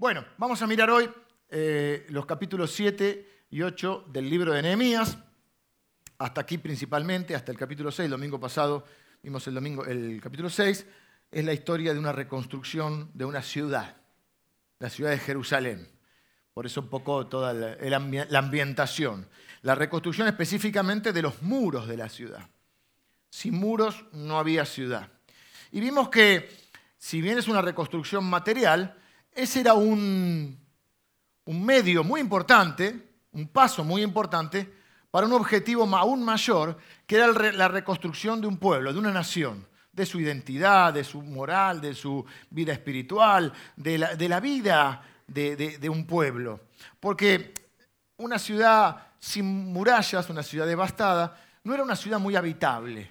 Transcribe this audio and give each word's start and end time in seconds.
Bueno, 0.00 0.24
vamos 0.36 0.62
a 0.62 0.68
mirar 0.68 0.90
hoy 0.90 1.10
eh, 1.50 2.06
los 2.10 2.24
capítulos 2.24 2.70
7 2.70 3.46
y 3.50 3.62
8 3.62 4.04
del 4.06 4.30
libro 4.30 4.52
de 4.52 4.62
Nehemías, 4.62 5.18
hasta 6.18 6.40
aquí 6.40 6.56
principalmente, 6.56 7.34
hasta 7.34 7.50
el 7.50 7.58
capítulo 7.58 7.90
6. 7.90 8.04
El 8.04 8.12
domingo 8.12 8.38
pasado 8.38 8.84
vimos 9.24 9.44
el, 9.48 9.54
domingo, 9.54 9.84
el 9.84 10.20
capítulo 10.22 10.50
6, 10.50 10.86
es 11.32 11.44
la 11.44 11.52
historia 11.52 11.92
de 11.92 11.98
una 11.98 12.12
reconstrucción 12.12 13.10
de 13.12 13.24
una 13.24 13.42
ciudad, 13.42 13.96
la 14.78 14.88
ciudad 14.88 15.10
de 15.10 15.18
Jerusalén. 15.18 15.88
Por 16.54 16.64
eso 16.64 16.80
un 16.82 16.90
poco 16.90 17.26
toda 17.26 17.52
la 17.52 18.38
ambientación. 18.38 19.28
La 19.62 19.74
reconstrucción 19.74 20.28
específicamente 20.28 21.12
de 21.12 21.22
los 21.22 21.42
muros 21.42 21.88
de 21.88 21.96
la 21.96 22.08
ciudad. 22.08 22.48
Sin 23.30 23.56
muros 23.56 24.04
no 24.12 24.38
había 24.38 24.64
ciudad. 24.64 25.08
Y 25.72 25.80
vimos 25.80 26.08
que, 26.08 26.48
si 26.98 27.20
bien 27.20 27.36
es 27.36 27.48
una 27.48 27.62
reconstrucción 27.62 28.24
material, 28.24 28.94
ese 29.38 29.60
era 29.60 29.74
un, 29.74 30.58
medio 31.46 32.02
muy 32.02 32.20
importante, 32.20 33.20
un 33.30 33.46
paso 33.46 33.84
muy 33.84 34.02
importante 34.02 34.68
para 35.12 35.26
un 35.26 35.32
objetivo 35.32 35.84
aún 35.96 36.24
mayor, 36.24 36.76
que 37.06 37.14
era 37.14 37.28
la 37.52 37.68
reconstrucción 37.68 38.40
de 38.40 38.48
un 38.48 38.58
pueblo, 38.58 38.92
de 38.92 38.98
una 38.98 39.12
nación, 39.12 39.64
de 39.92 40.06
su 40.06 40.18
identidad, 40.18 40.92
de 40.92 41.04
su 41.04 41.22
moral, 41.22 41.80
de 41.80 41.94
su 41.94 42.26
vida 42.50 42.72
espiritual, 42.72 43.52
de 43.76 43.96
la, 43.96 44.40
vida 44.40 45.02
de, 45.28 45.88
un 45.88 46.04
pueblo. 46.04 46.60
Porque 46.98 47.54
una 48.16 48.40
ciudad 48.40 49.06
sin 49.20 49.72
murallas, 49.72 50.28
una 50.30 50.42
ciudad 50.42 50.66
devastada, 50.66 51.40
no 51.62 51.74
era 51.74 51.84
una 51.84 51.96
ciudad 51.96 52.18
muy 52.18 52.34
habitable. 52.34 53.08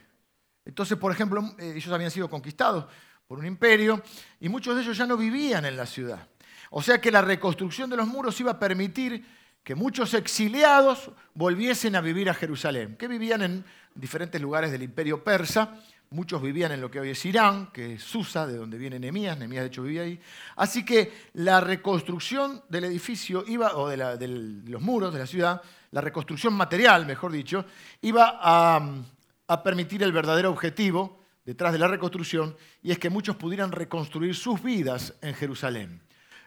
Entonces, 0.65 0.97
por 0.97 1.13
ejemplo, 1.13 1.55
eh, 1.57 1.75
ellos 1.77 1.93
habían 1.93 2.11
sido 2.11 2.29
conquistados 2.29 2.85
por 3.27 3.39
un 3.39 3.45
imperio, 3.45 4.01
y 4.39 4.47
muchos 4.47 4.75
de 4.75 4.81
ellos 4.81 4.97
ya 4.97 5.05
no 5.05 5.17
vivían 5.17 5.65
en 5.65 5.75
la 5.75 5.85
ciudad. 5.85 6.27
O 6.69 6.81
sea 6.81 7.01
que 7.01 7.11
la 7.11 7.21
reconstrucción 7.21 7.89
de 7.89 7.97
los 7.97 8.07
muros 8.07 8.39
iba 8.39 8.51
a 8.51 8.59
permitir 8.59 9.23
que 9.63 9.75
muchos 9.75 10.13
exiliados 10.13 11.11
volviesen 11.33 11.97
a 11.97 12.01
vivir 12.01 12.29
a 12.29 12.33
Jerusalén, 12.33 12.95
que 12.95 13.09
vivían 13.09 13.41
en 13.41 13.65
diferentes 13.93 14.39
lugares 14.39 14.71
del 14.71 14.83
imperio 14.83 15.25
persa, 15.25 15.77
muchos 16.11 16.41
vivían 16.41 16.71
en 16.71 16.79
lo 16.79 16.89
que 16.89 17.01
hoy 17.01 17.09
es 17.09 17.25
Irán, 17.25 17.69
que 17.73 17.95
es 17.95 18.03
Susa, 18.03 18.47
de 18.47 18.55
donde 18.55 18.77
viene 18.77 18.97
Nemías, 18.97 19.37
Nemías 19.37 19.63
de 19.63 19.67
hecho 19.67 19.83
vivía 19.83 20.03
ahí. 20.03 20.21
Así 20.55 20.85
que 20.85 21.11
la 21.33 21.59
reconstrucción 21.59 22.63
del 22.69 22.85
edificio 22.85 23.43
iba, 23.45 23.75
o 23.75 23.89
de, 23.89 24.27
los 24.67 24.81
muros 24.81 25.11
de 25.11 25.19
la 25.19 25.27
ciudad, 25.27 25.61
la 25.91 25.99
reconstrucción 25.99 26.53
material, 26.53 27.05
mejor 27.05 27.33
dicho, 27.33 27.65
iba 28.01 28.39
a 28.41 29.63
permitir 29.63 30.01
el 30.01 30.13
verdadero 30.13 30.49
objetivo 30.49 31.26
detrás 31.47 31.71
de 31.71 31.79
la 31.79 31.87
reconstrucción, 31.87 32.57
y 32.83 32.91
es 32.91 32.99
que 32.99 33.09
muchos 33.09 33.37
pudieran 33.37 33.71
reconstruir 33.71 34.35
sus 34.35 34.61
vidas 34.61 35.13
en 35.21 35.33
Jerusalén. 35.33 36.01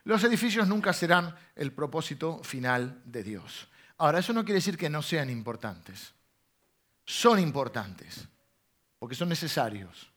Los 0.05 0.23
edificios 0.25 0.69
nunca 0.69 0.93
serán 0.93 1.35
el 1.57 1.73
propósito 1.73 2.45
final 2.45 3.01
de 3.07 3.23
Dios. 3.23 3.67
Ahora, 3.97 4.19
eso 4.19 4.35
no 4.35 4.45
quiere 4.45 4.59
decir 4.59 4.77
que 4.77 4.91
no 4.91 5.01
sean 5.01 5.31
importantes. 5.31 6.13
Son 7.07 7.39
importantes, 7.39 8.29
porque 8.99 9.15
son 9.15 9.31
necesarios. 9.31 10.13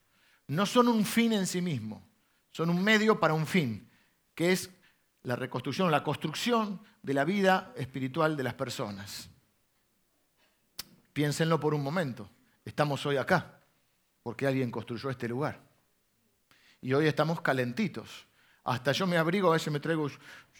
No 0.48 0.66
son 0.66 0.88
un 0.88 1.06
fin 1.06 1.32
en 1.32 1.46
sí 1.46 1.62
mismo, 1.62 2.06
son 2.50 2.68
un 2.68 2.84
medio 2.84 3.18
para 3.18 3.32
un 3.32 3.46
fin, 3.46 3.88
que 4.34 4.52
es 4.52 4.68
la 5.22 5.34
reconstrucción, 5.34 5.90
la 5.90 6.04
construcción 6.04 6.78
de 7.02 7.14
la 7.14 7.24
vida 7.24 7.72
espiritual 7.78 8.36
de 8.36 8.42
las 8.42 8.52
personas. 8.52 9.30
Piénsenlo 11.14 11.58
por 11.58 11.72
un 11.72 11.82
momento. 11.82 12.28
Estamos 12.66 13.06
hoy 13.06 13.16
acá 13.16 13.63
porque 14.24 14.46
alguien 14.46 14.70
construyó 14.70 15.10
este 15.10 15.28
lugar. 15.28 15.60
Y 16.80 16.94
hoy 16.94 17.06
estamos 17.06 17.42
calentitos. 17.42 18.26
Hasta 18.64 18.92
yo 18.92 19.06
me 19.06 19.18
abrigo, 19.18 19.50
a 19.50 19.52
veces 19.52 19.70
me 19.70 19.80
traigo 19.80 20.08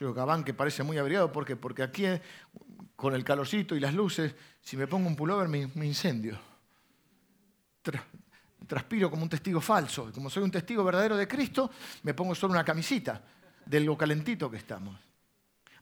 un 0.00 0.14
gabán 0.14 0.44
que 0.44 0.52
parece 0.52 0.82
muy 0.82 0.98
abrigado, 0.98 1.32
¿por 1.32 1.46
qué? 1.46 1.56
Porque 1.56 1.82
aquí, 1.82 2.04
con 2.94 3.14
el 3.14 3.24
calorcito 3.24 3.74
y 3.74 3.80
las 3.80 3.94
luces, 3.94 4.34
si 4.60 4.76
me 4.76 4.86
pongo 4.86 5.08
un 5.08 5.16
pullover 5.16 5.48
me, 5.48 5.86
incendio. 5.86 6.38
transpiro 8.66 9.10
como 9.10 9.22
un 9.22 9.30
testigo 9.30 9.62
falso. 9.62 10.12
Como 10.12 10.28
soy 10.28 10.42
un 10.42 10.50
testigo 10.50 10.84
verdadero 10.84 11.16
de 11.16 11.26
Cristo, 11.26 11.70
me 12.02 12.12
pongo 12.12 12.34
solo 12.34 12.52
una 12.52 12.64
camisita 12.64 13.22
de 13.64 13.80
lo 13.80 13.96
calentito 13.96 14.50
que 14.50 14.58
estamos. 14.58 15.00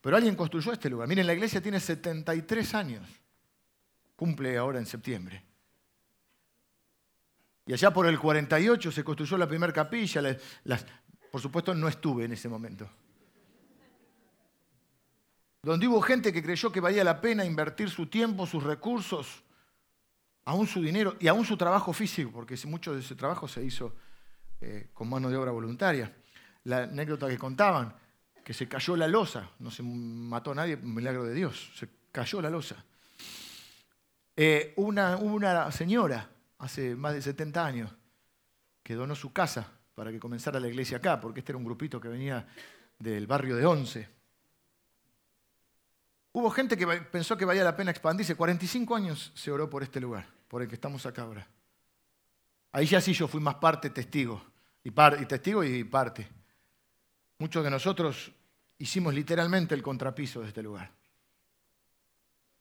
Pero 0.01 0.17
alguien 0.17 0.37
construyó 0.37 0.73
este 0.73 0.89
lugar. 0.89 1.09
Miren, 1.09 1.27
la 1.27 1.35
iglesia 1.35 1.61
tiene 1.61 1.81
73 1.81 2.75
años. 2.75 3.09
Cumple 4.15 4.57
ahora 4.57 4.79
en 4.79 4.87
septiembre. 4.87 5.52
Y 7.67 7.73
allá 7.73 7.93
por 7.93 8.07
el 8.07 8.19
48 8.19 8.91
se 8.91 9.05
construyó 9.05 9.39
la 9.39 9.47
primera 9.47 9.73
capilla. 9.73 10.23
por 11.31 11.41
supuesto, 11.41 11.75
no 11.75 11.89
estuve 11.89 12.25
en 12.25 12.33
ese 12.33 12.49
momento. 12.49 12.89
Donde 15.63 15.87
hubo 15.87 16.01
gente 16.01 16.33
que 16.33 16.43
creyó 16.43 16.73
que 16.73 16.81
valía 16.81 17.05
la 17.05 17.21
pena 17.21 17.45
invertir 17.45 17.89
su 17.89 18.07
tiempo, 18.09 18.47
sus 18.47 18.65
recursos, 18.65 19.45
aún 20.45 20.67
su 20.67 20.83
dinero 20.83 21.17
y 21.21 21.29
aún 21.29 21.45
su 21.45 21.57
trabajo 21.57 21.93
físico, 21.93 22.33
porque 22.33 22.59
mucho 22.67 22.93
de 22.93 23.01
ese 23.01 23.15
trabajo 23.15 23.47
se 23.47 23.65
hizo 23.65 23.95
eh, 24.61 24.89
con 24.93 25.09
mano 25.09 25.31
de 25.31 25.37
obra 25.37 25.53
voluntaria. 25.53 26.13
La 26.65 26.85
anécdota 26.85 27.29
que 27.29 27.39
contaban, 27.39 27.95
que 28.45 28.53
se 28.53 28.69
cayó 28.69 28.97
la 28.97 29.07
losa, 29.07 29.51
no 29.61 29.71
se 29.71 29.85
mató 29.85 30.51
a 30.51 30.57
nadie, 30.57 30.77
milagro 30.77 31.23
de 31.23 31.35
Dios, 31.35 31.71
se 31.77 31.89
cayó 32.11 32.43
la 32.43 32.51
losa. 32.51 32.85
Eh, 34.35 34.73
una, 34.77 35.17
una 35.17 35.71
señora 35.71 36.29
hace 36.63 36.95
más 36.95 37.13
de 37.13 37.21
70 37.21 37.67
años, 37.67 37.91
que 38.85 38.95
donó 38.95 39.17
su 39.17 39.33
casa 39.33 39.69
para 39.95 40.13
que 40.13 40.21
comenzara 40.21 40.61
la 40.61 40.69
iglesia 40.69 40.99
acá, 40.99 41.21
porque 41.21 41.41
este 41.41 41.51
era 41.51 41.59
un 41.59 41.65
grupito 41.65 42.01
que 42.01 42.07
venía 42.07 42.47
del 42.99 43.27
barrio 43.27 43.57
de 43.57 43.67
Once. 43.67 44.09
Hubo 46.31 46.51
gente 46.51 46.77
que 46.77 46.87
pensó 46.87 47.37
que 47.37 47.45
valía 47.45 47.65
la 47.65 47.77
pena 47.77 47.91
expandirse. 47.91 48.37
45 48.37 48.95
años 48.95 49.33
se 49.35 49.51
oró 49.51 49.69
por 49.69 49.83
este 49.83 50.01
lugar, 50.01 50.27
por 50.47 50.63
el 50.63 50.69
que 50.69 50.77
estamos 50.77 51.05
acá 51.05 51.23
ahora. 51.23 51.47
Ahí 52.71 52.87
ya 52.87 53.01
sí 53.01 53.13
yo 53.13 53.27
fui 53.27 53.41
más 53.41 53.57
parte 53.57 53.91
testigo, 53.91 54.43
y, 54.85 54.91
y 54.91 55.27
testigo 55.27 55.65
y 55.65 55.83
parte. 55.83 56.29
Muchos 57.39 57.65
de 57.65 57.71
nosotros 57.71 58.33
hicimos 58.79 59.13
literalmente 59.13 59.75
el 59.75 59.83
contrapiso 59.83 60.41
de 60.41 60.49
este 60.49 60.63
lugar. 60.63 60.93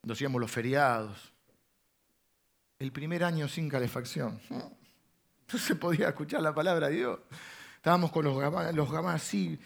Nos 0.01 0.17
hacíamos 0.17 0.41
los 0.41 0.50
feriados, 0.50 1.31
el 2.81 2.92
primer 2.92 3.24
año 3.24 3.47
sin 3.47 3.69
calefacción. 3.69 4.42
No 4.50 5.59
se 5.59 5.75
podía 5.75 6.08
escuchar 6.09 6.42
la 6.42 6.53
palabra 6.53 6.88
de 6.88 6.96
Dios. 6.96 7.19
Estábamos 7.75 8.12
con 8.12 8.25
los 8.25 8.40
gamás, 8.92 9.22
así. 9.22 9.59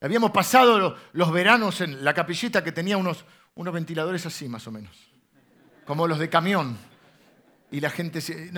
Habíamos 0.00 0.32
pasado 0.32 0.98
los, 1.12 1.32
veranos 1.32 1.80
en 1.80 2.04
la 2.04 2.12
capillita 2.12 2.64
que 2.64 2.72
tenía 2.72 2.96
unos, 2.96 3.24
ventiladores 3.54 4.26
así, 4.26 4.48
más 4.48 4.66
o 4.66 4.72
menos. 4.72 4.96
Como 5.84 6.08
los 6.08 6.18
de 6.18 6.28
camión. 6.28 6.76
Y 7.70 7.78
la 7.78 7.90
gente 7.90 8.20
se... 8.20 8.50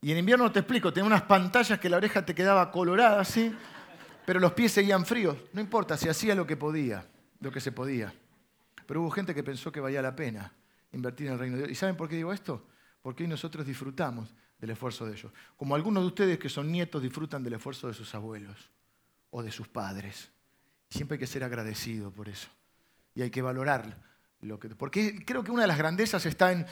Y 0.00 0.10
en 0.10 0.18
invierno 0.18 0.50
te 0.50 0.58
explico, 0.58 0.92
tenía 0.92 1.06
unas 1.06 1.22
pantallas 1.22 1.78
que 1.78 1.88
la 1.88 1.98
oreja 1.98 2.26
te 2.26 2.34
quedaba 2.34 2.72
colorada 2.72 3.20
así, 3.20 3.54
pero 4.26 4.40
los 4.40 4.52
pies 4.52 4.72
seguían 4.72 5.06
fríos. 5.06 5.36
No 5.52 5.60
importa, 5.60 5.96
se 5.96 6.10
hacía 6.10 6.34
lo 6.34 6.44
que 6.44 6.56
podía, 6.56 7.06
lo 7.40 7.52
que 7.52 7.60
se 7.60 7.70
podía. 7.70 8.12
Pero 8.84 9.00
hubo 9.02 9.10
gente 9.10 9.32
que 9.32 9.44
pensó 9.44 9.70
que 9.70 9.80
valía 9.80 10.02
la 10.02 10.16
pena 10.16 10.52
invertir 10.94 11.26
en 11.26 11.34
el 11.34 11.38
reino 11.38 11.56
de 11.56 11.62
Dios. 11.62 11.72
¿Y 11.72 11.74
saben 11.74 11.96
por 11.96 12.08
qué 12.08 12.16
digo 12.16 12.32
esto? 12.32 12.66
Porque 13.02 13.24
hoy 13.24 13.28
nosotros 13.28 13.66
disfrutamos 13.66 14.34
del 14.58 14.70
esfuerzo 14.70 15.06
de 15.06 15.12
ellos. 15.12 15.32
Como 15.56 15.74
algunos 15.74 16.02
de 16.02 16.06
ustedes 16.06 16.38
que 16.38 16.48
son 16.48 16.70
nietos 16.70 17.02
disfrutan 17.02 17.42
del 17.42 17.54
esfuerzo 17.54 17.88
de 17.88 17.94
sus 17.94 18.14
abuelos 18.14 18.70
o 19.30 19.42
de 19.42 19.50
sus 19.50 19.68
padres. 19.68 20.30
Siempre 20.88 21.16
hay 21.16 21.18
que 21.18 21.26
ser 21.26 21.44
agradecido 21.44 22.10
por 22.10 22.28
eso. 22.28 22.48
Y 23.14 23.22
hay 23.22 23.30
que 23.30 23.42
valorar 23.42 23.98
lo 24.40 24.58
que... 24.58 24.68
Porque 24.70 25.24
creo 25.24 25.44
que 25.44 25.50
una 25.50 25.62
de 25.62 25.68
las 25.68 25.78
grandezas 25.78 26.24
está 26.26 26.52
en... 26.52 26.66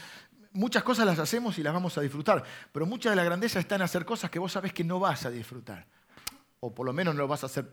Muchas 0.52 0.82
cosas 0.82 1.06
las 1.06 1.18
hacemos 1.18 1.58
y 1.58 1.62
las 1.62 1.72
vamos 1.72 1.96
a 1.96 2.02
disfrutar, 2.02 2.44
pero 2.72 2.84
mucha 2.84 3.08
de 3.08 3.16
la 3.16 3.24
grandeza 3.24 3.58
está 3.58 3.76
en 3.76 3.82
hacer 3.82 4.04
cosas 4.04 4.30
que 4.30 4.38
vos 4.38 4.52
sabés 4.52 4.74
que 4.74 4.84
no 4.84 5.00
vas 5.00 5.24
a 5.24 5.30
disfrutar. 5.30 5.86
O 6.60 6.74
por 6.74 6.84
lo 6.84 6.92
menos 6.92 7.14
no 7.14 7.22
lo 7.22 7.28
vas 7.28 7.42
a 7.42 7.46
hacer 7.46 7.72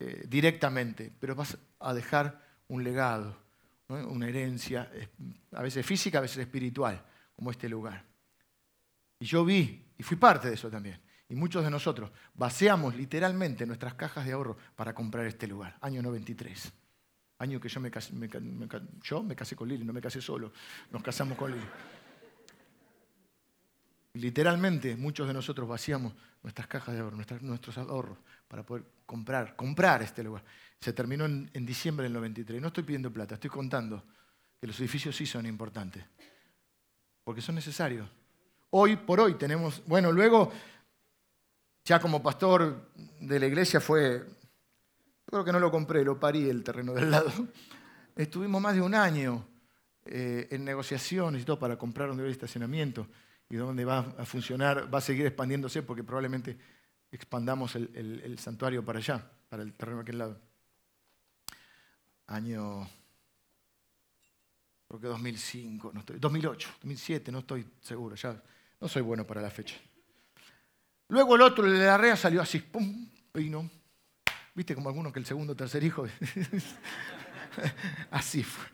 eh, 0.00 0.24
directamente, 0.26 1.12
pero 1.20 1.36
vas 1.36 1.56
a 1.78 1.94
dejar 1.94 2.42
un 2.66 2.82
legado 2.82 3.36
una 3.92 4.28
herencia, 4.28 4.90
a 5.52 5.62
veces 5.62 5.84
física, 5.84 6.18
a 6.18 6.22
veces 6.22 6.38
espiritual, 6.38 7.04
como 7.34 7.50
este 7.50 7.68
lugar. 7.68 8.04
Y 9.18 9.24
yo 9.26 9.44
vi, 9.44 9.92
y 9.96 10.02
fui 10.02 10.16
parte 10.16 10.48
de 10.48 10.54
eso 10.54 10.70
también, 10.70 11.00
y 11.28 11.34
muchos 11.34 11.64
de 11.64 11.70
nosotros 11.70 12.10
vaciamos 12.34 12.94
literalmente 12.94 13.64
nuestras 13.64 13.94
cajas 13.94 14.26
de 14.26 14.32
ahorro 14.32 14.56
para 14.76 14.94
comprar 14.94 15.26
este 15.26 15.46
lugar, 15.46 15.76
año 15.80 16.02
93. 16.02 16.72
Año 17.38 17.60
que 17.60 17.68
yo 17.68 17.80
me 17.80 17.90
casé, 17.90 18.12
yo 19.02 19.22
me 19.22 19.34
casé 19.34 19.56
con 19.56 19.68
Lili, 19.68 19.84
no 19.84 19.92
me 19.92 20.00
casé 20.00 20.20
solo, 20.20 20.52
nos 20.90 21.02
casamos 21.02 21.36
con 21.36 21.50
Lili. 21.50 21.66
Literalmente 24.14 24.94
muchos 24.96 25.26
de 25.26 25.34
nosotros 25.34 25.66
vaciamos 25.66 26.12
nuestras 26.42 26.66
cajas 26.66 26.94
de 26.94 27.00
ahorro, 27.00 27.16
nuestros 27.40 27.78
ahorros 27.78 28.18
para 28.48 28.64
poder 28.64 28.84
comprar, 29.06 29.54
comprar 29.56 30.02
este 30.02 30.22
lugar. 30.22 30.42
Se 30.80 30.92
terminó 30.92 31.24
en, 31.24 31.66
diciembre 31.66 32.04
del 32.04 32.12
93. 32.12 32.60
No 32.60 32.68
estoy 32.68 32.84
pidiendo 32.84 33.12
plata, 33.12 33.34
estoy 33.34 33.50
contando 33.50 34.02
que 34.60 34.66
los 34.66 34.78
edificios 34.80 35.16
sí 35.16 35.26
son 35.26 35.46
importantes, 35.46 36.04
porque 37.24 37.40
son 37.40 37.54
necesarios. 37.54 38.08
Hoy 38.70 38.96
por 38.96 39.20
hoy 39.20 39.34
tenemos, 39.34 39.82
bueno, 39.86 40.10
luego 40.10 40.52
ya 41.84 42.00
como 42.00 42.22
pastor 42.22 42.90
de 43.20 43.40
la 43.40 43.46
iglesia 43.46 43.80
fue 43.80 44.24
creo 45.32 45.44
que 45.44 45.52
no 45.52 45.60
lo 45.60 45.70
compré, 45.70 46.04
lo 46.04 46.20
parí 46.20 46.48
el 46.48 46.62
terreno 46.62 46.92
del 46.92 47.10
lado. 47.10 47.30
Estuvimos 48.16 48.60
más 48.60 48.74
de 48.74 48.82
un 48.82 48.94
año 48.94 49.46
eh, 50.04 50.48
en 50.50 50.64
negociaciones 50.64 51.42
y 51.42 51.44
todo 51.44 51.58
para 51.58 51.78
comprar 51.78 52.10
un 52.10 52.16
nivel 52.16 52.30
de 52.30 52.34
estacionamiento 52.34 53.06
y 53.52 53.56
donde 53.56 53.84
va 53.84 54.14
a 54.16 54.24
funcionar, 54.24 54.92
va 54.92 54.96
a 54.96 55.02
seguir 55.02 55.26
expandiéndose 55.26 55.82
porque 55.82 56.02
probablemente 56.02 56.56
expandamos 57.10 57.76
el, 57.76 58.38
santuario 58.38 58.82
para 58.82 58.98
allá, 58.98 59.30
para 59.50 59.62
el 59.62 59.74
terreno 59.74 59.98
de 59.98 60.02
aquel 60.04 60.18
lado. 60.18 60.40
Año, 62.28 62.88
creo 64.88 65.00
que 65.00 65.06
2005, 65.06 65.90
no 65.92 66.00
estoy, 66.00 66.18
2008, 66.18 66.68
2007, 66.80 67.30
no 67.30 67.40
estoy 67.40 67.66
seguro, 67.82 68.14
ya 68.14 68.42
no 68.80 68.88
soy 68.88 69.02
bueno 69.02 69.26
para 69.26 69.42
la 69.42 69.50
fecha. 69.50 69.74
Luego 71.08 71.36
el 71.36 71.42
otro, 71.42 71.66
el 71.66 71.78
de 71.78 71.84
la 71.84 71.98
rea, 71.98 72.16
salió 72.16 72.40
así, 72.40 72.58
pum, 72.58 73.06
vino. 73.34 73.70
¿Viste 74.54 74.74
como 74.74 74.88
algunos 74.88 75.12
que 75.12 75.18
el 75.18 75.26
segundo 75.26 75.52
o 75.52 75.56
tercer 75.56 75.84
hijo? 75.84 76.06
así 78.10 78.42
fue. 78.42 78.71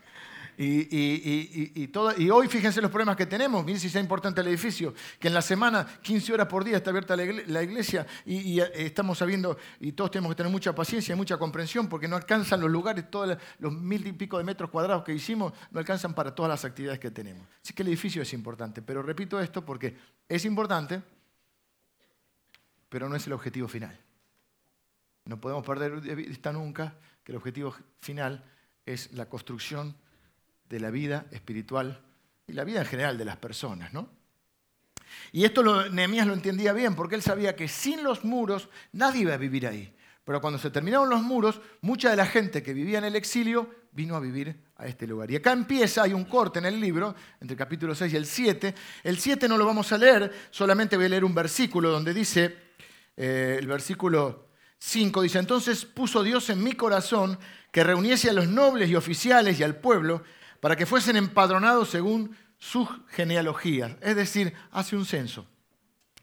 Y, 0.61 1.85
y, 1.85 2.31
hoy 2.31 2.49
fíjense 2.49 2.83
los 2.83 2.91
problemas 2.91 3.15
que 3.15 3.27
tenemos. 3.27 3.65
Miren 3.65 3.81
si 3.81 3.89
sea 3.89 4.01
importante 4.01 4.41
el 4.41 4.49
edificio, 4.49 4.93
que 5.21 5.29
en 5.29 5.35
la 5.35 5.41
semana 5.41 5.87
15 6.03 6.35
horas 6.35 6.49
por 6.49 6.65
día 6.65 6.79
está 6.79 6.91
abierta 6.91 7.15
la 7.15 7.63
iglesia 7.63 8.05
y, 8.27 8.59
eh, 8.59 8.69
estamos 8.75 9.19
sabiendo, 9.19 9.57
y 9.79 9.93
todos 9.93 10.11
tenemos 10.11 10.33
que 10.33 10.39
tener 10.39 10.51
mucha 10.51 10.75
paciencia 10.75 11.13
y 11.13 11.17
mucha 11.17 11.39
comprensión 11.39 11.89
porque 11.89 12.09
no 12.09 12.17
alcanzan 12.17 12.61
los 12.61 12.69
lugares, 12.69 13.09
todos 13.09 13.39
los 13.61 13.73
mil 13.73 14.05
y 14.05 14.11
pico 14.11 14.37
de 14.37 14.43
metros 14.43 14.69
cuadrados 14.69 15.05
que 15.05 15.15
hicimos, 15.15 15.53
no 15.71 15.79
alcanzan 15.79 16.13
para 16.13 16.35
todas 16.35 16.51
las 16.51 16.65
actividades 16.65 16.99
que 16.99 17.13
tenemos. 17.13 17.47
Así 17.63 17.73
que 17.73 17.83
el 17.83 17.89
edificio 17.91 18.23
es 18.23 18.33
importante, 18.33 18.83
pero 18.83 19.01
repito 19.01 19.39
esto 19.39 19.65
porque 19.65 19.97
es 20.29 20.45
importante, 20.45 21.01
pero 22.89 23.09
no 23.09 23.15
es 23.15 23.25
el 23.29 23.33
objetivo 23.33 23.69
final. 23.69 23.97
No 25.25 25.41
podemos 25.41 25.65
perder 25.65 26.01
de 26.01 26.15
vista 26.17 26.53
nunca 26.53 26.97
que 27.23 27.31
el 27.31 27.37
objetivo 27.39 27.77
final 28.01 28.45
es 28.85 29.13
la 29.13 29.29
construcción 29.29 29.95
de 30.69 30.81
la 30.81 30.91
vida 30.91 31.27
espiritual 31.31 32.01
y 32.47 32.53
la 32.53 32.65
vida 32.65 32.81
en 32.81 32.87
general 32.87 33.19
de 33.19 33.25
las 33.25 33.37
personas, 33.37 33.93
¿no? 33.93 34.09
Y 35.33 35.45
esto 35.45 35.89
Nehemías 35.91 36.27
lo 36.27 36.35
entendía 36.35 36.73
bien, 36.73 36.95
porque 36.95 37.15
él 37.15 37.23
sabía 37.23 37.57
que 37.57 37.69
sin 37.69 38.03
los 38.03 38.25
muros 38.25 38.69
nadie 38.93 39.23
iba 39.23 39.35
a 39.35 39.39
vivir 39.39 39.67
ahí. 39.67 39.95
Pero 40.25 40.41
cuando 40.41 40.59
se 40.59 40.71
terminaron 40.71 41.09
los 41.09 41.23
muros, 41.23 41.61
mucha 41.81 42.11
de 42.11 42.17
la 42.17 42.27
gente 42.27 42.63
que 42.63 42.75
vivía 42.75 42.99
en 42.99 43.05
el 43.05 43.17
exilio 43.17 43.71
vino 43.93 44.15
a 44.15 44.21
vivir 44.21 44.55
a 44.77 44.87
este 44.87 45.07
lugar. 45.07 45.31
Y 45.31 45.37
acá 45.37 45.53
empieza, 45.53 46.03
hay 46.03 46.13
un 46.13 46.25
corte 46.25 46.59
en 46.59 46.67
el 46.67 46.79
libro, 46.79 47.15
entre 47.41 47.55
el 47.55 47.59
capítulo 47.59 47.95
6 47.95 48.13
y 48.13 48.17
el 48.17 48.27
7. 48.27 48.75
El 49.05 49.19
7 49.19 49.49
no 49.49 49.57
lo 49.57 49.65
vamos 49.65 49.91
a 49.93 49.99
leer, 49.99 50.31
solamente 50.51 50.97
voy 50.97 51.07
a 51.07 51.09
leer 51.09 51.25
un 51.25 51.35
versículo 51.35 51.91
donde 51.91 52.13
dice, 52.13 52.57
eh, 53.17 53.57
el 53.59 53.67
versículo 53.67 54.49
5, 54.79 55.23
dice, 55.23 55.39
entonces 55.39 55.85
puso 55.85 56.23
Dios 56.23 56.51
en 56.51 56.63
mi 56.63 56.73
corazón 56.73 57.39
que 57.73 57.83
reuniese 57.83 58.31
a 58.31 58.35
los 58.35 58.49
nobles 58.49 58.89
y 58.91 58.97
oficiales 58.97 59.59
y 59.59 59.63
al 59.63 59.77
pueblo 59.77 60.23
para 60.61 60.77
que 60.77 60.87
fuesen 60.87 61.17
empadronados 61.17 61.91
según 61.91 62.37
sus 62.59 62.89
genealogías. 63.09 63.97
Es 64.01 64.17
decir, 64.17 64.53
hace 64.73 64.97
un 64.97 65.05
censo. 65.05 65.47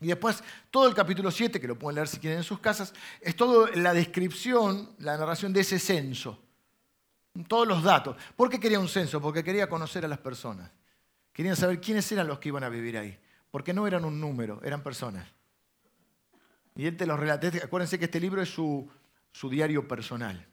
Y 0.02 0.08
después 0.08 0.44
todo 0.70 0.88
el 0.88 0.94
capítulo 0.94 1.32
7, 1.32 1.60
que 1.60 1.68
lo 1.68 1.80
pueden 1.80 1.96
leer 1.96 2.08
si 2.08 2.20
quieren 2.20 2.40
en 2.40 2.44
sus 2.44 2.60
casas, 2.60 2.94
es 3.22 3.36
toda 3.36 3.70
la 3.76 3.94
descripción, 3.94 4.92
la 5.00 5.18
narración 5.18 5.54
de 5.54 5.62
ese 5.62 5.80
censo. 5.80 6.42
Todos 7.48 7.68
los 7.68 7.84
datos. 7.84 8.16
¿Por 8.36 8.50
qué 8.50 8.60
quería 8.60 8.80
un 8.80 8.90
censo? 8.90 9.22
Porque 9.22 9.44
quería 9.44 9.68
conocer 9.70 10.06
a 10.06 10.08
las 10.08 10.20
personas. 10.20 10.70
Querían 11.32 11.56
saber 11.56 11.82
quiénes 11.82 12.10
eran 12.12 12.28
los 12.28 12.40
que 12.40 12.50
iban 12.50 12.64
a 12.64 12.70
vivir 12.70 12.98
ahí. 12.98 13.18
Porque 13.52 13.74
no 13.74 13.88
eran 13.88 14.06
un 14.06 14.20
número, 14.20 14.62
eran 14.64 14.84
personas. 14.84 15.28
Y 16.76 16.86
él 16.86 16.98
te 16.98 17.06
los 17.06 17.20
relata. 17.20 17.48
Acuérdense 17.64 17.98
que 17.98 18.06
este 18.06 18.20
libro 18.20 18.42
es 18.42 18.50
su 18.50 18.90
diario 19.50 19.88
personal. 19.88 20.46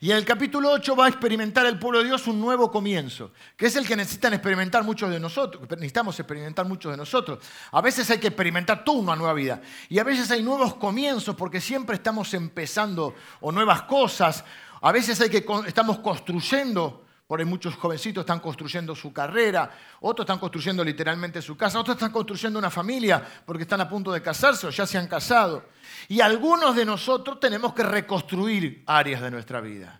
Y 0.00 0.10
en 0.10 0.16
el 0.16 0.24
capítulo 0.24 0.70
8 0.70 0.96
va 0.96 1.06
a 1.06 1.08
experimentar 1.08 1.64
el 1.66 1.78
pueblo 1.78 2.00
de 2.00 2.06
Dios 2.06 2.26
un 2.26 2.40
nuevo 2.40 2.70
comienzo, 2.70 3.32
que 3.56 3.66
es 3.66 3.76
el 3.76 3.86
que 3.86 3.96
necesitan 3.96 4.34
experimentar 4.34 4.82
muchos 4.84 5.10
de 5.10 5.20
nosotros, 5.20 5.62
necesitamos 5.70 6.18
experimentar 6.18 6.66
muchos 6.66 6.90
de 6.90 6.96
nosotros. 6.96 7.38
A 7.70 7.80
veces 7.80 8.10
hay 8.10 8.18
que 8.18 8.28
experimentar 8.28 8.84
toda 8.84 8.98
una 8.98 9.16
nueva 9.16 9.34
vida 9.34 9.62
y 9.88 9.98
a 9.98 10.04
veces 10.04 10.30
hay 10.30 10.42
nuevos 10.42 10.74
comienzos 10.74 11.36
porque 11.36 11.60
siempre 11.60 11.96
estamos 11.96 12.34
empezando 12.34 13.14
o 13.40 13.52
nuevas 13.52 13.82
cosas. 13.82 14.44
A 14.80 14.90
veces 14.90 15.20
hay 15.20 15.30
que 15.30 15.44
estamos 15.66 16.00
construyendo 16.00 17.01
por 17.32 17.40
ahí 17.40 17.46
muchos 17.46 17.76
jovencitos 17.76 18.20
están 18.20 18.40
construyendo 18.40 18.94
su 18.94 19.10
carrera, 19.10 19.70
otros 20.00 20.24
están 20.26 20.38
construyendo 20.38 20.84
literalmente 20.84 21.40
su 21.40 21.56
casa, 21.56 21.80
otros 21.80 21.96
están 21.96 22.12
construyendo 22.12 22.58
una 22.58 22.68
familia 22.68 23.26
porque 23.46 23.62
están 23.62 23.80
a 23.80 23.88
punto 23.88 24.12
de 24.12 24.20
casarse 24.20 24.66
o 24.66 24.70
ya 24.70 24.86
se 24.86 24.98
han 24.98 25.06
casado. 25.08 25.64
Y 26.08 26.20
algunos 26.20 26.76
de 26.76 26.84
nosotros 26.84 27.40
tenemos 27.40 27.72
que 27.72 27.84
reconstruir 27.84 28.84
áreas 28.86 29.22
de 29.22 29.30
nuestra 29.30 29.62
vida. 29.62 29.98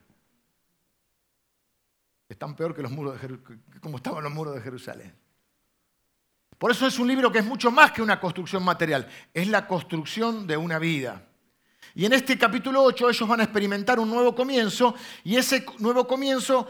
Están 2.29 2.55
peor 2.55 2.76
que 2.76 2.82
los 2.82 2.90
muros 2.90 3.19
de 3.19 3.38
como 3.81 3.96
estaban 3.96 4.23
los 4.23 4.32
muros 4.35 4.55
de 4.55 4.61
Jerusalén. 4.61 5.17
Por 6.58 6.70
eso 6.70 6.87
es 6.87 6.99
un 6.99 7.08
libro 7.08 7.32
que 7.32 7.38
es 7.38 7.46
mucho 7.46 7.70
más 7.70 7.93
que 7.93 8.02
una 8.02 8.20
construcción 8.20 8.62
material, 8.62 9.08
es 9.32 9.49
la 9.49 9.67
construcción 9.67 10.46
de 10.46 10.58
una 10.58 10.78
vida. 10.78 11.26
Y 11.94 12.05
en 12.05 12.12
este 12.12 12.38
capítulo 12.38 12.82
8 12.82 13.11
ellos 13.11 13.28
van 13.28 13.40
a 13.40 13.44
experimentar 13.44 13.99
un 13.99 14.11
nuevo 14.11 14.35
comienzo 14.35 14.94
y 15.25 15.37
ese 15.37 15.64
nuevo 15.78 16.06
comienzo 16.06 16.67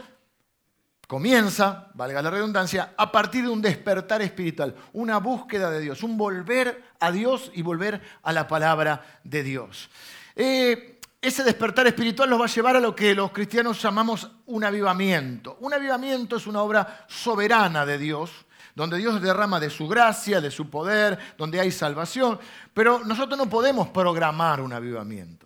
comienza, 1.13 1.89
valga 1.93 2.23
la 2.23 2.31
redundancia, 2.31 2.95
a 2.97 3.11
partir 3.11 3.43
de 3.43 3.49
un 3.49 3.61
despertar 3.61 4.23
espiritual, 4.23 4.73
una 4.93 5.19
búsqueda 5.19 5.69
de 5.69 5.79
Dios, 5.79 6.01
un 6.01 6.17
volver 6.17 6.85
a 6.99 7.11
Dios 7.11 7.51
y 7.53 7.61
volver 7.61 8.01
a 8.23 8.33
la 8.33 8.47
palabra 8.47 9.19
de 9.23 9.43
Dios. 9.43 9.91
Eh, 10.35 10.99
ese 11.21 11.43
despertar 11.43 11.85
espiritual 11.85 12.31
nos 12.31 12.41
va 12.41 12.45
a 12.45 12.47
llevar 12.47 12.77
a 12.77 12.79
lo 12.79 12.95
que 12.95 13.13
los 13.13 13.31
cristianos 13.31 13.79
llamamos 13.79 14.27
un 14.47 14.63
avivamiento. 14.63 15.55
Un 15.59 15.75
avivamiento 15.75 16.37
es 16.37 16.47
una 16.47 16.63
obra 16.63 17.05
soberana 17.07 17.85
de 17.85 17.99
Dios, 17.99 18.31
donde 18.73 18.97
Dios 18.97 19.21
derrama 19.21 19.59
de 19.59 19.69
su 19.69 19.87
gracia, 19.87 20.41
de 20.41 20.49
su 20.49 20.67
poder, 20.67 21.19
donde 21.37 21.59
hay 21.59 21.69
salvación, 21.69 22.39
pero 22.73 23.05
nosotros 23.05 23.37
no 23.37 23.47
podemos 23.47 23.89
programar 23.89 24.61
un 24.61 24.73
avivamiento. 24.73 25.45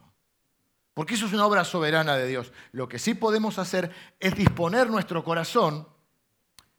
Porque 0.98 1.14
eso 1.14 1.28
es 1.28 1.34
una 1.34 1.46
obra 1.46 1.64
soberana 1.64 2.16
de 2.16 2.26
Dios. 2.26 2.52
Lo 2.72 2.90
que 2.90 2.98
sí 2.98 3.14
podemos 3.14 3.60
hacer 3.60 3.92
es 4.20 4.36
disponer 4.36 4.90
nuestro 4.90 5.24
corazón 5.24 5.88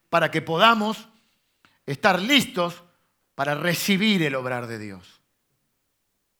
para 0.09 0.29
que 0.29 0.41
podamos 0.41 1.07
estar 1.85 2.21
listos 2.21 2.83
para 3.33 3.55
recibir 3.55 4.21
el 4.23 4.35
obrar 4.35 4.67
de 4.67 4.77
Dios. 4.77 5.21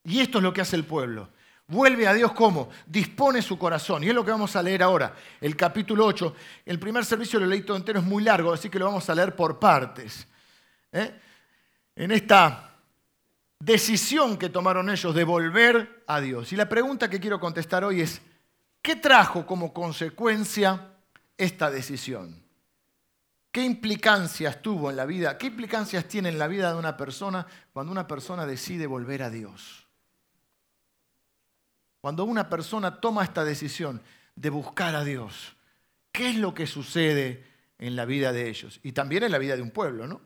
Y 0.04 0.20
esto 0.20 0.40
es 0.40 0.44
lo 0.44 0.52
que 0.52 0.60
hace 0.60 0.76
el 0.76 0.84
pueblo. 0.84 1.30
Vuelve 1.68 2.06
a 2.06 2.14
Dios 2.14 2.34
como 2.34 2.70
dispone 2.86 3.42
su 3.42 3.58
corazón. 3.58 4.04
Y 4.04 4.10
es 4.10 4.14
lo 4.14 4.26
que 4.26 4.31
vamos 4.31 4.58
a 4.58 4.62
leer 4.62 4.83
ahora, 4.83 5.16
el 5.40 5.56
capítulo 5.56 6.06
8. 6.06 6.36
El 6.66 6.80
primer 6.80 7.06
servicio 7.06 7.40
lo 7.40 7.45
leí 7.45 7.62
todo 7.62 7.78
entero, 7.78 8.00
es 8.00 8.06
muy 8.06 8.24
largo, 8.24 8.52
así 8.52 8.69
que 8.69 8.78
lo 8.78 8.88
vamos 8.88 9.09
a 9.09 9.16
leer 9.16 9.38
por 9.38 9.57
partes. 9.57 10.28
¿eh? 10.92 11.18
En 11.95 12.12
esta 12.12 12.69
decisión 13.59 14.37
que 14.37 14.49
tomaron 14.49 14.89
ellos 14.89 15.13
de 15.13 15.23
volver 15.23 16.04
a 16.07 16.21
Dios. 16.21 16.51
Y 16.54 16.56
la 16.56 16.69
pregunta 16.69 17.09
que 17.09 17.19
quiero 17.19 17.39
contestar 17.39 17.83
hoy 17.83 18.01
es, 18.01 18.21
¿qué 18.81 18.95
trajo 18.95 19.45
como 19.45 19.73
consecuencia 19.73 20.94
esta 21.37 21.69
decisión? 21.69 22.42
¿Qué 23.51 23.63
implicancias 23.63 24.61
tuvo 24.61 24.89
en 24.89 24.95
la 24.95 25.06
vida? 25.06 25.37
¿Qué 25.37 25.47
implicancias 25.47 26.06
tiene 26.06 26.30
en 26.30 26.39
la 26.39 26.47
vida 26.47 26.71
de 26.71 26.80
una 26.80 26.95
persona 26.95 27.45
cuando 27.73 27.92
una 27.92 28.07
persona 28.07 28.45
decide 28.45 28.87
volver 28.87 29.23
a 29.23 29.30
Dios? 29.30 29.87
Cuando 31.99 32.23
una 32.23 32.47
persona 32.47 33.01
toma 33.01 33.23
esta 33.23 33.44
decisión 33.44 34.01
de 34.35 34.49
buscar 34.49 34.95
a 34.95 35.04
Dios, 35.04 35.56
¿qué 36.11 36.30
es 36.30 36.35
lo 36.35 36.54
que 36.54 36.68
sucede 36.68 37.44
en 37.78 37.95
la 37.95 38.06
vida 38.06 38.31
de 38.31 38.49
ellos? 38.49 38.80
Y 38.83 38.94
también 38.94 39.23
en 39.23 39.31
la 39.31 39.37
vida 39.37 39.57
de 39.57 39.63
un 39.63 39.71
pueblo, 39.71 40.07
¿no? 40.07 40.21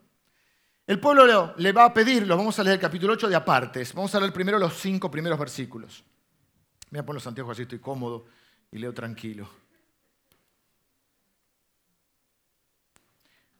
El 0.85 0.99
pueblo 0.99 1.53
le 1.55 1.71
va 1.71 1.85
a 1.85 1.93
pedir, 1.93 2.27
lo 2.27 2.35
vamos 2.35 2.59
a 2.59 2.63
leer 2.63 2.75
el 2.75 2.81
capítulo 2.81 3.13
8 3.13 3.29
de 3.29 3.35
apartes. 3.35 3.93
Vamos 3.93 4.13
a 4.15 4.19
leer 4.19 4.33
primero 4.33 4.59
los 4.59 4.77
cinco 4.77 5.09
primeros 5.09 5.39
versículos. 5.39 6.03
Voy 6.91 6.99
a 6.99 7.05
poner 7.05 7.15
los 7.15 7.27
anteojos 7.27 7.53
así, 7.53 7.61
estoy 7.61 7.79
cómodo 7.79 8.25
y 8.69 8.79
leo 8.79 8.93
tranquilo. 8.93 9.49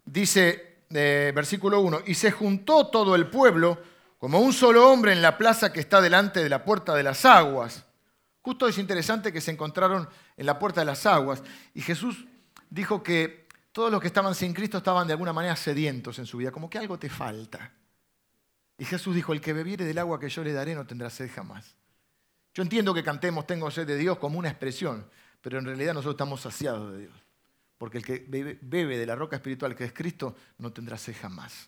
Dice, 0.04 0.84
eh, 0.90 1.32
versículo 1.34 1.80
1, 1.80 2.02
y 2.08 2.14
se 2.14 2.30
juntó 2.32 2.88
todo 2.88 3.16
el 3.16 3.28
pueblo 3.28 3.82
como 4.20 4.40
un 4.40 4.52
solo 4.52 4.92
hombre 4.92 5.14
en 5.14 5.22
la 5.22 5.38
plaza 5.38 5.72
que 5.72 5.80
está 5.80 6.02
delante 6.02 6.44
de 6.44 6.50
la 6.50 6.66
puerta 6.66 6.94
de 6.94 7.04
las 7.04 7.24
aguas. 7.24 7.86
Justo 8.42 8.68
es 8.68 8.78
interesante 8.78 9.32
que 9.32 9.40
se 9.40 9.52
encontraron 9.52 10.10
en 10.36 10.46
la 10.46 10.60
puerta 10.60 10.82
de 10.82 10.86
las 10.86 11.06
aguas 11.06 11.42
y 11.74 11.82
Jesús 11.82 12.26
dijo 12.70 13.02
que 13.02 13.43
todos 13.74 13.92
los 13.92 14.00
que 14.00 14.08
estaban 14.08 14.36
sin 14.36 14.54
Cristo 14.54 14.78
estaban 14.78 15.08
de 15.08 15.14
alguna 15.14 15.34
manera 15.34 15.56
sedientos 15.56 16.20
en 16.20 16.28
su 16.28 16.38
vida, 16.38 16.52
como 16.52 16.70
que 16.70 16.78
algo 16.78 16.98
te 16.98 17.10
falta. 17.10 17.74
Y 18.78 18.86
Jesús 18.86 19.16
dijo, 19.16 19.34
el 19.34 19.42
que 19.42 19.52
bebiere 19.52 19.84
del 19.84 19.98
agua 19.98 20.20
que 20.20 20.30
yo 20.30 20.44
le 20.44 20.54
daré 20.54 20.76
no 20.76 20.86
tendrá 20.86 21.10
sed 21.10 21.30
jamás. 21.34 21.76
Yo 22.54 22.62
entiendo 22.62 22.94
que 22.94 23.04
cantemos 23.04 23.48
tengo 23.48 23.70
sed 23.72 23.88
de 23.88 23.98
Dios 23.98 24.20
como 24.20 24.38
una 24.38 24.50
expresión, 24.50 25.10
pero 25.42 25.58
en 25.58 25.66
realidad 25.66 25.96
nosotros 25.96 26.14
estamos 26.14 26.42
saciados 26.42 26.94
de 26.94 27.00
Dios. 27.00 27.14
Porque 27.80 27.98
el 27.98 28.06
que 28.06 28.60
bebe 28.62 28.98
de 28.98 29.06
la 29.08 29.16
roca 29.16 29.38
espiritual 29.38 29.76
que 29.76 29.86
es 29.86 29.94
Cristo 29.94 30.36
no 30.60 30.72
tendrá 30.72 30.96
sed 30.96 31.16
jamás. 31.20 31.68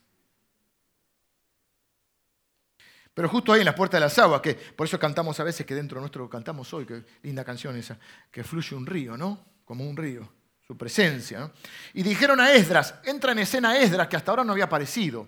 Pero 3.15 3.29
justo 3.29 3.51
ahí 3.51 3.62
en 3.62 3.65
la 3.65 3.74
puerta 3.74 3.97
de 3.97 4.01
las 4.01 4.19
aguas, 4.19 4.41
que 4.41 4.53
por 4.53 4.85
eso 4.85 5.00
cantamos 5.00 5.39
a 5.39 5.43
veces 5.43 5.65
que 5.65 5.74
dentro 5.74 5.95
de 5.95 6.01
nuestro 6.01 6.29
cantamos 6.29 6.71
hoy, 6.71 6.85
que 6.85 7.03
linda 7.24 7.43
canción 7.43 7.75
esa, 7.77 7.97
que 8.29 8.43
fluye 8.43 8.75
un 8.75 8.85
río, 8.85 9.17
¿no? 9.17 9.43
Como 9.63 9.89
un 9.89 9.97
río, 9.97 10.29
su 10.67 10.77
presencia. 10.77 11.51
Y 11.93 12.03
dijeron 12.03 12.39
a 12.39 12.53
Esdras, 12.53 12.95
entra 13.03 13.31
en 13.31 13.39
escena 13.39 13.77
Esdras, 13.77 14.07
que 14.07 14.15
hasta 14.15 14.31
ahora 14.31 14.43
no 14.43 14.53
había 14.53 14.65
aparecido. 14.65 15.27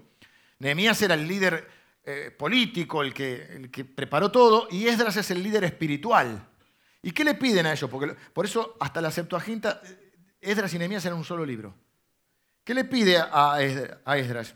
Nehemías 0.59 1.01
era 1.01 1.13
el 1.13 1.27
líder 1.27 1.67
eh, 2.03 2.31
político, 2.37 3.03
el 3.03 3.13
que, 3.13 3.43
el 3.55 3.71
que 3.71 3.85
preparó 3.85 4.31
todo, 4.31 4.67
y 4.71 4.87
Esdras 4.87 5.17
es 5.17 5.29
el 5.31 5.43
líder 5.43 5.63
espiritual. 5.63 6.47
¿Y 7.01 7.11
qué 7.11 7.23
le 7.23 7.35
piden 7.35 7.65
a 7.65 7.73
ellos? 7.73 7.89
Porque 7.89 8.15
por 8.33 8.45
eso 8.45 8.75
hasta 8.79 9.01
la 9.01 9.11
Septuaginta, 9.11 9.81
Esdras 10.41 10.73
y 10.73 10.79
Nehemías 10.79 11.05
eran 11.05 11.17
un 11.17 11.23
solo 11.23 11.45
libro. 11.45 11.75
¿Qué 12.63 12.73
le 12.73 12.83
pide 12.83 13.17
a 13.17 13.57
Esdras? 13.61 14.55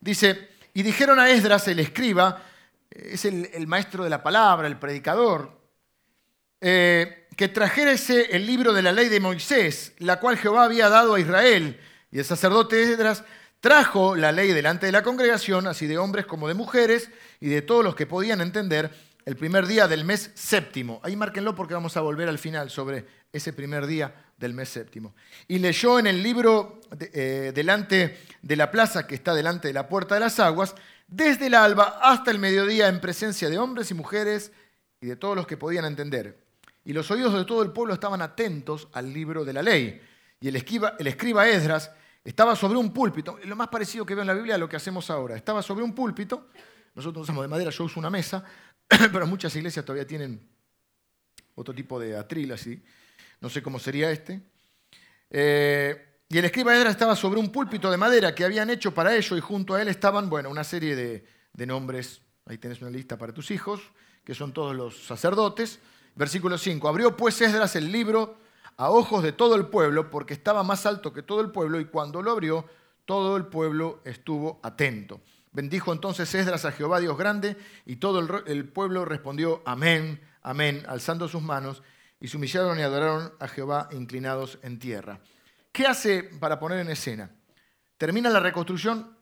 Dice, 0.00 0.50
y 0.74 0.82
dijeron 0.82 1.18
a 1.20 1.30
Esdras, 1.30 1.68
el 1.68 1.78
escriba, 1.78 2.42
es 2.90 3.24
el, 3.24 3.66
maestro 3.66 4.04
de 4.04 4.10
la 4.10 4.22
palabra, 4.22 4.66
el 4.66 4.76
predicador, 4.76 5.63
eh, 6.66 7.26
que 7.36 7.48
trajese 7.48 8.34
el 8.34 8.46
libro 8.46 8.72
de 8.72 8.80
la 8.80 8.90
ley 8.90 9.10
de 9.10 9.20
Moisés, 9.20 9.92
la 9.98 10.18
cual 10.18 10.38
Jehová 10.38 10.64
había 10.64 10.88
dado 10.88 11.12
a 11.12 11.20
Israel. 11.20 11.78
Y 12.10 12.20
el 12.20 12.24
sacerdote 12.24 12.82
Esdras 12.82 13.22
trajo 13.60 14.16
la 14.16 14.32
ley 14.32 14.50
delante 14.52 14.86
de 14.86 14.92
la 14.92 15.02
congregación, 15.02 15.66
así 15.66 15.86
de 15.86 15.98
hombres 15.98 16.24
como 16.24 16.48
de 16.48 16.54
mujeres, 16.54 17.10
y 17.38 17.48
de 17.48 17.60
todos 17.60 17.84
los 17.84 17.94
que 17.94 18.06
podían 18.06 18.40
entender, 18.40 18.90
el 19.26 19.36
primer 19.36 19.66
día 19.66 19.88
del 19.88 20.06
mes 20.06 20.30
séptimo. 20.32 21.00
Ahí 21.04 21.16
márquenlo 21.16 21.54
porque 21.54 21.74
vamos 21.74 21.98
a 21.98 22.00
volver 22.00 22.30
al 22.30 22.38
final 22.38 22.70
sobre 22.70 23.04
ese 23.30 23.52
primer 23.52 23.86
día 23.86 24.14
del 24.38 24.54
mes 24.54 24.70
séptimo. 24.70 25.14
Y 25.46 25.58
leyó 25.58 25.98
en 25.98 26.06
el 26.06 26.22
libro 26.22 26.80
eh, 26.98 27.52
delante 27.54 28.20
de 28.40 28.56
la 28.56 28.70
plaza 28.70 29.06
que 29.06 29.16
está 29.16 29.34
delante 29.34 29.68
de 29.68 29.74
la 29.74 29.86
puerta 29.86 30.14
de 30.14 30.20
las 30.20 30.40
aguas, 30.40 30.74
desde 31.08 31.48
el 31.48 31.54
alba 31.54 31.98
hasta 32.00 32.30
el 32.30 32.38
mediodía 32.38 32.88
en 32.88 33.02
presencia 33.02 33.50
de 33.50 33.58
hombres 33.58 33.90
y 33.90 33.94
mujeres 33.94 34.50
y 35.02 35.08
de 35.08 35.16
todos 35.16 35.36
los 35.36 35.46
que 35.46 35.58
podían 35.58 35.84
entender. 35.84 36.43
Y 36.84 36.92
los 36.92 37.10
oídos 37.10 37.32
de 37.34 37.44
todo 37.44 37.62
el 37.62 37.72
pueblo 37.72 37.94
estaban 37.94 38.20
atentos 38.20 38.88
al 38.92 39.12
libro 39.12 39.44
de 39.44 39.52
la 39.52 39.62
ley. 39.62 40.00
Y 40.40 40.48
el 40.48 40.56
escriba, 40.56 41.48
Esdras 41.48 41.90
estaba 42.22 42.54
sobre 42.54 42.78
un 42.78 42.92
púlpito, 42.92 43.38
lo 43.44 43.56
más 43.56 43.68
parecido 43.68 44.04
que 44.04 44.14
veo 44.14 44.22
en 44.22 44.28
la 44.28 44.34
Biblia 44.34 44.56
a 44.56 44.58
lo 44.58 44.68
que 44.68 44.76
hacemos 44.76 45.08
ahora. 45.10 45.36
Estaba 45.36 45.62
sobre 45.62 45.84
un 45.84 45.94
púlpito, 45.94 46.48
nosotros 46.94 47.22
usamos 47.22 47.44
de 47.44 47.48
madera, 47.48 47.70
yo 47.70 47.84
uso 47.84 47.98
una 47.98 48.10
mesa, 48.10 48.44
pero 48.88 49.26
muchas 49.26 49.54
iglesias 49.56 49.84
todavía 49.84 50.06
tienen 50.06 50.46
otro 51.54 51.74
tipo 51.74 51.98
de 51.98 52.16
atril 52.16 52.52
así. 52.52 52.82
No 53.40 53.48
sé 53.48 53.62
cómo 53.62 53.78
sería 53.78 54.10
este. 54.10 54.42
Eh, 55.30 56.22
y 56.28 56.38
el 56.38 56.44
escriba 56.44 56.76
Edra 56.76 56.90
estaba 56.90 57.16
sobre 57.16 57.40
un 57.40 57.50
púlpito 57.50 57.90
de 57.90 57.96
madera 57.96 58.34
que 58.34 58.44
habían 58.44 58.68
hecho 58.70 58.92
para 58.92 59.14
ello 59.16 59.36
y 59.36 59.40
junto 59.40 59.74
a 59.74 59.82
él 59.82 59.88
estaban, 59.88 60.28
bueno, 60.28 60.50
una 60.50 60.64
serie 60.64 60.96
de, 60.96 61.24
de 61.52 61.66
nombres. 61.66 62.20
Ahí 62.46 62.58
tenés 62.58 62.82
una 62.82 62.90
lista 62.90 63.16
para 63.16 63.32
tus 63.32 63.50
hijos, 63.50 63.80
que 64.24 64.34
son 64.34 64.52
todos 64.52 64.74
los 64.74 65.06
sacerdotes. 65.06 65.78
Versículo 66.14 66.58
5. 66.58 66.88
Abrió 66.88 67.16
pues 67.16 67.40
Esdras 67.40 67.76
el 67.76 67.90
libro 67.90 68.36
a 68.76 68.90
ojos 68.90 69.22
de 69.22 69.32
todo 69.32 69.54
el 69.54 69.66
pueblo, 69.66 70.10
porque 70.10 70.34
estaba 70.34 70.62
más 70.62 70.86
alto 70.86 71.12
que 71.12 71.22
todo 71.22 71.40
el 71.40 71.50
pueblo, 71.50 71.80
y 71.80 71.86
cuando 71.86 72.22
lo 72.22 72.30
abrió, 72.30 72.64
todo 73.04 73.36
el 73.36 73.46
pueblo 73.46 74.00
estuvo 74.04 74.60
atento. 74.62 75.20
Bendijo 75.52 75.92
entonces 75.92 76.34
Esdras 76.34 76.64
a 76.64 76.72
Jehová 76.72 76.98
Dios 77.00 77.16
grande, 77.16 77.56
y 77.86 77.96
todo 77.96 78.42
el, 78.46 78.68
pueblo 78.68 79.04
respondió 79.04 79.62
amén, 79.64 80.20
amén, 80.42 80.82
alzando 80.88 81.28
sus 81.28 81.42
manos, 81.42 81.82
y 82.20 82.28
se 82.28 82.36
humillaron 82.36 82.78
y 82.78 82.82
adoraron 82.82 83.32
a 83.38 83.48
Jehová 83.48 83.88
inclinados 83.92 84.58
en 84.62 84.78
tierra. 84.78 85.20
¿Qué 85.70 85.86
hace 85.86 86.24
para 86.24 86.58
poner 86.58 86.80
en 86.80 86.90
escena? 86.90 87.30
Termina 87.96 88.30
la 88.30 88.40
reconstrucción, 88.40 89.13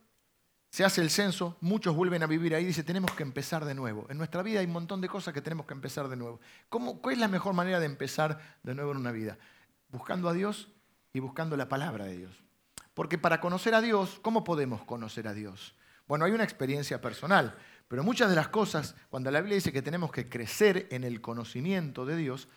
se 0.73 0.87
hace 0.87 1.03
el 1.03 1.11
censo, 1.11 1.59
muchos 1.61 1.95
vuelven 1.95 2.23
a 2.23 2.27
vivir 2.27 2.55
ahí, 2.55 2.65
dice, 2.65 2.83
tenemos 2.83 3.11
que 3.13 3.23
empezar 3.23 3.67
de 3.67 3.75
nuevo. 3.75 4.07
En 4.09 4.17
nuestra 4.17 4.43
vida 4.43 4.61
hay 4.61 4.65
un 4.65 4.73
montón 4.73 5.03
de 5.03 5.09
cosas 5.09 5.35
que 5.35 5.43
tenemos 5.43 5.67
que 5.67 5.75
empezar 5.75 6.09
de 6.09 6.17
nuevo. 6.17 6.41
¿Cómo, 6.71 6.99
¿Cuál 7.03 7.17
es 7.17 7.21
la 7.21 7.29
mejor 7.29 7.53
manera 7.53 7.79
de 7.79 7.85
empezar 7.85 8.41
de 8.63 8.75
nuevo 8.75 8.93
en 8.93 8.97
una 8.97 9.13
vida? 9.13 9.37
Buscando 9.91 10.31
a 10.31 10.33
Dios 10.33 10.71
y 11.13 11.21
buscando 11.21 11.59
la 11.59 11.69
palabra 11.69 12.07
de 12.07 12.17
Dios. 12.17 12.43
Porque 12.95 13.19
para 13.19 13.39
conocer 13.39 13.75
a 13.75 13.83
Dios, 13.83 14.19
¿cómo 14.23 14.45
podemos 14.45 14.83
conocer 14.85 15.29
a 15.29 15.35
Dios? 15.35 15.75
Bueno, 16.09 16.25
hay 16.25 16.33
una 16.33 16.45
experiencia 16.45 17.03
personal, 17.03 17.55
pero 17.87 18.03
muchas 18.03 18.31
de 18.31 18.37
las 18.37 18.49
cosas, 18.49 18.95
cuando 19.11 19.31
la 19.31 19.43
Biblia 19.43 19.57
dice 19.57 19.75
que 19.75 19.83
tenemos 19.83 20.11
que 20.11 20.31
crecer 20.31 20.87
en 20.91 21.05
el 21.05 21.21
conocimiento 21.21 22.07
de 22.07 22.17
Dios, 22.17 22.49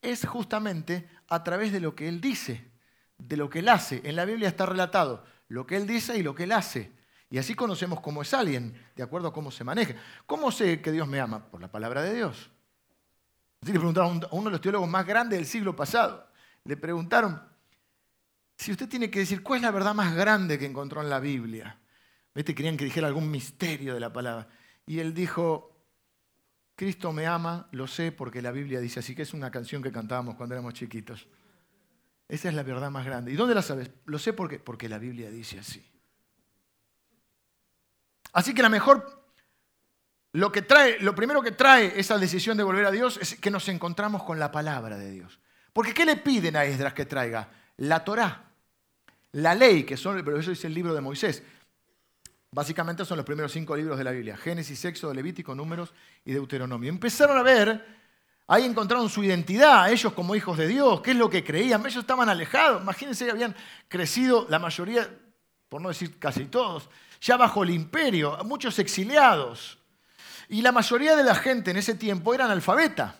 es 0.00 0.26
justamente 0.26 1.10
a 1.28 1.44
través 1.44 1.72
de 1.72 1.80
lo 1.80 1.94
que 1.94 2.08
Él 2.08 2.22
dice, 2.22 2.70
de 3.18 3.36
lo 3.36 3.50
que 3.50 3.58
Él 3.58 3.68
hace. 3.68 4.00
En 4.04 4.16
la 4.16 4.24
Biblia 4.24 4.48
está 4.48 4.64
relatado 4.64 5.26
lo 5.48 5.66
que 5.66 5.76
Él 5.76 5.86
dice 5.86 6.16
y 6.16 6.22
lo 6.22 6.34
que 6.34 6.44
Él 6.44 6.52
hace. 6.52 6.98
Y 7.30 7.38
así 7.38 7.54
conocemos 7.54 8.00
cómo 8.00 8.22
es 8.22 8.34
alguien, 8.34 8.74
de 8.96 9.02
acuerdo 9.04 9.28
a 9.28 9.32
cómo 9.32 9.52
se 9.52 9.62
maneja. 9.62 9.94
¿Cómo 10.26 10.50
sé 10.50 10.82
que 10.82 10.90
Dios 10.90 11.06
me 11.06 11.20
ama? 11.20 11.48
Por 11.48 11.60
la 11.60 11.70
palabra 11.70 12.02
de 12.02 12.14
Dios. 12.14 12.50
Le 13.60 13.72
preguntaron 13.72 14.24
a 14.24 14.28
uno 14.32 14.46
de 14.46 14.50
los 14.50 14.60
teólogos 14.60 14.88
más 14.88 15.06
grandes 15.06 15.38
del 15.38 15.46
siglo 15.46 15.76
pasado. 15.76 16.26
Le 16.64 16.76
preguntaron, 16.76 17.40
si 18.56 18.72
usted 18.72 18.88
tiene 18.88 19.10
que 19.10 19.20
decir, 19.20 19.44
¿cuál 19.44 19.58
es 19.58 19.62
la 19.62 19.70
verdad 19.70 19.94
más 19.94 20.14
grande 20.14 20.58
que 20.58 20.66
encontró 20.66 21.00
en 21.02 21.08
la 21.08 21.20
Biblia? 21.20 21.78
¿Viste? 22.34 22.54
Querían 22.54 22.76
que 22.76 22.84
dijera 22.84 23.06
algún 23.06 23.30
misterio 23.30 23.94
de 23.94 24.00
la 24.00 24.12
palabra. 24.12 24.48
Y 24.84 24.98
él 24.98 25.14
dijo, 25.14 25.70
Cristo 26.74 27.12
me 27.12 27.26
ama, 27.26 27.68
lo 27.70 27.86
sé 27.86 28.10
porque 28.10 28.42
la 28.42 28.50
Biblia 28.50 28.80
dice 28.80 29.00
así, 29.00 29.14
que 29.14 29.22
es 29.22 29.34
una 29.34 29.50
canción 29.50 29.82
que 29.82 29.92
cantábamos 29.92 30.34
cuando 30.34 30.56
éramos 30.56 30.74
chiquitos. 30.74 31.28
Esa 32.26 32.48
es 32.48 32.54
la 32.54 32.64
verdad 32.64 32.90
más 32.90 33.04
grande. 33.04 33.32
¿Y 33.32 33.36
dónde 33.36 33.54
la 33.54 33.62
sabes? 33.62 33.90
Lo 34.06 34.18
sé 34.18 34.32
porque, 34.32 34.58
porque 34.58 34.88
la 34.88 34.98
Biblia 34.98 35.30
dice 35.30 35.58
así. 35.58 35.89
Así 38.32 38.54
que 38.54 38.62
la 38.62 38.68
mejor, 38.68 39.24
lo, 40.32 40.52
que 40.52 40.62
trae, 40.62 41.00
lo 41.00 41.14
primero 41.14 41.42
que 41.42 41.52
trae 41.52 41.98
esa 41.98 42.18
decisión 42.18 42.56
de 42.56 42.62
volver 42.62 42.86
a 42.86 42.90
Dios 42.90 43.18
es 43.20 43.36
que 43.36 43.50
nos 43.50 43.68
encontramos 43.68 44.22
con 44.22 44.38
la 44.38 44.52
palabra 44.52 44.96
de 44.96 45.10
Dios. 45.10 45.40
Porque 45.72 45.94
¿qué 45.94 46.04
le 46.04 46.16
piden 46.16 46.56
a 46.56 46.64
Esdras 46.64 46.94
que 46.94 47.06
traiga? 47.06 47.48
La 47.78 48.04
Torá, 48.04 48.50
la 49.32 49.54
ley, 49.54 49.84
que 49.84 49.96
son, 49.96 50.22
pero 50.24 50.38
eso 50.38 50.50
dice 50.50 50.66
el 50.66 50.74
libro 50.74 50.94
de 50.94 51.00
Moisés. 51.00 51.42
Básicamente 52.52 53.04
son 53.04 53.16
los 53.16 53.26
primeros 53.26 53.52
cinco 53.52 53.76
libros 53.76 53.96
de 53.96 54.04
la 54.04 54.10
Biblia, 54.10 54.36
Génesis, 54.36 54.84
Éxodo, 54.84 55.14
Levítico, 55.14 55.54
Números 55.54 55.94
y 56.24 56.32
Deuteronomio. 56.32 56.88
Empezaron 56.88 57.38
a 57.38 57.42
ver, 57.42 57.84
ahí 58.48 58.64
encontraron 58.64 59.08
su 59.08 59.22
identidad, 59.22 59.90
ellos 59.90 60.12
como 60.12 60.34
hijos 60.34 60.58
de 60.58 60.66
Dios, 60.66 61.00
qué 61.00 61.12
es 61.12 61.16
lo 61.16 61.30
que 61.30 61.44
creían, 61.44 61.80
ellos 61.82 62.02
estaban 62.02 62.28
alejados, 62.28 62.82
imagínense, 62.82 63.30
habían 63.30 63.54
crecido 63.86 64.46
la 64.48 64.58
mayoría, 64.58 65.08
por 65.68 65.80
no 65.80 65.88
decir 65.90 66.18
casi 66.18 66.46
todos, 66.46 66.90
ya 67.20 67.36
bajo 67.36 67.62
el 67.62 67.70
imperio, 67.70 68.38
muchos 68.44 68.78
exiliados. 68.78 69.78
Y 70.48 70.62
la 70.62 70.72
mayoría 70.72 71.14
de 71.16 71.24
la 71.24 71.34
gente 71.34 71.70
en 71.70 71.76
ese 71.76 71.94
tiempo 71.94 72.34
era 72.34 72.46
analfabeta. 72.46 73.16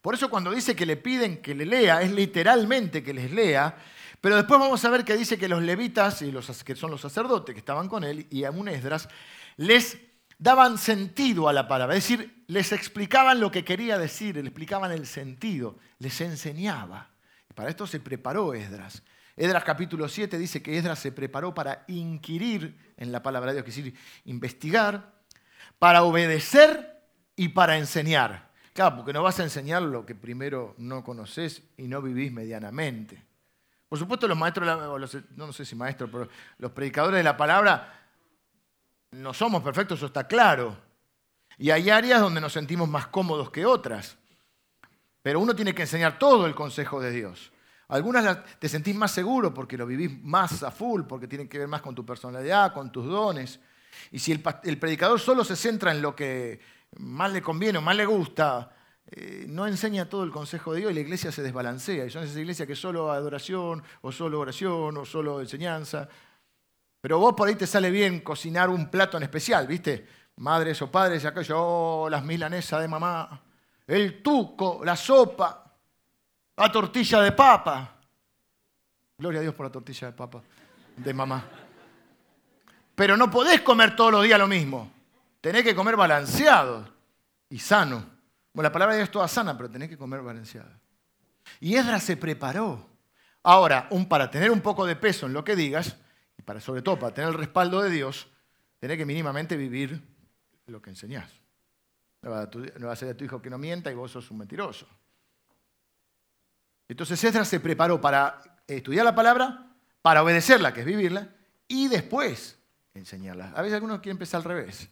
Por 0.00 0.14
eso 0.14 0.28
cuando 0.28 0.50
dice 0.50 0.74
que 0.74 0.84
le 0.84 0.96
piden 0.96 1.40
que 1.40 1.54
le 1.54 1.64
lea, 1.64 2.02
es 2.02 2.10
literalmente 2.10 3.02
que 3.02 3.14
les 3.14 3.30
lea, 3.30 3.76
pero 4.20 4.36
después 4.36 4.60
vamos 4.60 4.84
a 4.84 4.90
ver 4.90 5.04
que 5.04 5.16
dice 5.16 5.38
que 5.38 5.48
los 5.48 5.62
levitas, 5.62 6.22
y 6.22 6.30
los, 6.30 6.62
que 6.62 6.76
son 6.76 6.90
los 6.90 7.00
sacerdotes 7.00 7.54
que 7.54 7.58
estaban 7.58 7.88
con 7.88 8.04
él, 8.04 8.26
y 8.30 8.44
un 8.44 8.68
Esdras, 8.68 9.08
les 9.56 9.98
daban 10.38 10.78
sentido 10.78 11.48
a 11.48 11.52
la 11.52 11.68
palabra. 11.68 11.96
Es 11.96 12.04
decir, 12.04 12.44
les 12.48 12.72
explicaban 12.72 13.40
lo 13.40 13.50
que 13.50 13.64
quería 13.64 13.98
decir, 13.98 14.36
les 14.36 14.46
explicaban 14.46 14.92
el 14.92 15.06
sentido, 15.06 15.78
les 15.98 16.20
enseñaba. 16.20 17.10
Y 17.48 17.54
para 17.54 17.70
esto 17.70 17.86
se 17.86 18.00
preparó 18.00 18.54
Esdras. 18.54 19.02
Esdras 19.36 19.64
capítulo 19.64 20.08
7 20.08 20.38
dice 20.38 20.62
que 20.62 20.76
Esdras 20.76 20.98
se 20.98 21.12
preparó 21.12 21.54
para 21.54 21.84
inquirir 21.88 22.94
en 22.96 23.12
la 23.12 23.22
palabra 23.22 23.52
de 23.52 23.62
Dios, 23.62 23.68
es 23.68 23.76
decir, 23.76 23.98
investigar, 24.24 25.12
para 25.78 26.02
obedecer 26.02 27.02
y 27.34 27.48
para 27.48 27.78
enseñar. 27.78 28.50
Claro, 28.72 28.96
porque 28.96 29.12
no 29.12 29.22
vas 29.22 29.40
a 29.40 29.44
enseñar 29.44 29.82
lo 29.82 30.06
que 30.06 30.14
primero 30.14 30.74
no 30.78 31.02
conoces 31.02 31.62
y 31.76 31.88
no 31.88 32.00
vivís 32.00 32.32
medianamente. 32.32 33.22
Por 33.88 33.98
supuesto, 33.98 34.26
los 34.26 34.38
maestros, 34.38 35.26
no 35.36 35.52
sé 35.52 35.64
si 35.64 35.74
maestros, 35.76 36.08
pero 36.10 36.28
los 36.58 36.72
predicadores 36.72 37.18
de 37.18 37.24
la 37.24 37.36
palabra 37.36 38.00
no 39.10 39.34
somos 39.34 39.62
perfectos, 39.62 39.98
eso 39.98 40.06
está 40.06 40.26
claro. 40.26 40.76
Y 41.58 41.70
hay 41.70 41.90
áreas 41.90 42.20
donde 42.20 42.40
nos 42.40 42.54
sentimos 42.54 42.88
más 42.88 43.08
cómodos 43.08 43.50
que 43.50 43.66
otras. 43.66 44.16
Pero 45.20 45.40
uno 45.40 45.54
tiene 45.54 45.74
que 45.74 45.82
enseñar 45.82 46.18
todo 46.18 46.46
el 46.46 46.54
consejo 46.54 47.00
de 47.00 47.10
Dios. 47.10 47.51
Algunas 47.92 48.38
te 48.58 48.70
sentís 48.70 48.94
más 48.94 49.10
seguro 49.10 49.52
porque 49.52 49.76
lo 49.76 49.86
vivís 49.86 50.10
más 50.22 50.62
a 50.62 50.70
full, 50.70 51.02
porque 51.02 51.28
tienen 51.28 51.46
que 51.46 51.58
ver 51.58 51.68
más 51.68 51.82
con 51.82 51.94
tu 51.94 52.06
personalidad, 52.06 52.72
con 52.72 52.90
tus 52.90 53.04
dones. 53.04 53.60
Y 54.10 54.18
si 54.18 54.32
el, 54.32 54.40
predicador 54.40 55.20
solo 55.20 55.44
se 55.44 55.56
centra 55.56 55.92
en 55.92 56.00
lo 56.00 56.16
que 56.16 56.58
más 56.96 57.30
le 57.30 57.42
conviene 57.42 57.76
o 57.76 57.82
más 57.82 57.94
le 57.94 58.06
gusta, 58.06 58.74
eh, 59.10 59.44
no 59.46 59.66
enseña 59.66 60.08
todo 60.08 60.24
el 60.24 60.30
consejo 60.30 60.72
de 60.72 60.80
Dios 60.80 60.92
y 60.92 60.94
la 60.94 61.00
iglesia 61.00 61.30
se 61.30 61.42
desbalancea. 61.42 62.06
Y 62.06 62.10
son 62.10 62.24
esas 62.24 62.38
iglesias 62.38 62.66
que 62.66 62.74
solo 62.74 63.12
adoración, 63.12 63.82
o 64.00 64.10
solo 64.10 64.40
oración, 64.40 64.96
o 64.96 65.04
solo 65.04 65.42
enseñanza. 65.42 66.08
Pero 66.98 67.18
vos 67.18 67.34
por 67.34 67.46
ahí 67.46 67.56
te 67.56 67.66
sale 67.66 67.90
bien 67.90 68.20
cocinar 68.20 68.70
un 68.70 68.90
plato 68.90 69.18
en 69.18 69.24
especial, 69.24 69.66
¿viste? 69.66 70.06
Madres 70.36 70.80
o 70.80 70.90
padres, 70.90 71.22
yo, 71.46 71.58
oh, 71.58 72.08
las 72.08 72.24
milanesas 72.24 72.80
de 72.80 72.88
mamá, 72.88 73.42
el 73.86 74.22
tuco, 74.22 74.80
la 74.82 74.96
sopa, 74.96 75.61
la 76.56 76.70
tortilla 76.70 77.20
de 77.20 77.32
papa. 77.32 77.96
Gloria 79.18 79.40
a 79.40 79.42
Dios 79.42 79.54
por 79.54 79.66
la 79.66 79.72
tortilla 79.72 80.08
de 80.08 80.12
papa 80.12 80.42
de 80.96 81.14
mamá. 81.14 81.44
Pero 82.94 83.16
no 83.16 83.30
podés 83.30 83.60
comer 83.62 83.96
todos 83.96 84.12
los 84.12 84.24
días 84.24 84.38
lo 84.38 84.46
mismo. 84.46 84.90
tenés 85.40 85.64
que 85.64 85.74
comer 85.74 85.96
balanceado 85.96 86.88
y 87.48 87.58
sano. 87.58 88.04
Bueno, 88.52 88.68
la 88.68 88.72
palabra 88.72 88.94
de 88.94 89.00
Dios 89.00 89.08
es 89.08 89.12
toda 89.12 89.26
sana, 89.28 89.56
pero 89.56 89.70
tenés 89.70 89.88
que 89.88 89.96
comer 89.96 90.20
balanceado. 90.20 90.70
Y 91.60 91.74
Esdras 91.74 92.02
se 92.02 92.16
preparó. 92.16 92.86
Ahora, 93.42 93.88
un, 93.90 94.06
para 94.06 94.30
tener 94.30 94.50
un 94.50 94.60
poco 94.60 94.86
de 94.86 94.94
peso 94.94 95.26
en 95.26 95.32
lo 95.32 95.42
que 95.42 95.56
digas, 95.56 95.96
y 96.38 96.42
para, 96.42 96.60
sobre 96.60 96.82
todo 96.82 96.98
para 96.98 97.14
tener 97.14 97.30
el 97.30 97.36
respaldo 97.36 97.82
de 97.82 97.90
Dios, 97.90 98.28
tenés 98.78 98.98
que 98.98 99.06
mínimamente 99.06 99.56
vivir 99.56 100.00
lo 100.66 100.80
que 100.80 100.90
enseñás. 100.90 101.30
No 102.22 102.30
vas, 102.30 102.48
a 102.92 102.96
ser 102.96 103.10
a 103.10 103.16
tu 103.16 103.24
hijo 103.24 103.42
que 103.42 103.50
no 103.50 103.58
mienta 103.58 103.90
y 103.90 103.94
vos 103.94 104.12
sos 104.12 104.30
un 104.30 104.38
mentiroso. 104.38 104.86
Entonces 106.92 107.24
Esdras 107.24 107.48
se 107.48 107.58
preparó 107.58 108.02
para 108.02 108.42
estudiar 108.66 109.06
la 109.06 109.14
palabra, 109.14 109.66
para 110.02 110.22
obedecerla, 110.22 110.74
que 110.74 110.80
es 110.80 110.86
vivirla, 110.86 111.26
y 111.66 111.88
después 111.88 112.58
enseñarla. 112.92 113.50
A 113.56 113.62
veces 113.62 113.76
algunos 113.76 114.00
quieren 114.00 114.16
empezar 114.16 114.42
al 114.42 114.44
revés. 114.44 114.90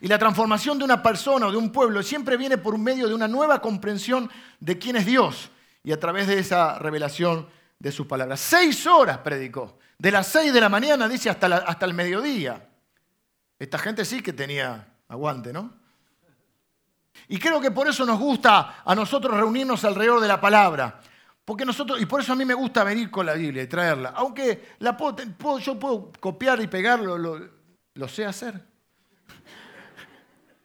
Y 0.00 0.08
la 0.08 0.18
transformación 0.18 0.78
de 0.78 0.84
una 0.84 1.02
persona 1.02 1.48
o 1.48 1.50
de 1.50 1.58
un 1.58 1.72
pueblo 1.72 2.02
siempre 2.02 2.38
viene 2.38 2.56
por 2.56 2.78
medio 2.78 3.06
de 3.06 3.12
una 3.12 3.28
nueva 3.28 3.60
comprensión 3.60 4.30
de 4.60 4.78
quién 4.78 4.96
es 4.96 5.04
Dios 5.04 5.50
y 5.84 5.92
a 5.92 6.00
través 6.00 6.26
de 6.26 6.38
esa 6.38 6.78
revelación 6.78 7.46
de 7.78 7.92
sus 7.92 8.06
palabras. 8.06 8.40
Seis 8.40 8.86
horas 8.86 9.18
predicó. 9.18 9.78
De 9.98 10.10
las 10.10 10.26
seis 10.26 10.54
de 10.54 10.60
la 10.62 10.70
mañana, 10.70 11.06
dice, 11.06 11.28
hasta, 11.28 11.54
hasta 11.54 11.84
el 11.84 11.92
mediodía. 11.92 12.66
Esta 13.58 13.76
gente 13.76 14.06
sí 14.06 14.22
que 14.22 14.32
tenía 14.32 14.88
aguante, 15.06 15.52
¿no? 15.52 15.70
Y 17.28 17.38
creo 17.38 17.60
que 17.60 17.70
por 17.70 17.86
eso 17.88 18.06
nos 18.06 18.18
gusta 18.18 18.82
a 18.82 18.94
nosotros 18.94 19.36
reunirnos 19.36 19.84
alrededor 19.84 20.20
de 20.20 20.28
la 20.28 20.40
palabra. 20.40 21.02
Porque 21.50 21.64
nosotros, 21.64 22.00
y 22.00 22.06
por 22.06 22.20
eso 22.20 22.32
a 22.32 22.36
mí 22.36 22.44
me 22.44 22.54
gusta 22.54 22.84
venir 22.84 23.10
con 23.10 23.26
la 23.26 23.34
Biblia 23.34 23.64
y 23.64 23.66
traerla. 23.66 24.10
Aunque 24.10 24.68
la 24.78 24.96
puedo, 24.96 25.58
yo 25.58 25.76
puedo 25.80 26.12
copiar 26.20 26.60
y 26.60 26.68
pegarlo, 26.68 27.18
lo, 27.18 28.06
sé 28.08 28.24
hacer. 28.24 28.54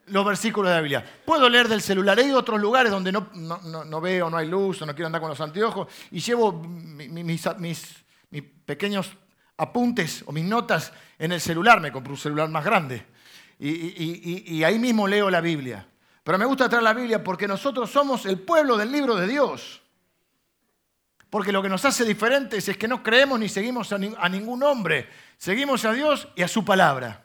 Los 0.05 0.23
versículos 0.23 0.69
de 0.69 0.75
la 0.75 0.81
Biblia. 0.81 1.21
Puedo 1.25 1.49
leer 1.49 1.67
del 1.67 1.81
celular. 1.81 2.19
He 2.19 2.27
ido 2.27 2.37
a 2.37 2.41
otros 2.41 2.61
lugares 2.61 2.91
donde 2.91 3.11
no, 3.11 3.31
no, 3.33 3.99
veo, 3.99 4.29
no 4.29 4.37
hay 4.37 4.47
luz, 4.47 4.79
o 4.83 4.85
no 4.85 4.93
quiero 4.93 5.07
andar 5.07 5.21
con 5.21 5.31
los 5.31 5.41
anteojos, 5.41 5.87
y 6.11 6.19
llevo 6.19 6.53
mis, 6.53 7.09
mis, 7.57 7.95
mis 8.29 8.43
pequeños 8.63 9.09
apuntes 9.57 10.23
o 10.27 10.31
mis 10.31 10.45
notas 10.45 10.93
en 11.17 11.31
el 11.31 11.41
celular. 11.41 11.81
Me 11.81 11.91
compré 11.91 12.11
un 12.11 12.19
celular 12.19 12.47
más 12.49 12.63
grande. 12.63 13.07
Y, 13.57 13.69
y, 13.69 14.43
y, 14.49 14.63
ahí 14.63 14.77
mismo 14.77 15.07
leo 15.07 15.31
la 15.31 15.41
Biblia. 15.41 15.87
Pero 16.23 16.37
me 16.37 16.45
gusta 16.45 16.69
traer 16.69 16.83
la 16.83 16.93
Biblia 16.93 17.23
porque 17.23 17.47
nosotros 17.47 17.89
somos 17.89 18.27
el 18.27 18.37
pueblo 18.37 18.77
del 18.77 18.91
libro 18.91 19.15
de 19.15 19.25
Dios. 19.25 19.81
Porque 21.29 21.51
lo 21.51 21.61
que 21.61 21.69
nos 21.69 21.83
hace 21.85 22.05
diferentes 22.05 22.67
es 22.69 22.77
que 22.77 22.87
no 22.87 23.03
creemos 23.03 23.39
ni 23.39 23.49
seguimos 23.49 23.91
a, 23.91 23.97
ningún 24.29 24.63
hombre. 24.63 25.09
Seguimos 25.37 25.83
a 25.85 25.93
Dios 25.93 26.27
y 26.35 26.43
a 26.43 26.47
su 26.47 26.63
palabra. 26.63 27.23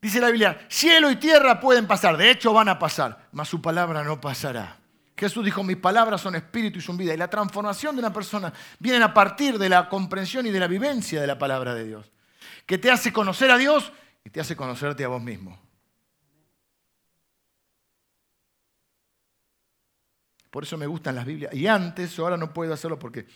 Dice 0.00 0.20
la 0.20 0.28
Biblia, 0.28 0.66
cielo 0.68 1.10
y 1.10 1.16
tierra 1.16 1.60
pueden 1.60 1.86
pasar, 1.86 2.16
de 2.16 2.30
hecho 2.30 2.54
van 2.54 2.68
a 2.68 2.78
pasar, 2.78 3.28
mas 3.32 3.48
su 3.48 3.60
palabra 3.60 4.02
no 4.02 4.20
pasará. 4.20 4.78
Jesús 5.14 5.44
dijo, 5.44 5.62
mis 5.62 5.76
palabras 5.76 6.22
son 6.22 6.34
espíritu 6.34 6.78
y 6.78 6.82
son 6.82 6.96
vida. 6.96 7.12
Y 7.12 7.18
la 7.18 7.28
transformación 7.28 7.94
de 7.94 8.00
una 8.00 8.12
persona 8.12 8.50
viene 8.78 9.04
a 9.04 9.12
partir 9.12 9.58
de 9.58 9.68
la 9.68 9.86
comprensión 9.90 10.46
y 10.46 10.50
de 10.50 10.58
la 10.58 10.66
vivencia 10.66 11.20
de 11.20 11.26
la 11.26 11.38
palabra 11.38 11.74
de 11.74 11.84
Dios, 11.84 12.10
que 12.64 12.78
te 12.78 12.90
hace 12.90 13.12
conocer 13.12 13.50
a 13.50 13.58
Dios 13.58 13.92
y 14.24 14.30
te 14.30 14.40
hace 14.40 14.56
conocerte 14.56 15.04
a 15.04 15.08
vos 15.08 15.20
mismo. 15.20 15.69
Por 20.50 20.64
eso 20.64 20.76
me 20.76 20.86
gustan 20.86 21.14
las 21.14 21.24
Biblias. 21.24 21.54
Y 21.54 21.66
antes, 21.66 22.18
ahora 22.18 22.36
no 22.36 22.52
puedo 22.52 22.74
hacerlo 22.74 22.98
porque 22.98 23.26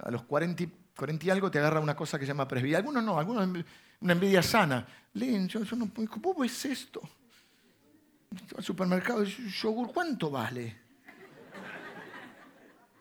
a 0.00 0.10
los 0.10 0.22
40, 0.22 0.64
40 0.96 1.26
y 1.26 1.30
algo 1.30 1.50
te 1.50 1.58
agarra 1.58 1.80
una 1.80 1.94
cosa 1.94 2.18
que 2.18 2.24
se 2.24 2.32
llama 2.32 2.48
presbicia. 2.48 2.78
Algunos 2.78 3.04
no, 3.04 3.18
algunos 3.18 3.64
una 4.00 4.12
envidia 4.12 4.42
sana. 4.42 4.86
Leen, 5.14 5.48
yo, 5.48 5.60
no, 5.76 5.90
¿cómo 6.08 6.44
es 6.44 6.64
esto? 6.64 7.02
Al 8.56 8.64
supermercado, 8.64 9.24
yogur, 9.24 9.92
¿cuánto 9.92 10.30
vale? 10.30 10.88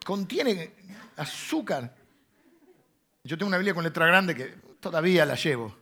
Contiene 0.03 0.73
azúcar. 1.17 1.93
Yo 3.23 3.37
tengo 3.37 3.47
una 3.47 3.57
Biblia 3.57 3.73
con 3.73 3.83
letra 3.83 4.07
grande 4.07 4.33
que 4.35 4.55
todavía 4.79 5.25
la 5.25 5.35
llevo. 5.35 5.75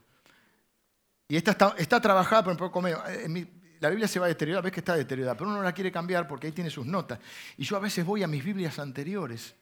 Y 1.28 1.38
esta 1.38 1.76
está, 1.78 2.02
trabajada, 2.02 2.44
por 2.44 2.52
un 2.52 2.58
poco 2.58 2.82
medio. 2.82 3.06
En 3.08 3.34
mi, 3.34 3.46
la 3.80 3.90
Biblia 3.90 4.08
se 4.08 4.20
va 4.20 4.26
a 4.26 4.30
deteriorar, 4.30 4.64
ves 4.64 4.74
que 4.74 4.80
está 4.80 4.96
deteriorada, 4.96 5.36
pero 5.36 5.50
uno 5.50 5.58
no 5.58 5.64
la 5.64 5.74
quiere 5.74 5.92
cambiar 5.92 6.28
porque 6.28 6.48
ahí 6.48 6.54
tiene 6.54 6.70
sus 6.70 6.86
notas. 6.86 7.20
Y 7.58 7.64
yo 7.64 7.78
a 7.78 7.80
veces 7.80 8.06
voy 8.06 8.24
a 8.24 8.28
mis 8.28 8.44
Biblias 8.44 8.80
anteriores 8.80 9.56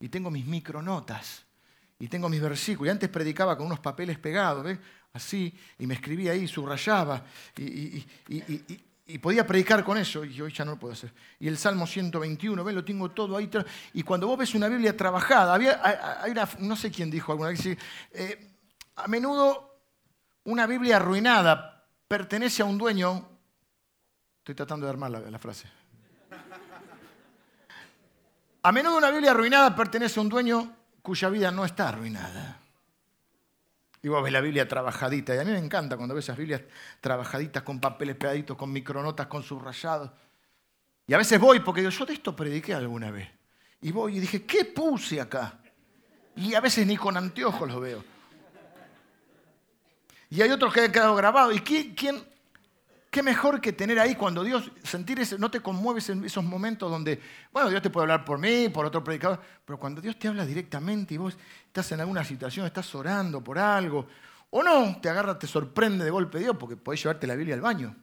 y 0.00 0.08
tengo 0.08 0.30
mis 0.30 0.46
micronotas 0.46 1.44
y 1.98 2.08
tengo 2.08 2.28
mis 2.28 2.40
versículos. 2.40 2.88
Y 2.88 2.90
antes 2.90 3.08
predicaba 3.08 3.56
con 3.56 3.66
unos 3.66 3.80
papeles 3.80 4.18
pegados, 4.18 4.64
¿ves? 4.64 4.78
Así, 5.12 5.54
y 5.78 5.86
me 5.86 5.94
escribía 5.94 6.32
ahí, 6.32 6.48
subrayaba 6.48 7.24
y, 7.56 8.04
y, 9.06 9.18
podía 9.18 9.46
predicar 9.46 9.84
con 9.84 9.96
eso, 9.96 10.24
y 10.24 10.40
hoy 10.40 10.52
ya 10.52 10.64
no 10.64 10.72
lo 10.72 10.78
puedo 10.78 10.94
hacer. 10.94 11.12
Y 11.38 11.46
el 11.46 11.56
Salmo 11.56 11.86
121, 11.86 12.64
¿ves? 12.64 12.74
Lo 12.74 12.84
tengo 12.84 13.10
todo 13.12 13.36
ahí. 13.36 13.48
Y 13.92 14.02
cuando 14.02 14.26
vos 14.26 14.38
ves 14.38 14.54
una 14.54 14.68
Biblia 14.68 14.96
trabajada, 14.96 15.54
había, 15.54 15.80
no 16.58 16.74
sé 16.74 16.90
quién 16.90 17.10
dijo 17.10 17.30
alguna 17.30 17.50
vez, 17.50 17.64
eh, 17.66 18.50
a 18.96 19.06
menudo 19.06 19.78
una 20.44 20.66
Biblia 20.66 20.96
arruinada 20.96 21.86
pertenece 22.08 22.62
a 22.62 22.66
un 22.66 22.78
dueño 22.78 23.33
Estoy 24.44 24.56
tratando 24.56 24.84
de 24.84 24.90
armar 24.90 25.10
la, 25.10 25.38
frase. 25.38 25.66
A 28.62 28.72
menudo 28.72 28.98
una 28.98 29.10
Biblia 29.10 29.30
arruinada 29.30 29.74
pertenece 29.74 30.20
a 30.20 30.22
un 30.22 30.28
dueño 30.28 30.70
cuya 31.00 31.30
vida 31.30 31.50
no 31.50 31.64
está 31.64 31.88
arruinada. 31.88 32.60
Y 34.02 34.08
vos 34.08 34.22
ves 34.22 34.34
la 34.34 34.42
Biblia 34.42 34.68
trabajadita. 34.68 35.34
Y 35.34 35.38
a 35.38 35.44
mí 35.44 35.50
me 35.50 35.58
encanta 35.58 35.96
cuando 35.96 36.14
ves 36.14 36.26
esas 36.26 36.36
Biblias 36.36 36.60
trabajaditas 37.00 37.62
con 37.62 37.80
papeles 37.80 38.16
pegaditos, 38.16 38.54
con 38.54 38.70
micronotas, 38.70 39.28
con 39.28 39.42
subrayados. 39.42 40.10
Y 41.06 41.14
a 41.14 41.16
veces 41.16 41.40
voy 41.40 41.60
porque 41.60 41.80
digo, 41.80 41.90
yo 41.90 42.04
de 42.04 42.12
esto 42.12 42.36
prediqué 42.36 42.74
alguna 42.74 43.10
vez. 43.10 43.30
Y 43.80 43.92
voy 43.92 44.18
y 44.18 44.20
dije, 44.20 44.44
¿qué 44.44 44.66
puse 44.66 45.22
acá? 45.22 45.58
Y 46.36 46.52
a 46.52 46.60
veces 46.60 46.86
ni 46.86 46.98
con 46.98 47.16
anteojos 47.16 47.66
lo 47.66 47.80
veo. 47.80 48.04
Y 50.28 50.42
hay 50.42 50.50
otros 50.50 50.74
que 50.74 50.82
han 50.82 50.92
quedado 50.92 51.14
grabados. 51.14 51.56
¿Y 51.56 51.60
quién, 51.60 51.94
quién, 51.94 52.33
Qué 53.14 53.22
mejor 53.22 53.60
que 53.60 53.72
tener 53.72 54.00
ahí 54.00 54.16
cuando 54.16 54.42
Dios, 54.42 54.72
sentir 54.82 55.20
ese, 55.20 55.38
no 55.38 55.48
te 55.48 55.60
conmueves 55.60 56.10
en 56.10 56.24
esos 56.24 56.42
momentos 56.42 56.90
donde, 56.90 57.20
bueno, 57.52 57.70
Dios 57.70 57.80
te 57.80 57.88
puede 57.88 58.02
hablar 58.06 58.24
por 58.24 58.40
mí, 58.40 58.68
por 58.70 58.84
otro 58.84 59.04
predicador, 59.04 59.40
pero 59.64 59.78
cuando 59.78 60.00
Dios 60.00 60.18
te 60.18 60.26
habla 60.26 60.44
directamente 60.44 61.14
y 61.14 61.18
vos 61.18 61.38
estás 61.64 61.92
en 61.92 62.00
alguna 62.00 62.24
situación, 62.24 62.66
estás 62.66 62.92
orando 62.92 63.40
por 63.40 63.56
algo, 63.56 64.08
o 64.50 64.64
no, 64.64 65.00
te 65.00 65.08
agarra, 65.08 65.38
te 65.38 65.46
sorprende 65.46 66.04
de 66.04 66.10
golpe 66.10 66.40
Dios, 66.40 66.56
porque 66.58 66.76
podés 66.76 67.04
llevarte 67.04 67.28
la 67.28 67.36
Biblia 67.36 67.54
al 67.54 67.60
baño, 67.60 67.94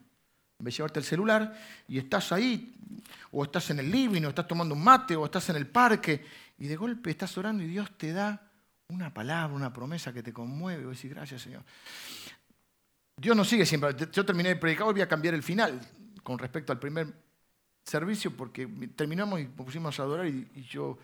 en 0.58 0.64
vez 0.64 0.72
de 0.72 0.78
llevarte 0.78 1.00
el 1.00 1.04
celular, 1.04 1.60
y 1.86 1.98
estás 1.98 2.32
ahí, 2.32 2.74
o 3.32 3.44
estás 3.44 3.68
en 3.68 3.80
el 3.80 3.90
living, 3.90 4.22
o 4.22 4.30
estás 4.30 4.48
tomando 4.48 4.74
un 4.74 4.82
mate, 4.82 5.14
o 5.14 5.26
estás 5.26 5.46
en 5.50 5.56
el 5.56 5.66
parque, 5.66 6.24
y 6.56 6.68
de 6.68 6.76
golpe 6.76 7.10
estás 7.10 7.36
orando 7.36 7.62
y 7.62 7.66
Dios 7.66 7.98
te 7.98 8.14
da 8.14 8.50
una 8.88 9.12
palabra, 9.12 9.54
una 9.54 9.74
promesa 9.74 10.10
que 10.10 10.22
te 10.22 10.32
conmueve, 10.32 10.84
y 10.84 10.86
vos 10.86 10.96
decís, 10.96 11.10
gracias 11.10 11.42
Señor. 11.42 11.64
Dios 13.16 13.36
no 13.36 13.44
sigue 13.44 13.66
siempre. 13.66 13.94
Yo 14.10 14.24
terminé 14.24 14.50
de 14.50 14.56
predicar, 14.56 14.86
voy 14.86 15.00
a 15.00 15.08
cambiar 15.08 15.34
el 15.34 15.42
final 15.42 15.80
con 16.22 16.38
respecto 16.38 16.72
al 16.72 16.78
primer 16.78 17.12
servicio 17.84 18.36
porque 18.36 18.66
terminamos 18.94 19.40
y 19.40 19.44
pusimos 19.44 19.98
a 19.98 20.02
adorar 20.02 20.26
y, 20.26 20.66
yo, 20.68 20.98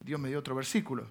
Dios 0.00 0.20
me 0.20 0.28
dio 0.28 0.38
otro 0.38 0.54
versículo. 0.54 1.10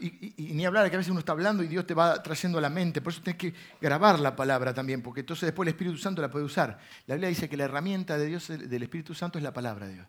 Y, 0.00 0.52
ni 0.54 0.64
hablar 0.64 0.88
que 0.90 0.96
a 0.96 0.98
veces 0.98 1.10
uno 1.10 1.18
está 1.18 1.32
hablando 1.32 1.62
y 1.64 1.66
Dios 1.66 1.84
te 1.86 1.94
va 1.94 2.22
trayendo 2.22 2.58
a 2.58 2.60
la 2.60 2.70
mente. 2.70 3.00
Por 3.00 3.12
eso 3.12 3.22
tienes 3.22 3.40
que 3.40 3.54
grabar 3.80 4.20
la 4.20 4.36
palabra 4.36 4.72
también, 4.72 5.02
porque 5.02 5.20
entonces 5.20 5.46
después 5.46 5.66
el 5.66 5.74
Espíritu 5.74 5.98
Santo 5.98 6.22
la 6.22 6.30
puede 6.30 6.44
usar. 6.44 6.78
La 7.06 7.14
Biblia 7.14 7.28
dice 7.28 7.48
que 7.48 7.56
la 7.56 7.64
herramienta 7.64 8.16
de 8.16 8.26
Dios, 8.26 8.46
del 8.48 8.82
Espíritu 8.82 9.14
Santo, 9.14 9.38
es 9.38 9.44
la 9.44 9.52
palabra 9.52 9.86
de 9.86 9.94
Dios. 9.94 10.06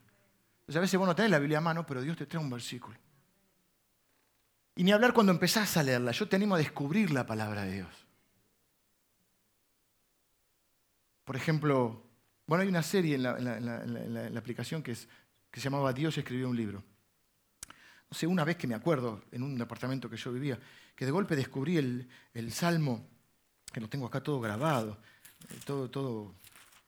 Entonces 0.59 0.77
a 0.77 0.81
veces 0.81 0.99
vos 0.99 1.07
no 1.07 1.15
tenés 1.15 1.31
la 1.31 1.39
Biblia 1.39 1.57
a 1.57 1.61
mano, 1.61 1.85
pero 1.85 2.01
Dios 2.01 2.15
te 2.17 2.25
trae 2.25 2.41
un 2.41 2.49
versículo. 2.49 2.97
Y 4.75 4.83
ni 4.83 4.91
hablar 4.91 5.13
cuando 5.13 5.31
empezás 5.31 5.75
a 5.77 5.83
leerla. 5.83 6.11
Yo 6.11 6.27
te 6.27 6.35
animo 6.35 6.55
a 6.55 6.57
descubrir 6.57 7.11
la 7.11 7.25
palabra 7.25 7.63
de 7.63 7.73
Dios. 7.73 8.02
Por 11.33 11.41
ejemplo, 11.41 11.99
bueno, 12.45 12.61
hay 12.61 12.67
una 12.67 12.83
serie 12.83 13.15
en 13.15 13.23
la, 13.23 14.37
aplicación 14.37 14.83
que, 14.83 14.91
es, 14.91 15.07
que, 15.49 15.59
se 15.59 15.63
llamaba 15.63 15.91
Dios 15.91 16.15
escribió 16.15 16.47
un 16.47 16.55
libro. 16.55 16.83
No 18.11 18.15
sé, 18.15 18.27
una 18.27 18.43
vez 18.43 18.55
que 18.55 18.67
me 18.67 18.75
acuerdo, 18.75 19.23
en 19.31 19.41
un 19.41 19.57
departamento 19.57 20.07
que 20.07 20.15
yo 20.15 20.31
vivía, 20.31 20.59
que 20.95 21.05
de 21.05 21.11
golpe 21.11 21.35
descubrí 21.35 21.77
el, 21.77 22.51
salmo, 22.51 23.09
que 23.73 23.81
lo 23.81 23.89
tengo 23.89 24.05
acá 24.05 24.21
todo 24.21 24.39
grabado, 24.39 24.99
eh, 25.49 25.57
todo, 25.65 25.89
todo, 25.89 26.35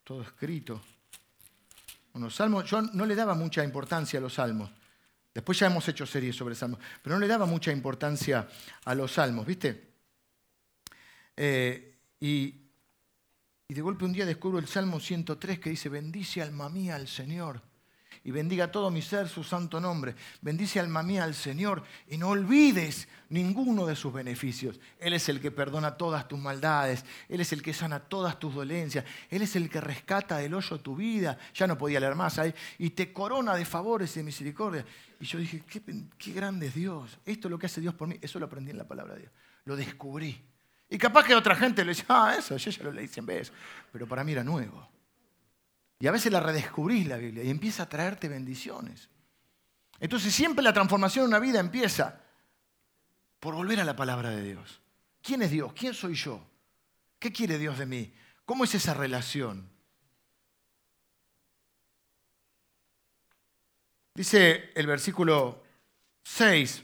todo 0.04 0.22
escrito. 0.22 0.80
Bueno, 2.14 2.30
salmos, 2.30 2.70
yo 2.70 2.84
no 2.84 3.08
le 3.08 3.16
daba 3.16 3.34
mucha 3.34 3.64
importancia 3.64 4.20
a 4.20 4.22
los 4.22 4.36
salmos. 4.36 4.70
Después 5.34 5.58
ya 5.58 5.66
hemos 5.66 5.88
hecho 5.88 6.06
series 6.06 6.36
sobre 6.36 6.54
salmos, 6.54 6.80
pero 7.02 7.16
no 7.16 7.20
le 7.20 7.28
daba 7.28 7.48
mucha 7.48 7.72
importancia 7.72 8.48
a 8.84 8.94
los 8.94 9.12
salmos, 9.12 9.44
¿viste? 9.44 9.96
Eh, 11.36 11.98
y 12.20 12.65
y 13.68 13.74
de 13.74 13.82
golpe 13.82 14.06
un 14.06 14.14
día 14.14 14.26
descubro 14.26 14.60
el 14.60 14.68
Salmo 14.68 15.00
103 15.00 15.60
que 15.60 15.72
dice, 15.72 15.90
bendice 15.90 16.42
alma 16.42 16.70
mía 16.70 16.96
al 16.96 17.08
Señor. 17.08 17.62
y 18.24 18.32
bendiga 18.32 18.72
todo 18.72 18.90
mi 18.90 19.04
ser 19.04 19.28
su 19.28 19.44
santo 19.44 19.80
nombre. 19.80 20.16
Bendice 20.42 20.80
alma 20.80 21.04
mía 21.04 21.24
al 21.24 21.36
Señor 21.36 21.84
y 22.08 22.18
no 22.18 22.30
olvides 22.30 23.08
ninguno 23.30 23.86
de 23.86 23.96
sus 23.96 24.12
beneficios. 24.12 24.80
Él 25.00 25.14
es 25.14 25.30
el 25.30 25.40
que 25.40 25.52
perdona 25.52 25.96
todas 25.96 26.28
tus 26.28 26.40
maldades, 26.40 27.06
Él 27.30 27.42
es 27.42 27.54
el 27.54 27.62
que 27.62 27.74
sana 27.74 28.00
todas 28.00 28.40
tus 28.40 28.56
dolencias, 28.56 29.06
Él 29.30 29.44
es 29.44 29.56
el 29.56 29.70
que 29.70 29.80
rescata 29.80 30.38
del 30.38 30.56
hoyo 30.56 30.80
tu 30.80 30.96
vida. 30.96 31.38
Ya 31.54 31.68
no 31.68 31.78
podía 31.78 32.00
leer 32.00 32.16
más 32.16 32.40
ahí. 32.40 32.54
Y 32.80 32.92
te 32.92 33.14
corona 33.14 33.56
de 33.56 33.66
favores 33.66 34.16
y 34.16 34.20
de 34.22 34.24
misericordia. 34.24 34.86
Y 35.20 35.26
yo 35.26 35.38
dije, 35.38 35.64
qué, 35.68 35.82
qué 36.18 36.32
grande 36.32 36.68
es 36.68 36.76
Dios. 36.76 37.20
Esto 37.26 37.48
es 37.48 37.52
lo 37.52 37.60
que 37.60 37.68
hace 37.68 37.82
Dios 37.82 37.94
por 37.94 38.08
mí. 38.08 38.18
Eso 38.22 38.40
lo 38.40 38.48
aprendí 38.48 38.72
en 38.72 38.78
la 38.78 38.88
palabra 38.88 39.14
de 39.16 39.22
Dios. 39.22 39.34
Lo 39.66 39.76
descubrí. 39.76 40.55
Y 40.90 40.98
capaz 40.98 41.26
que 41.26 41.36
otra 41.36 41.56
gente 41.56 41.84
le 41.84 41.92
dice, 41.92 42.06
ah, 42.10 42.36
eso, 42.38 42.58
yo 42.58 42.72
ya 42.72 42.84
lo 42.84 42.92
leí 42.92 43.08
cien 43.08 43.26
veces. 43.26 43.52
Pero 43.92 44.08
para 44.08 44.24
mí 44.24 44.32
era 44.32 44.44
nuevo. 44.44 44.88
Y 46.00 46.08
a 46.08 46.12
veces 46.12 46.32
la 46.32 46.40
redescubrís 46.40 47.08
la 47.08 47.18
Biblia 47.18 47.44
y 47.44 47.50
empieza 47.50 47.84
a 47.84 47.90
traerte 47.90 48.28
bendiciones. 48.28 49.10
Entonces 50.00 50.34
siempre 50.34 50.64
la 50.64 50.74
transformación 50.74 51.26
de 51.26 51.30
una 51.30 51.40
vida 51.40 51.60
empieza 51.60 52.22
por 53.40 53.56
volver 53.56 53.80
a 53.80 53.86
la 53.86 53.96
palabra 53.96 54.30
de 54.30 54.44
Dios. 54.44 54.82
¿Quién 55.22 55.42
es 55.42 55.52
Dios? 55.52 55.74
¿Quién 55.74 55.94
soy 55.94 56.16
yo? 56.16 56.46
¿Qué 57.18 57.32
quiere 57.32 57.58
Dios 57.58 57.78
de 57.78 57.86
mí? 57.86 58.14
¿Cómo 58.46 58.64
es 58.66 58.76
esa 58.76 58.94
relación? 58.94 59.70
Dice 64.14 64.72
el 64.76 64.88
versículo 64.88 65.64
6 66.24 66.84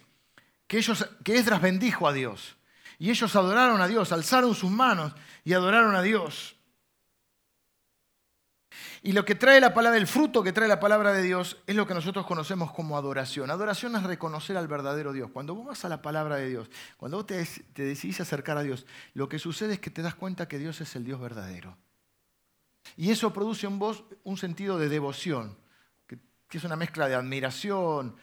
que, 0.68 0.78
ellos, 0.78 1.08
que 1.24 1.38
Esdras 1.38 1.62
bendijo 1.62 2.08
a 2.08 2.14
Dios. 2.14 2.58
Y 3.02 3.10
ellos 3.10 3.36
adoraron 3.36 3.82
a 3.82 3.88
Dios, 3.88 4.12
alzaron 4.12 4.54
sus 4.54 4.70
manos 4.70 5.12
y 5.44 5.54
adoraron 5.54 5.96
a 5.96 6.04
Dios. 6.04 6.56
Y 9.02 9.14
lo 9.14 9.26
que 9.26 9.34
trae 9.34 9.60
la 9.60 9.74
palabra, 9.74 9.98
el 9.98 10.06
fruto 10.06 10.44
que 10.44 10.54
trae 10.54 10.68
la 10.68 10.80
palabra 10.80 11.12
de 11.12 11.24
Dios 11.24 11.58
es 11.66 11.76
lo 11.76 11.88
que 11.88 11.96
nosotros 11.96 12.28
conocemos 12.28 12.72
como 12.72 12.96
adoración. 12.96 13.50
Adoración 13.50 13.96
es 13.96 14.04
reconocer 14.04 14.56
al 14.56 14.68
verdadero 14.68 15.14
Dios. 15.14 15.32
Cuando 15.32 15.56
vos 15.56 15.66
vas 15.66 15.84
a 15.84 15.90
la 15.90 16.04
palabra 16.04 16.36
de 16.36 16.48
Dios, 16.48 16.70
cuando 16.98 17.18
vos 17.18 17.26
te, 17.26 17.44
decidís 17.74 18.22
acercar 18.22 18.60
a 18.60 18.62
Dios, 18.62 18.86
lo 19.16 19.28
que 19.28 19.40
sucede 19.40 19.74
es 19.74 19.80
que 19.80 19.90
te 19.90 20.04
das 20.04 20.14
cuenta 20.14 20.48
que 20.48 20.60
Dios 20.60 20.80
es 20.80 20.96
el 20.96 21.04
Dios 21.04 21.20
verdadero. 21.20 21.76
Y 22.98 23.10
eso 23.10 23.34
produce 23.34 23.66
en 23.66 23.80
vos 23.80 24.04
un 24.24 24.38
sentido 24.38 24.78
de 24.78 24.90
devoción, 24.90 25.58
que, 26.06 26.20
que 26.48 26.60
es 26.60 26.64
una 26.64 26.76
mezcla 26.76 27.08
de 27.08 27.16
admiración, 27.16 28.16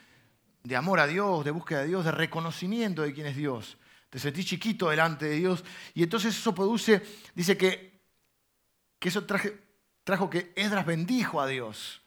de 0.62 0.76
amor 0.76 1.00
a 1.00 1.08
Dios, 1.08 1.44
de 1.44 1.50
búsqueda 1.50 1.80
de 1.80 1.88
Dios, 1.88 2.04
de 2.04 2.12
reconocimiento 2.12 3.02
de 3.02 3.12
quién 3.12 3.26
es 3.26 3.34
Dios 3.34 3.76
te 4.10 4.18
sentís 4.18 4.46
chiquito 4.46 4.88
delante 4.88 5.26
de 5.26 5.36
Dios. 5.36 5.64
Y 5.94 6.02
entonces 6.02 6.36
eso 6.36 6.54
produce, 6.54 7.02
dice 7.34 7.56
que, 7.56 8.00
que 8.98 9.08
eso 9.08 9.24
trajo 10.04 10.30
que 10.30 10.52
Edras 10.56 10.86
bendijo 10.86 11.40
a 11.40 11.46
Dios. 11.46 12.02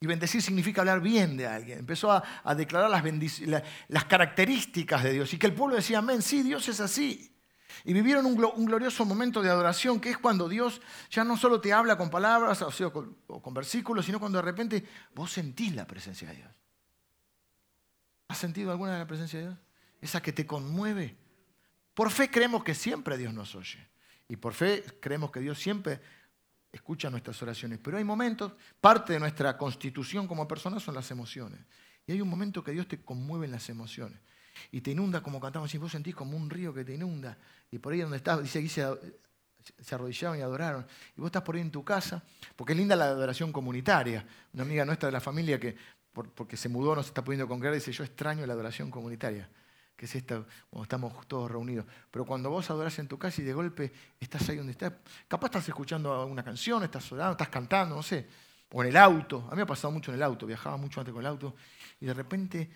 Y 0.00 0.06
bendecir 0.06 0.42
significa 0.42 0.80
hablar 0.80 1.00
bien 1.00 1.36
de 1.36 1.46
alguien. 1.46 1.78
Empezó 1.78 2.10
a, 2.10 2.54
declarar 2.56 2.90
las, 2.90 3.04
las, 3.88 4.04
características 4.06 5.04
de 5.04 5.12
Dios. 5.12 5.32
Y 5.32 5.38
que 5.38 5.46
el 5.46 5.54
pueblo 5.54 5.76
decía, 5.76 5.98
amén, 5.98 6.22
sí, 6.22 6.42
Dios 6.42 6.68
es 6.68 6.80
así. 6.80 7.32
Y 7.84 7.92
vivieron 7.92 8.26
un, 8.26 8.36
glorioso 8.66 9.04
momento 9.04 9.42
de 9.42 9.50
adoración, 9.50 10.00
que 10.00 10.10
es 10.10 10.18
cuando 10.18 10.48
Dios 10.48 10.80
ya 11.08 11.22
no 11.22 11.36
solo 11.36 11.60
te 11.60 11.72
habla 11.72 11.96
con 11.96 12.10
palabras 12.10 12.62
o, 12.62 12.92
con, 12.92 13.16
o 13.28 13.40
con 13.40 13.54
versículos, 13.54 14.04
sino 14.04 14.18
cuando 14.18 14.38
de 14.38 14.42
repente 14.42 14.84
vos 15.14 15.30
sentís 15.30 15.72
la 15.74 15.86
presencia 15.86 16.28
de 16.30 16.34
Dios. 16.34 16.50
¿Has 18.26 18.38
sentido 18.38 18.72
alguna 18.72 18.94
de 18.94 18.98
la 18.98 19.06
presencia 19.06 19.38
de 19.38 19.46
Dios? 19.46 19.58
Esa 20.00 20.20
que 20.20 20.32
te 20.32 20.46
conmueve. 20.46 21.21
Por 21.94 22.10
fe 22.10 22.30
creemos 22.30 22.64
que 22.64 22.74
siempre 22.74 23.18
Dios 23.18 23.34
nos 23.34 23.54
oye. 23.54 23.78
Y 24.28 24.36
por 24.36 24.54
fe 24.54 24.82
creemos 25.00 25.30
que 25.30 25.40
Dios 25.40 25.58
siempre 25.58 26.00
escucha 26.72 27.10
nuestras 27.10 27.40
oraciones. 27.42 27.78
Pero 27.82 27.98
hay 27.98 28.04
momentos, 28.04 28.52
parte 28.80 29.12
de 29.12 29.20
nuestra 29.20 29.58
constitución 29.58 30.26
como 30.26 30.48
personas 30.48 30.82
son 30.82 30.94
las 30.94 31.10
emociones. 31.10 31.60
Y 32.06 32.12
hay 32.12 32.20
un 32.20 32.28
momento 32.28 32.64
que 32.64 32.72
Dios 32.72 32.88
te 32.88 33.00
conmueve 33.02 33.46
en 33.46 33.52
las 33.52 33.68
emociones. 33.68 34.18
Y 34.70 34.80
te 34.80 34.90
inunda 34.90 35.22
como 35.22 35.40
cantamos, 35.40 35.72
y 35.74 35.78
vos 35.78 35.92
sentís 35.92 36.14
como 36.14 36.36
un 36.36 36.48
río 36.48 36.72
que 36.72 36.84
te 36.84 36.94
inunda. 36.94 37.36
Y 37.70 37.78
por 37.78 37.92
ahí 37.92 38.00
donde 38.00 38.16
estás, 38.16 38.42
dice 38.42 38.58
aquí 38.58 38.68
se, 38.68 38.86
se 39.80 39.94
arrodillaron 39.94 40.38
y 40.38 40.42
adoraron. 40.42 40.86
Y 41.16 41.20
vos 41.20 41.28
estás 41.28 41.42
por 41.42 41.54
ahí 41.54 41.60
en 41.60 41.70
tu 41.70 41.84
casa, 41.84 42.22
porque 42.56 42.72
es 42.72 42.78
linda 42.78 42.96
la 42.96 43.04
adoración 43.04 43.52
comunitaria. 43.52 44.26
Una 44.54 44.62
amiga 44.62 44.84
nuestra 44.84 45.08
de 45.08 45.12
la 45.12 45.20
familia 45.20 45.60
que, 45.60 45.76
porque 46.12 46.56
se 46.56 46.68
mudó, 46.68 46.96
no 46.96 47.02
se 47.02 47.08
está 47.08 47.22
pudiendo 47.22 47.46
congregar, 47.46 47.74
dice, 47.74 47.92
yo 47.92 48.04
extraño 48.04 48.46
la 48.46 48.54
adoración 48.54 48.90
comunitaria 48.90 49.48
que 50.02 50.06
es 50.06 50.16
esta, 50.16 50.44
cuando 50.68 50.82
estamos 50.82 51.28
todos 51.28 51.48
reunidos. 51.48 51.86
Pero 52.10 52.26
cuando 52.26 52.50
vos 52.50 52.68
adorás 52.70 52.98
en 52.98 53.06
tu 53.06 53.16
casa 53.16 53.40
y 53.40 53.44
de 53.44 53.52
golpe 53.52 53.92
estás 54.18 54.48
ahí 54.48 54.56
donde 54.56 54.72
estás, 54.72 54.94
capaz 55.28 55.46
estás 55.46 55.68
escuchando 55.68 56.26
una 56.26 56.42
canción, 56.42 56.82
estás 56.82 57.12
orando, 57.12 57.30
estás 57.30 57.48
cantando, 57.50 57.94
no 57.94 58.02
sé, 58.02 58.26
o 58.72 58.82
en 58.82 58.88
el 58.88 58.96
auto. 58.96 59.46
A 59.46 59.50
mí 59.50 59.58
me 59.58 59.62
ha 59.62 59.66
pasado 59.66 59.92
mucho 59.92 60.10
en 60.10 60.16
el 60.16 60.24
auto, 60.24 60.44
viajaba 60.44 60.76
mucho 60.76 60.98
antes 60.98 61.14
con 61.14 61.22
el 61.22 61.28
auto, 61.28 61.54
y 62.00 62.06
de 62.06 62.14
repente, 62.14 62.68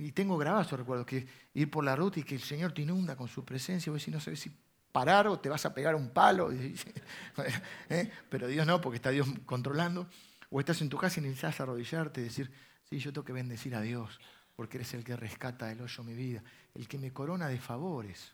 y 0.00 0.10
tengo 0.10 0.36
grabado 0.36 0.64
esos 0.64 0.76
recuerdos, 0.76 1.06
que 1.06 1.24
ir 1.54 1.70
por 1.70 1.84
la 1.84 1.94
ruta 1.94 2.18
y 2.18 2.24
que 2.24 2.34
el 2.34 2.42
Señor 2.42 2.72
te 2.72 2.82
inunda 2.82 3.14
con 3.14 3.28
su 3.28 3.44
presencia, 3.44 3.92
y 3.92 4.10
no 4.10 4.18
sabes 4.18 4.40
si 4.40 4.50
parar 4.90 5.28
o 5.28 5.38
te 5.38 5.48
vas 5.48 5.64
a 5.64 5.72
pegar 5.72 5.94
un 5.94 6.10
palo, 6.10 6.50
¿eh? 7.88 8.10
pero 8.28 8.48
Dios 8.48 8.66
no, 8.66 8.80
porque 8.80 8.96
está 8.96 9.10
Dios 9.10 9.28
controlando. 9.46 10.08
O 10.50 10.58
estás 10.58 10.82
en 10.82 10.88
tu 10.88 10.98
casa 10.98 11.20
y 11.20 11.22
necesitas 11.22 11.60
arrodillarte 11.60 12.20
y 12.20 12.24
decir, 12.24 12.50
sí, 12.90 12.98
yo 12.98 13.12
tengo 13.12 13.24
que 13.24 13.32
bendecir 13.32 13.76
a 13.76 13.80
Dios 13.80 14.18
porque 14.62 14.76
eres 14.76 14.94
el 14.94 15.02
que 15.02 15.16
rescata 15.16 15.66
del 15.66 15.80
hoyo 15.80 16.04
mi 16.04 16.14
vida, 16.14 16.40
el 16.72 16.86
que 16.86 16.96
me 16.96 17.12
corona 17.12 17.48
de 17.48 17.58
favores. 17.58 18.32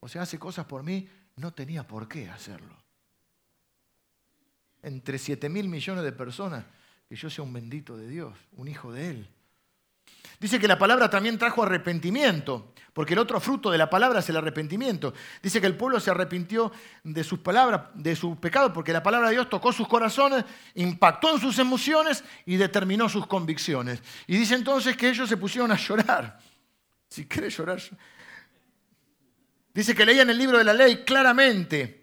O 0.00 0.08
sea, 0.08 0.22
hace 0.22 0.36
cosas 0.36 0.66
por 0.66 0.82
mí, 0.82 1.08
no 1.36 1.54
tenía 1.54 1.86
por 1.86 2.08
qué 2.08 2.28
hacerlo. 2.28 2.76
Entre 4.82 5.20
7 5.20 5.48
mil 5.48 5.68
millones 5.68 6.02
de 6.02 6.10
personas, 6.10 6.64
que 7.08 7.14
yo 7.14 7.30
sea 7.30 7.44
un 7.44 7.52
bendito 7.52 7.96
de 7.96 8.08
Dios, 8.08 8.36
un 8.56 8.66
hijo 8.66 8.92
de 8.92 9.10
Él. 9.10 9.28
Dice 10.38 10.58
que 10.58 10.66
la 10.66 10.78
palabra 10.78 11.08
también 11.08 11.38
trajo 11.38 11.62
arrepentimiento, 11.62 12.72
porque 12.92 13.14
el 13.14 13.20
otro 13.20 13.40
fruto 13.40 13.70
de 13.70 13.78
la 13.78 13.88
palabra 13.88 14.18
es 14.18 14.28
el 14.28 14.36
arrepentimiento. 14.36 15.14
Dice 15.40 15.60
que 15.60 15.68
el 15.68 15.76
pueblo 15.76 16.00
se 16.00 16.10
arrepintió 16.10 16.72
de 17.04 17.22
sus 17.22 17.38
palabras, 17.38 17.82
de 17.94 18.16
sus 18.16 18.36
pecados, 18.38 18.72
porque 18.72 18.92
la 18.92 19.02
palabra 19.02 19.28
de 19.28 19.34
Dios 19.34 19.48
tocó 19.48 19.72
sus 19.72 19.86
corazones, 19.86 20.44
impactó 20.74 21.32
en 21.32 21.40
sus 21.40 21.58
emociones 21.58 22.24
y 22.44 22.56
determinó 22.56 23.08
sus 23.08 23.26
convicciones. 23.26 24.02
Y 24.26 24.36
dice 24.36 24.56
entonces 24.56 24.96
que 24.96 25.08
ellos 25.08 25.28
se 25.28 25.36
pusieron 25.36 25.70
a 25.70 25.76
llorar. 25.76 26.38
Si 27.08 27.26
quieres 27.26 27.56
llorar. 27.56 27.80
Dice 29.72 29.94
que 29.94 30.04
leían 30.04 30.28
el 30.28 30.38
libro 30.38 30.58
de 30.58 30.64
la 30.64 30.74
ley 30.74 31.04
claramente 31.04 32.02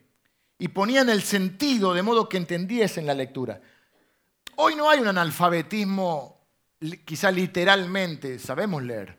y 0.57 0.69
ponían 0.69 1.09
el 1.09 1.23
sentido 1.23 1.93
de 1.93 2.03
modo 2.03 2.29
que 2.29 2.37
entendiesen 2.37 3.05
la 3.05 3.13
lectura. 3.13 3.59
Hoy 4.55 4.75
no 4.75 4.89
hay 4.89 4.99
un 4.99 5.07
analfabetismo 5.07 6.38
quizá 7.05 7.31
literalmente 7.31 8.39
sabemos 8.39 8.83
leer. 8.83 9.17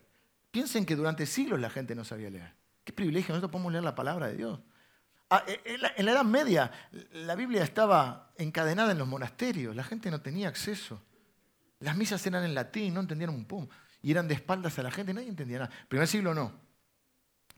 Piensen 0.51 0.85
que 0.85 0.97
durante 0.97 1.27
siglos 1.27 1.61
la 1.61 1.71
gente 1.71 1.95
no 1.95 2.05
sabía 2.05 2.31
leer. 2.31 2.55
Qué 2.85 2.93
privilegio, 2.93 3.35
nosotros 3.35 3.53
podemos 3.53 3.73
leer 3.73 3.85
la 3.85 3.95
palabra 3.95 4.29
de 4.29 4.37
Dios. 4.37 4.61
Ah, 5.29 5.45
eh, 5.47 5.61
en 5.97 6.07
la 6.07 6.13
Edad 6.13 6.25
Media 6.25 6.73
la 7.13 7.37
Biblia 7.37 7.63
estaba 7.63 8.33
encadenada 8.37 8.93
en 8.93 8.99
los 8.99 9.07
monasterios, 9.07 9.77
la 9.77 9.85
gente 9.85 10.11
no 10.11 10.21
tenía 10.21 10.49
acceso. 10.49 11.01
Las 11.79 11.97
misas 11.97 12.27
eran 12.27 12.45
en 12.45 12.55
latín, 12.55 12.95
no 12.95 13.01
entendían 13.01 13.31
un 13.31 13.45
pum. 13.45 13.67
Y 14.03 14.11
eran 14.11 14.27
de 14.27 14.35
espaldas 14.35 14.79
a 14.79 14.83
la 14.83 14.91
gente, 14.91 15.15
nadie 15.15 15.29
entendía 15.29 15.61
nada. 15.61 15.71
Primer 15.89 16.09
siglo 16.09 16.35
no. 16.35 16.53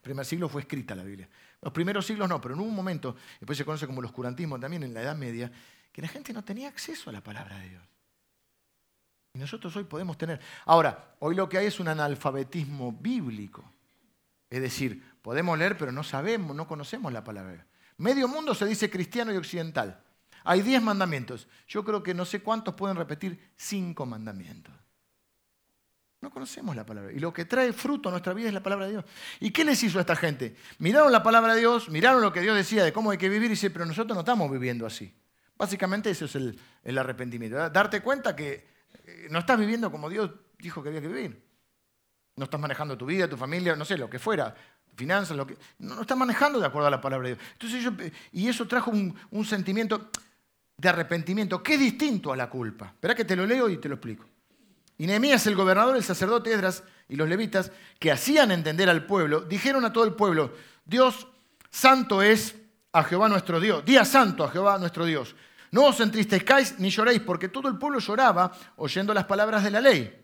Primer 0.03 0.27
siglo 0.27 0.49
fue 0.49 0.63
escrita 0.63 0.95
la 0.95 1.05
Biblia. 1.05 1.29
Los 1.61 1.73
primeros 1.73 2.05
siglos 2.05 2.29
no, 2.29 2.41
pero 2.41 2.55
en 2.55 2.61
un 2.61 2.75
momento, 2.75 3.17
después 3.41 3.57
se 3.57 3.65
conoce 3.65 3.87
como 3.87 4.01
el 4.01 4.07
oscurantismo 4.07 4.59
también 4.59 4.83
en 4.83 4.93
la 4.93 5.03
Edad 5.03 5.17
Media, 5.17 5.51
que 5.93 6.03
la 6.03 6.09
gente 6.09 6.33
no 6.33 6.43
tenía 6.43 6.69
acceso 6.69 7.11
a 7.11 7.13
la 7.13 7.23
palabra 7.23 7.59
de 7.59 7.69
Dios. 7.71 7.83
Y 9.35 9.39
nosotros 9.39 9.75
hoy 9.77 9.85
podemos 9.85 10.19
tener. 10.19 10.41
Ahora, 10.67 11.15
hoy 11.21 11.35
lo 11.35 11.49
que 11.49 11.59
hay 11.59 11.67
es 11.67 11.81
un 11.81 11.89
analfabetismo 11.89 12.93
bíblico. 12.93 13.65
Es 14.51 14.61
decir, 14.61 15.03
podemos 15.23 15.59
leer, 15.59 15.79
pero 15.79 15.93
no 15.93 16.03
sabemos, 16.03 16.55
no 16.55 16.69
conocemos 16.69 17.13
la 17.13 17.25
palabra. 17.25 17.67
Medio 17.97 18.29
mundo 18.29 18.55
se 18.55 18.67
dice 18.67 18.91
cristiano 18.91 19.33
y 19.33 19.37
occidental. 19.37 20.03
Hay 20.45 20.61
diez 20.61 20.83
mandamientos. 20.83 21.49
Yo 21.67 21.85
creo 21.85 22.03
que 22.03 22.15
no 22.15 22.25
sé 22.25 22.43
cuántos 22.43 22.75
pueden 22.75 22.97
repetir 22.97 23.53
cinco 23.57 24.05
mandamientos. 24.05 24.75
No 26.21 26.31
conocemos 26.31 26.77
la 26.77 26.85
palabra. 26.85 27.13
Y 27.13 27.19
lo 27.19 27.33
que 27.33 27.47
trae 27.47 27.73
fruto 27.73 28.09
a 28.09 28.13
nuestra 28.13 28.35
vida 28.35 28.49
es 28.49 28.55
la 28.55 28.63
palabra 28.63 28.87
de 28.87 28.93
Dios. 28.93 29.05
¿Y 29.41 29.51
qué 29.51 29.65
les 29.65 29.83
hizo 29.83 29.99
a 29.99 30.03
esta 30.03 30.15
gente? 30.15 30.57
Miraron 30.79 31.11
la 31.11 31.23
palabra 31.23 31.55
de 31.55 31.61
Dios, 31.61 31.89
miraron 31.89 32.21
lo 32.21 32.33
que 32.33 32.41
Dios 32.43 32.55
decía 32.55 32.85
de 32.85 32.93
cómo 32.93 33.11
hay 33.11 33.19
que 33.19 33.29
vivir 33.29 33.47
y 33.47 33.55
dice, 33.55 33.71
pero 33.71 33.87
nosotros 33.87 34.15
no 34.15 34.21
estamos 34.21 34.51
viviendo 34.51 34.87
así. 34.87 35.13
Básicamente 35.57 36.11
eso 36.11 36.27
es 36.27 36.35
el, 36.37 36.61
el 36.85 36.99
arrepentimiento. 36.99 37.71
Darte 37.71 38.03
cuenta 38.03 38.37
que 38.37 38.72
no 39.31 39.39
estás 39.39 39.59
viviendo 39.59 39.91
como 39.91 40.09
Dios 40.09 40.31
dijo 40.59 40.83
que 40.83 40.89
había 40.89 41.01
que 41.01 41.09
vivir. 41.09 41.43
No 42.37 42.45
estás 42.45 42.61
manejando 42.61 42.97
tu 42.97 43.07
vida, 43.07 43.29
tu 43.29 43.37
familia, 43.37 43.77
no 43.77 43.85
sé, 43.85 43.99
lo 43.99 44.09
que 44.09 44.19
fuera, 44.19 44.55
finanzas, 44.95 45.37
lo 45.37 45.47
que. 45.47 45.57
No, 45.79 46.01
estás 46.01 46.17
manejando 46.17 46.59
de 46.61 46.67
acuerdo 46.67 46.89
a 46.89 46.91
la 46.91 47.01
palabra 47.01 47.29
de 47.29 47.35
Dios. 47.35 47.47
Entonces 47.53 48.13
y 48.33 48.49
eso 48.49 48.67
trajo 48.67 48.91
un, 48.91 49.45
sentimiento 49.45 50.11
de 50.77 50.89
arrepentimiento 50.89 51.63
que 51.63 51.75
es 51.75 51.81
distinto 51.81 52.33
a 52.33 52.37
la 52.37 52.49
culpa. 52.49 52.87
Espera 52.87 53.15
que 53.15 53.25
te 53.25 53.37
lo 53.37 53.47
leo 53.47 53.69
y 53.69 53.77
te 53.77 53.89
lo 53.89 53.97
explico. 53.97 54.25
Y 54.99 55.07
Nehemías, 55.07 55.47
el 55.47 55.57
gobernador, 55.57 55.97
el 55.97 56.05
sacerdote 56.05 56.53
Edras 56.53 56.85
y 57.09 57.17
los 57.17 57.29
levitas, 57.29 57.73
que 57.99 58.13
hacían 58.13 58.51
entender 58.51 58.89
al 58.89 59.05
pueblo, 59.05 59.43
dijeron 59.43 59.85
a 59.85 59.93
todo 59.93 60.05
el 60.05 60.15
pueblo: 60.15 60.55
Dios 60.85 61.27
santo 61.71 62.23
es 62.23 62.55
a 62.93 63.03
Jehová 63.05 63.29
nuestro 63.29 63.61
Dios, 63.61 63.85
día 63.85 64.05
santo 64.05 64.45
a 64.45 64.51
Jehová 64.51 64.79
nuestro 64.79 65.05
Dios. 65.05 65.35
No 65.73 65.87
os 65.87 65.99
entristezcáis 66.01 66.79
ni 66.79 66.91
lloréis, 66.91 67.21
porque 67.21 67.49
todo 67.49 67.67
el 67.69 67.79
pueblo 67.79 67.99
lloraba 67.99 68.53
oyendo 68.77 69.13
las 69.15 69.25
palabras 69.25 69.65
de 69.65 69.71
la 69.71 69.81
ley. 69.81 70.23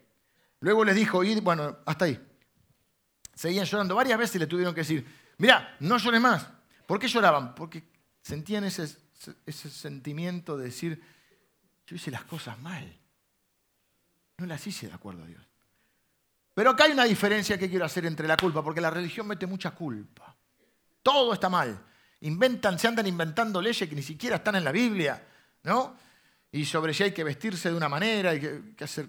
Luego 0.61 0.85
les 0.85 0.95
dijo, 0.95 1.25
y 1.25 1.41
bueno, 1.41 1.79
hasta 1.87 2.05
ahí. 2.05 2.21
Seguían 3.35 3.65
llorando 3.65 3.95
varias 3.95 4.19
veces 4.19 4.37
y 4.37 4.39
le 4.41 4.47
tuvieron 4.47 4.75
que 4.75 4.83
decir, 4.83 5.07
mira, 5.39 5.75
no 5.81 5.97
llores 5.97 6.21
más. 6.21 6.47
¿Por 6.87 6.99
qué 6.99 7.09
lloraban? 7.09 7.55
Porque 7.55 7.83
sentían 8.21 8.65
ese, 8.65 8.95
ese 9.47 9.71
sentimiento 9.71 10.59
de 10.59 10.67
decir, 10.67 11.03
yo 11.87 11.97
hice 11.97 12.11
las 12.11 12.25
cosas 12.25 12.59
mal. 12.59 12.87
No 14.37 14.47
las 14.47 14.67
hice 14.67 14.87
de 14.87 14.95
acuerdo 14.95 15.25
a 15.25 15.27
Dios. 15.27 15.43
Pero 16.53 16.71
acá 16.71 16.85
hay 16.85 16.93
una 16.93 17.05
diferencia 17.05 17.57
que 17.57 17.71
quiero 17.71 17.87
hacer 17.87 18.05
entre 18.05 18.29
la 18.29 18.37
culpa, 18.37 18.63
porque 18.63 18.81
la 18.81 18.91
religión 18.91 19.27
mete 19.27 19.47
mucha 19.47 19.71
culpa. 19.71 20.37
Todo 21.03 21.33
está 21.33 21.49
mal. 21.49 21.87
Inventan, 22.21 22.79
se 22.79 22.89
andan 22.89 23.07
inventando 23.07 23.63
leyes 23.63 23.89
que 23.89 23.95
ni 23.95 24.03
siquiera 24.03 24.37
están 24.37 24.57
en 24.57 24.65
la 24.65 24.73
Biblia, 24.73 25.25
Y 26.51 26.65
sobre 26.65 26.95
si 26.95 27.03
hay 27.05 27.13
que 27.13 27.25
vestirse 27.25 27.71
de 27.71 27.77
una 27.77 27.89
manera, 27.89 28.35
y 28.35 28.41
que, 28.41 28.75
que 28.77 28.85
hacer 28.85 29.09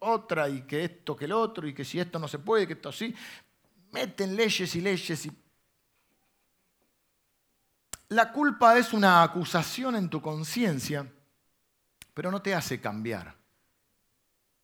otra, 0.00 0.48
y 0.48 0.62
que 0.62 0.84
esto, 0.84 1.16
que 1.16 1.26
el 1.26 1.32
otro, 1.32 1.66
y 1.66 1.74
que 1.74 1.84
si 1.84 2.00
esto 2.00 2.18
no 2.18 2.28
se 2.28 2.38
puede, 2.38 2.66
que 2.66 2.74
esto 2.74 2.92
sí. 2.92 3.14
Meten 3.92 4.36
leyes 4.36 4.74
y 4.74 4.80
leyes 4.80 5.26
y 5.26 5.32
la 8.10 8.32
culpa 8.32 8.78
es 8.78 8.92
una 8.92 9.22
acusación 9.22 9.94
en 9.94 10.08
tu 10.08 10.22
conciencia, 10.22 11.06
pero 12.14 12.30
no 12.30 12.40
te 12.40 12.54
hace 12.54 12.80
cambiar. 12.80 13.36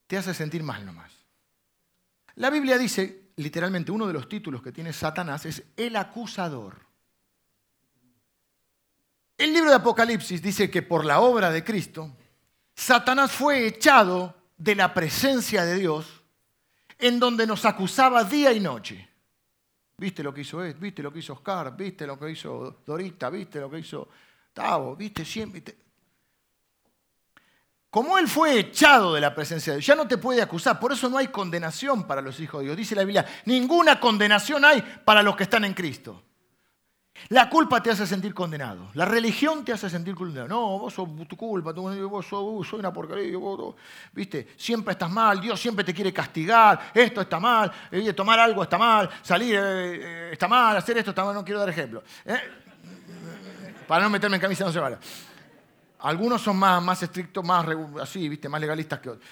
Te 0.06 0.16
hace 0.16 0.32
sentir 0.32 0.62
mal 0.62 0.84
nomás. 0.84 1.12
La 2.36 2.48
Biblia 2.48 2.78
dice, 2.78 3.32
literalmente, 3.36 3.92
uno 3.92 4.06
de 4.06 4.14
los 4.14 4.28
títulos 4.28 4.62
que 4.62 4.72
tiene 4.72 4.92
Satanás 4.92 5.44
es 5.44 5.62
el 5.76 5.94
acusador. 5.96 6.86
El 9.36 9.52
libro 9.52 9.70
de 9.70 9.76
Apocalipsis 9.76 10.40
dice 10.40 10.70
que 10.70 10.82
por 10.82 11.04
la 11.04 11.20
obra 11.20 11.50
de 11.50 11.64
Cristo, 11.64 12.16
Satanás 12.74 13.32
fue 13.32 13.66
echado 13.66 14.34
de 14.56 14.74
la 14.74 14.94
presencia 14.94 15.64
de 15.64 15.76
Dios, 15.76 16.22
en 16.98 17.18
donde 17.18 17.46
nos 17.46 17.64
acusaba 17.64 18.22
día 18.24 18.52
y 18.52 18.60
noche. 18.60 19.08
¿Viste 19.96 20.22
lo 20.22 20.32
que 20.32 20.42
hizo 20.42 20.64
Ed? 20.64 20.76
¿Viste 20.78 21.02
lo 21.02 21.12
que 21.12 21.18
hizo 21.18 21.34
Oscar? 21.34 21.76
¿Viste 21.76 22.06
lo 22.06 22.18
que 22.18 22.30
hizo 22.30 22.82
Dorita? 22.86 23.30
¿Viste 23.30 23.60
lo 23.60 23.70
que 23.70 23.78
hizo 23.78 24.08
Tavo? 24.52 24.96
¿Viste 24.96 25.24
siempre? 25.24 25.62
Como 27.90 28.18
él 28.18 28.26
fue 28.26 28.58
echado 28.58 29.14
de 29.14 29.20
la 29.20 29.34
presencia 29.34 29.72
de 29.72 29.78
Dios, 29.78 29.86
ya 29.86 29.94
no 29.94 30.08
te 30.08 30.18
puede 30.18 30.42
acusar. 30.42 30.80
Por 30.80 30.92
eso 30.92 31.08
no 31.08 31.16
hay 31.16 31.28
condenación 31.28 32.06
para 32.08 32.20
los 32.20 32.40
hijos 32.40 32.60
de 32.60 32.66
Dios. 32.66 32.76
Dice 32.76 32.96
la 32.96 33.04
Biblia, 33.04 33.24
ninguna 33.44 34.00
condenación 34.00 34.64
hay 34.64 34.82
para 35.04 35.22
los 35.22 35.36
que 35.36 35.44
están 35.44 35.64
en 35.64 35.74
Cristo. 35.74 36.22
La 37.28 37.48
culpa 37.48 37.82
te 37.82 37.90
hace 37.90 38.06
sentir 38.06 38.34
condenado. 38.34 38.90
La 38.94 39.04
religión 39.04 39.64
te 39.64 39.72
hace 39.72 39.88
sentir 39.88 40.14
condenado. 40.14 40.48
No, 40.48 40.78
vos 40.78 40.92
sos 40.92 41.08
tu 41.28 41.36
culpa, 41.36 41.72
vos 41.72 42.26
sos, 42.26 42.72
uh, 42.72 42.76
una 42.76 42.92
porquería, 42.92 43.38
viste, 44.12 44.48
siempre 44.56 44.92
estás 44.92 45.10
mal, 45.10 45.40
Dios 45.40 45.58
siempre 45.58 45.84
te 45.84 45.94
quiere 45.94 46.12
castigar, 46.12 46.90
esto 46.92 47.22
está 47.22 47.38
mal, 47.38 47.72
eh, 47.90 48.12
tomar 48.12 48.38
algo 48.38 48.62
está 48.62 48.76
mal, 48.76 49.08
salir 49.22 49.54
eh, 49.54 49.60
eh, 49.60 50.30
está 50.32 50.48
mal, 50.48 50.76
hacer 50.76 50.98
esto 50.98 51.10
está 51.10 51.24
mal, 51.24 51.34
no 51.34 51.44
quiero 51.44 51.60
dar 51.60 51.68
ejemplo. 51.68 52.02
Para 53.86 54.04
no 54.04 54.10
meterme 54.10 54.36
en 54.36 54.42
camisa 54.42 54.64
no 54.64 54.72
se 54.72 54.80
vale. 54.80 54.98
Algunos 56.00 56.42
son 56.42 56.56
más, 56.58 56.82
más 56.82 57.02
estrictos, 57.02 57.44
más 57.44 57.66
así, 58.02 58.28
viste, 58.28 58.48
más 58.48 58.60
legalistas 58.60 58.98
que 58.98 59.10
otros. 59.10 59.26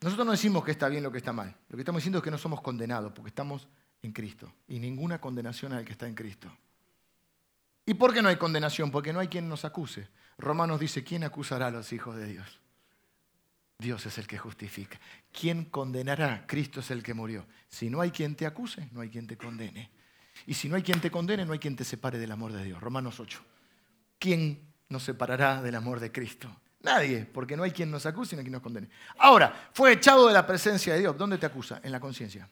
nosotros 0.00 0.26
no 0.26 0.32
decimos 0.32 0.64
que 0.64 0.72
está 0.72 0.88
bien 0.88 1.02
lo 1.02 1.12
que 1.12 1.18
está 1.18 1.32
mal. 1.32 1.54
Lo 1.68 1.76
que 1.76 1.82
estamos 1.82 2.00
diciendo 2.00 2.18
es 2.18 2.24
que 2.24 2.30
no 2.30 2.38
somos 2.38 2.60
condenados, 2.60 3.12
porque 3.12 3.28
estamos 3.28 3.66
en 4.02 4.12
Cristo. 4.12 4.52
Y 4.68 4.78
ninguna 4.78 5.20
condenación 5.20 5.72
al 5.72 5.84
que 5.84 5.92
está 5.92 6.06
en 6.06 6.14
Cristo. 6.14 6.50
¿Y 7.86 7.94
por 7.94 8.12
qué 8.14 8.22
no 8.22 8.28
hay 8.28 8.36
condenación? 8.36 8.90
Porque 8.90 9.12
no 9.12 9.20
hay 9.20 9.28
quien 9.28 9.48
nos 9.48 9.64
acuse. 9.64 10.08
Romanos 10.38 10.80
dice, 10.80 11.02
¿quién 11.04 11.24
acusará 11.24 11.68
a 11.68 11.70
los 11.70 11.92
hijos 11.92 12.16
de 12.16 12.26
Dios? 12.26 12.60
Dios 13.78 14.04
es 14.06 14.18
el 14.18 14.26
que 14.26 14.38
justifica. 14.38 15.00
¿Quién 15.32 15.64
condenará? 15.64 16.44
Cristo 16.46 16.80
es 16.80 16.90
el 16.90 17.02
que 17.02 17.14
murió. 17.14 17.46
Si 17.68 17.90
no 17.90 18.00
hay 18.00 18.10
quien 18.10 18.36
te 18.36 18.46
acuse, 18.46 18.88
no 18.92 19.00
hay 19.00 19.08
quien 19.08 19.26
te 19.26 19.36
condene. 19.36 19.90
Y 20.46 20.54
si 20.54 20.68
no 20.68 20.76
hay 20.76 20.82
quien 20.82 21.00
te 21.00 21.10
condene, 21.10 21.44
no 21.44 21.52
hay 21.52 21.58
quien 21.58 21.76
te 21.76 21.84
separe 21.84 22.18
del 22.18 22.30
amor 22.30 22.52
de 22.52 22.64
Dios. 22.64 22.80
Romanos 22.80 23.18
8. 23.18 23.42
¿Quién 24.18 24.60
nos 24.88 25.02
separará 25.02 25.62
del 25.62 25.74
amor 25.74 25.98
de 25.98 26.12
Cristo? 26.12 26.54
Nadie, 26.82 27.26
porque 27.26 27.56
no 27.56 27.62
hay 27.62 27.72
quien 27.72 27.90
nos 27.90 28.06
acuse 28.06 28.36
ni 28.36 28.42
quien 28.42 28.52
nos 28.52 28.62
condene. 28.62 28.88
Ahora, 29.18 29.70
fue 29.72 29.92
echado 29.92 30.28
de 30.28 30.34
la 30.34 30.46
presencia 30.46 30.94
de 30.94 31.00
Dios. 31.00 31.16
¿Dónde 31.16 31.38
te 31.38 31.46
acusa? 31.46 31.80
En 31.82 31.92
la 31.92 32.00
conciencia. 32.00 32.48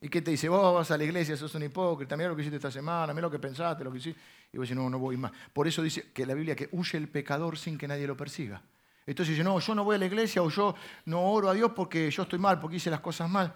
¿Y 0.00 0.08
qué 0.08 0.20
te 0.20 0.30
dice? 0.30 0.48
Vos 0.48 0.74
vas 0.74 0.90
a 0.90 0.98
la 0.98 1.04
iglesia, 1.04 1.36
sos 1.36 1.54
un 1.54 1.62
hipócrita, 1.62 2.16
mira 2.16 2.28
lo 2.28 2.36
que 2.36 2.42
hiciste 2.42 2.56
esta 2.56 2.70
semana, 2.70 3.14
mira 3.14 3.22
lo 3.22 3.30
que 3.30 3.38
pensaste, 3.38 3.82
lo 3.82 3.90
que 3.90 3.98
hiciste. 3.98 4.20
Y 4.52 4.58
vos 4.58 4.68
decís, 4.68 4.76
no, 4.76 4.90
no 4.90 4.98
voy 4.98 5.16
más. 5.16 5.32
Por 5.52 5.66
eso 5.66 5.82
dice 5.82 6.12
que 6.12 6.26
la 6.26 6.34
Biblia 6.34 6.54
que 6.54 6.68
huye 6.72 6.98
el 6.98 7.08
pecador 7.08 7.56
sin 7.56 7.78
que 7.78 7.88
nadie 7.88 8.06
lo 8.06 8.16
persiga. 8.16 8.62
Entonces 9.06 9.34
dice, 9.34 9.44
no, 9.44 9.58
yo 9.58 9.74
no 9.74 9.84
voy 9.84 9.96
a 9.96 9.98
la 9.98 10.06
iglesia 10.06 10.42
o 10.42 10.50
yo 10.50 10.74
no 11.06 11.22
oro 11.22 11.48
a 11.48 11.54
Dios 11.54 11.72
porque 11.74 12.10
yo 12.10 12.24
estoy 12.24 12.38
mal, 12.38 12.60
porque 12.60 12.76
hice 12.76 12.90
las 12.90 13.00
cosas 13.00 13.30
mal. 13.30 13.54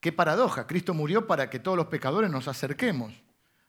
Qué 0.00 0.12
paradoja. 0.12 0.66
Cristo 0.66 0.92
murió 0.92 1.26
para 1.26 1.48
que 1.48 1.60
todos 1.60 1.76
los 1.76 1.86
pecadores 1.86 2.28
nos 2.28 2.48
acerquemos, 2.48 3.12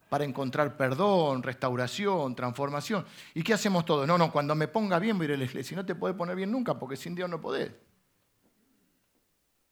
para 0.09 0.25
encontrar 0.25 0.75
perdón, 0.75 1.43
restauración, 1.43 2.35
transformación. 2.35 3.05
¿Y 3.35 3.43
qué 3.43 3.53
hacemos 3.53 3.85
todos? 3.85 4.07
No, 4.07 4.17
no, 4.17 4.31
cuando 4.31 4.55
me 4.55 4.67
ponga 4.67 4.97
bien 4.97 5.15
voy 5.17 5.25
a 5.25 5.29
ir 5.29 5.35
a 5.35 5.37
la 5.37 5.45
iglesia. 5.45 5.75
Y 5.75 5.77
no 5.77 5.85
te 5.85 5.93
puede 5.93 6.15
poner 6.15 6.35
bien 6.35 6.51
nunca 6.51 6.77
porque 6.77 6.97
sin 6.97 7.13
Dios 7.13 7.29
no 7.29 7.39
podés. 7.39 7.71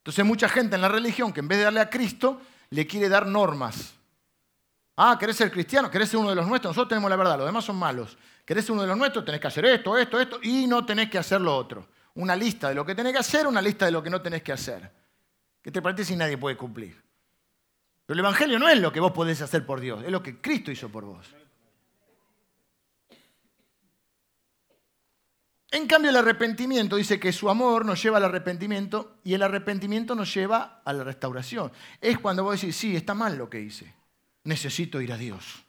Entonces 0.02 0.26
mucha 0.26 0.50
gente 0.50 0.76
en 0.76 0.82
la 0.82 0.90
religión 0.90 1.32
que 1.32 1.42
en 1.42 1.48
vez 1.48 1.60
de 1.60 1.66
darle 1.66 1.80
a 1.80 1.90
Cristo, 1.90 2.42
le 2.72 2.88
quiere 2.88 3.08
dar 3.08 3.28
normas. 3.28 3.94
Ah, 4.98 5.16
¿querés 5.20 5.36
ser 5.36 5.52
cristiano? 5.52 5.92
¿Querés 5.92 6.10
ser 6.10 6.20
uno 6.20 6.30
de 6.30 6.36
los 6.36 6.48
nuestros? 6.48 6.72
Nosotros 6.72 6.90
tenemos 6.90 7.10
la 7.10 7.16
verdad, 7.16 7.38
los 7.38 7.46
demás 7.46 7.64
son 7.64 7.76
malos. 7.76 8.18
¿Querés 8.44 8.66
ser 8.66 8.74
uno 8.74 8.82
de 8.82 8.88
los 8.88 8.98
nuestros? 8.98 9.24
Tenés 9.24 9.40
que 9.40 9.48
hacer 9.48 9.66
esto, 9.66 9.96
esto, 9.98 10.20
esto, 10.20 10.40
y 10.42 10.66
no 10.66 10.84
tenés 10.86 11.10
que 11.10 11.20
hacer 11.20 11.40
lo 11.40 11.56
otro. 11.56 11.88
Una 12.16 12.36
lista 12.36 12.70
de 12.70 12.76
lo 12.76 12.84
que 12.84 12.96
tenés 12.96 13.14
que 13.14 13.20
hacer, 13.20 13.46
una 13.46 13.62
lista 13.62 13.86
de 13.86 13.92
lo 13.92 14.02
que 14.02 14.10
no 14.10 14.22
tenés 14.22 14.42
que 14.42 14.52
hacer. 14.52 14.92
¿Qué 15.62 15.72
te 15.72 15.82
parece 15.82 16.04
si 16.04 16.16
nadie 16.16 16.38
puede 16.38 16.58
cumplir? 16.58 17.00
Pero 18.06 18.16
el 18.16 18.26
Evangelio 18.26 18.58
no 18.58 18.68
es 18.68 18.80
lo 18.80 18.92
que 18.92 19.00
vos 19.00 19.12
podés 19.12 19.42
hacer 19.42 19.66
por 19.66 19.80
Dios, 19.80 20.04
es 20.04 20.12
lo 20.12 20.24
que 20.24 20.42
Cristo 20.42 20.72
hizo 20.72 20.90
por 20.90 21.06
vos. 21.06 21.28
En 25.74 25.88
cambio, 25.88 26.10
el 26.10 26.18
arrepentimiento 26.18 26.98
dice 26.98 27.18
que 27.18 27.32
su 27.32 27.50
amor 27.50 27.86
nos 27.86 28.04
lleva 28.04 28.18
al 28.18 28.26
arrepentimiento 28.26 29.20
y 29.24 29.34
el 29.34 29.42
arrepentimiento 29.42 30.16
nos 30.16 30.34
lleva 30.34 30.82
a 30.84 30.92
la 30.92 31.06
restauración. 31.06 31.72
Es 32.02 32.20
cuando 32.20 32.44
vos 32.44 32.60
decís, 32.60 32.76
sí, 32.76 32.94
está 32.94 33.14
mal 33.14 33.38
lo 33.38 33.50
que 33.50 33.62
hice. 33.62 33.96
Necesito 34.44 35.00
ir 35.00 35.14
a 35.14 35.18
Dios 35.18 35.64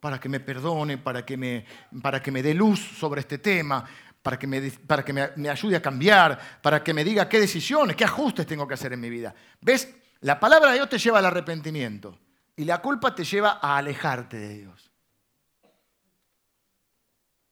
para 0.00 0.18
que 0.18 0.30
me 0.30 0.40
perdone, 0.40 0.96
para 0.96 1.26
que 1.26 1.36
me, 1.36 1.66
para 2.02 2.22
que 2.22 2.30
me 2.30 2.42
dé 2.42 2.54
luz 2.54 2.80
sobre 2.80 3.20
este 3.20 3.36
tema, 3.36 3.84
para 4.22 4.38
que, 4.38 4.46
me, 4.46 4.70
para 4.70 5.04
que 5.04 5.12
me 5.12 5.50
ayude 5.50 5.76
a 5.76 5.82
cambiar, 5.82 6.60
para 6.62 6.82
que 6.82 6.94
me 6.94 7.04
diga 7.04 7.28
qué 7.28 7.38
decisiones, 7.38 7.96
qué 7.96 8.04
ajustes 8.04 8.46
tengo 8.46 8.66
que 8.66 8.74
hacer 8.74 8.94
en 8.94 9.00
mi 9.00 9.10
vida. 9.10 9.34
¿Ves? 9.60 9.94
La 10.20 10.40
palabra 10.40 10.70
de 10.70 10.76
Dios 10.76 10.88
te 10.88 10.98
lleva 10.98 11.18
al 11.18 11.26
arrepentimiento 11.26 12.18
y 12.56 12.64
la 12.64 12.80
culpa 12.80 13.14
te 13.14 13.24
lleva 13.24 13.58
a 13.60 13.76
alejarte 13.76 14.38
de 14.38 14.58
Dios. 14.60 14.89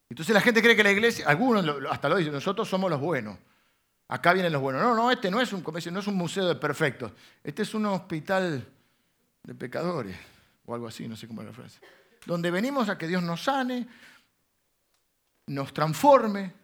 Entonces 0.08 0.34
la 0.34 0.40
gente 0.40 0.62
cree 0.62 0.74
que 0.74 0.82
la 0.82 0.90
iglesia, 0.90 1.26
algunos 1.28 1.64
hasta 1.90 2.08
lo 2.08 2.16
dicen, 2.16 2.32
nosotros 2.32 2.68
somos 2.68 2.90
los 2.90 3.00
buenos. 3.00 3.38
Acá 4.08 4.32
vienen 4.32 4.52
los 4.52 4.62
buenos. 4.62 4.82
No, 4.82 4.94
no, 4.94 5.10
este 5.10 5.30
no 5.30 5.40
es 5.40 5.52
un 5.52 5.62
no 5.62 6.00
es 6.00 6.06
un 6.06 6.16
museo 6.16 6.46
de 6.46 6.54
perfectos. 6.54 7.12
Este 7.44 7.62
es 7.62 7.74
un 7.74 7.84
hospital 7.86 8.66
de 9.42 9.54
pecadores, 9.54 10.16
o 10.64 10.74
algo 10.74 10.86
así, 10.86 11.06
no 11.08 11.16
sé 11.16 11.26
cómo 11.26 11.42
es 11.42 11.48
la 11.48 11.52
frase. 11.52 11.80
Donde 12.24 12.50
venimos 12.50 12.88
a 12.88 12.96
que 12.96 13.06
Dios 13.06 13.22
nos 13.22 13.44
sane, 13.44 13.86
nos 15.46 15.72
transforme, 15.72 16.54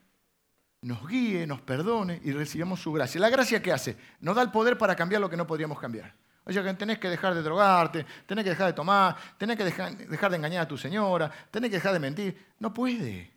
nos 0.82 1.06
guíe, 1.06 1.46
nos 1.46 1.60
perdone 1.60 2.20
y 2.24 2.32
recibamos 2.32 2.80
su 2.80 2.92
gracia. 2.92 3.20
¿La 3.20 3.30
gracia 3.30 3.62
qué 3.62 3.72
hace? 3.72 3.96
Nos 4.20 4.36
da 4.36 4.42
el 4.42 4.50
poder 4.50 4.76
para 4.78 4.96
cambiar 4.96 5.20
lo 5.20 5.28
que 5.28 5.36
no 5.36 5.46
podríamos 5.46 5.78
cambiar. 5.78 6.14
O 6.44 6.52
sea, 6.52 6.62
que 6.62 6.74
tenés 6.74 6.98
que 6.98 7.08
dejar 7.08 7.34
de 7.34 7.42
drogarte, 7.42 8.04
tenés 8.26 8.44
que 8.44 8.50
dejar 8.50 8.66
de 8.66 8.72
tomar, 8.74 9.16
tenés 9.38 9.56
que 9.56 9.64
dejar 9.64 10.30
de 10.30 10.36
engañar 10.36 10.62
a 10.62 10.68
tu 10.68 10.76
señora, 10.76 11.30
tenés 11.50 11.70
que 11.70 11.76
dejar 11.76 11.94
de 11.94 12.00
mentir. 12.00 12.46
No 12.58 12.72
puede. 12.72 13.33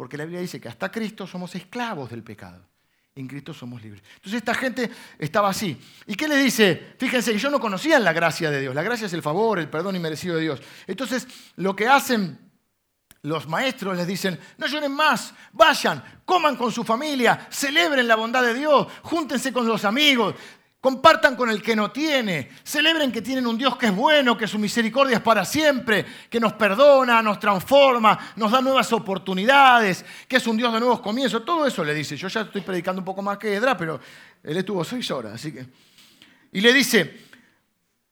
Porque 0.00 0.16
la 0.16 0.24
Biblia 0.24 0.40
dice 0.40 0.58
que 0.58 0.66
hasta 0.66 0.90
Cristo 0.90 1.26
somos 1.26 1.54
esclavos 1.54 2.08
del 2.08 2.22
pecado. 2.22 2.64
En 3.14 3.28
Cristo 3.28 3.52
somos 3.52 3.82
libres. 3.82 4.02
Entonces 4.14 4.38
esta 4.38 4.54
gente 4.54 4.90
estaba 5.18 5.50
así. 5.50 5.78
¿Y 6.06 6.14
qué 6.14 6.26
le 6.26 6.38
dice? 6.38 6.94
Fíjense 6.96 7.32
que 7.32 7.38
yo 7.38 7.50
no 7.50 7.60
conocía 7.60 7.98
la 7.98 8.14
gracia 8.14 8.50
de 8.50 8.62
Dios. 8.62 8.74
La 8.74 8.82
gracia 8.82 9.08
es 9.08 9.12
el 9.12 9.20
favor, 9.20 9.58
el 9.58 9.68
perdón 9.68 9.96
inmerecido 9.96 10.36
de 10.36 10.40
Dios. 10.40 10.62
Entonces 10.86 11.28
lo 11.56 11.76
que 11.76 11.86
hacen 11.86 12.38
los 13.20 13.46
maestros 13.46 13.94
les 13.94 14.06
dicen, 14.06 14.40
no 14.56 14.66
lloren 14.66 14.92
más, 14.92 15.34
vayan, 15.52 16.02
coman 16.24 16.56
con 16.56 16.72
su 16.72 16.82
familia, 16.82 17.48
celebren 17.50 18.08
la 18.08 18.16
bondad 18.16 18.42
de 18.42 18.54
Dios, 18.54 18.86
júntense 19.02 19.52
con 19.52 19.66
los 19.66 19.84
amigos, 19.84 20.34
Compartan 20.80 21.36
con 21.36 21.50
el 21.50 21.60
que 21.60 21.76
no 21.76 21.90
tiene. 21.90 22.50
Celebren 22.64 23.12
que 23.12 23.20
tienen 23.20 23.46
un 23.46 23.58
Dios 23.58 23.76
que 23.76 23.86
es 23.86 23.94
bueno, 23.94 24.36
que 24.36 24.48
su 24.48 24.58
misericordia 24.58 25.18
es 25.18 25.22
para 25.22 25.44
siempre, 25.44 26.06
que 26.30 26.40
nos 26.40 26.54
perdona, 26.54 27.20
nos 27.20 27.38
transforma, 27.38 28.18
nos 28.36 28.50
da 28.50 28.62
nuevas 28.62 28.90
oportunidades, 28.94 30.04
que 30.26 30.36
es 30.36 30.46
un 30.46 30.56
Dios 30.56 30.72
de 30.72 30.80
nuevos 30.80 31.00
comienzos. 31.00 31.44
Todo 31.44 31.66
eso 31.66 31.84
le 31.84 31.92
dice. 31.92 32.16
Yo 32.16 32.28
ya 32.28 32.42
estoy 32.42 32.62
predicando 32.62 33.00
un 33.00 33.04
poco 33.04 33.20
más 33.20 33.36
que 33.36 33.54
Edra, 33.54 33.76
pero 33.76 34.00
él 34.42 34.56
estuvo 34.56 34.82
seis 34.82 35.10
horas. 35.10 35.34
Así 35.34 35.52
que... 35.52 35.66
Y 36.52 36.62
le 36.62 36.72
dice, 36.72 37.26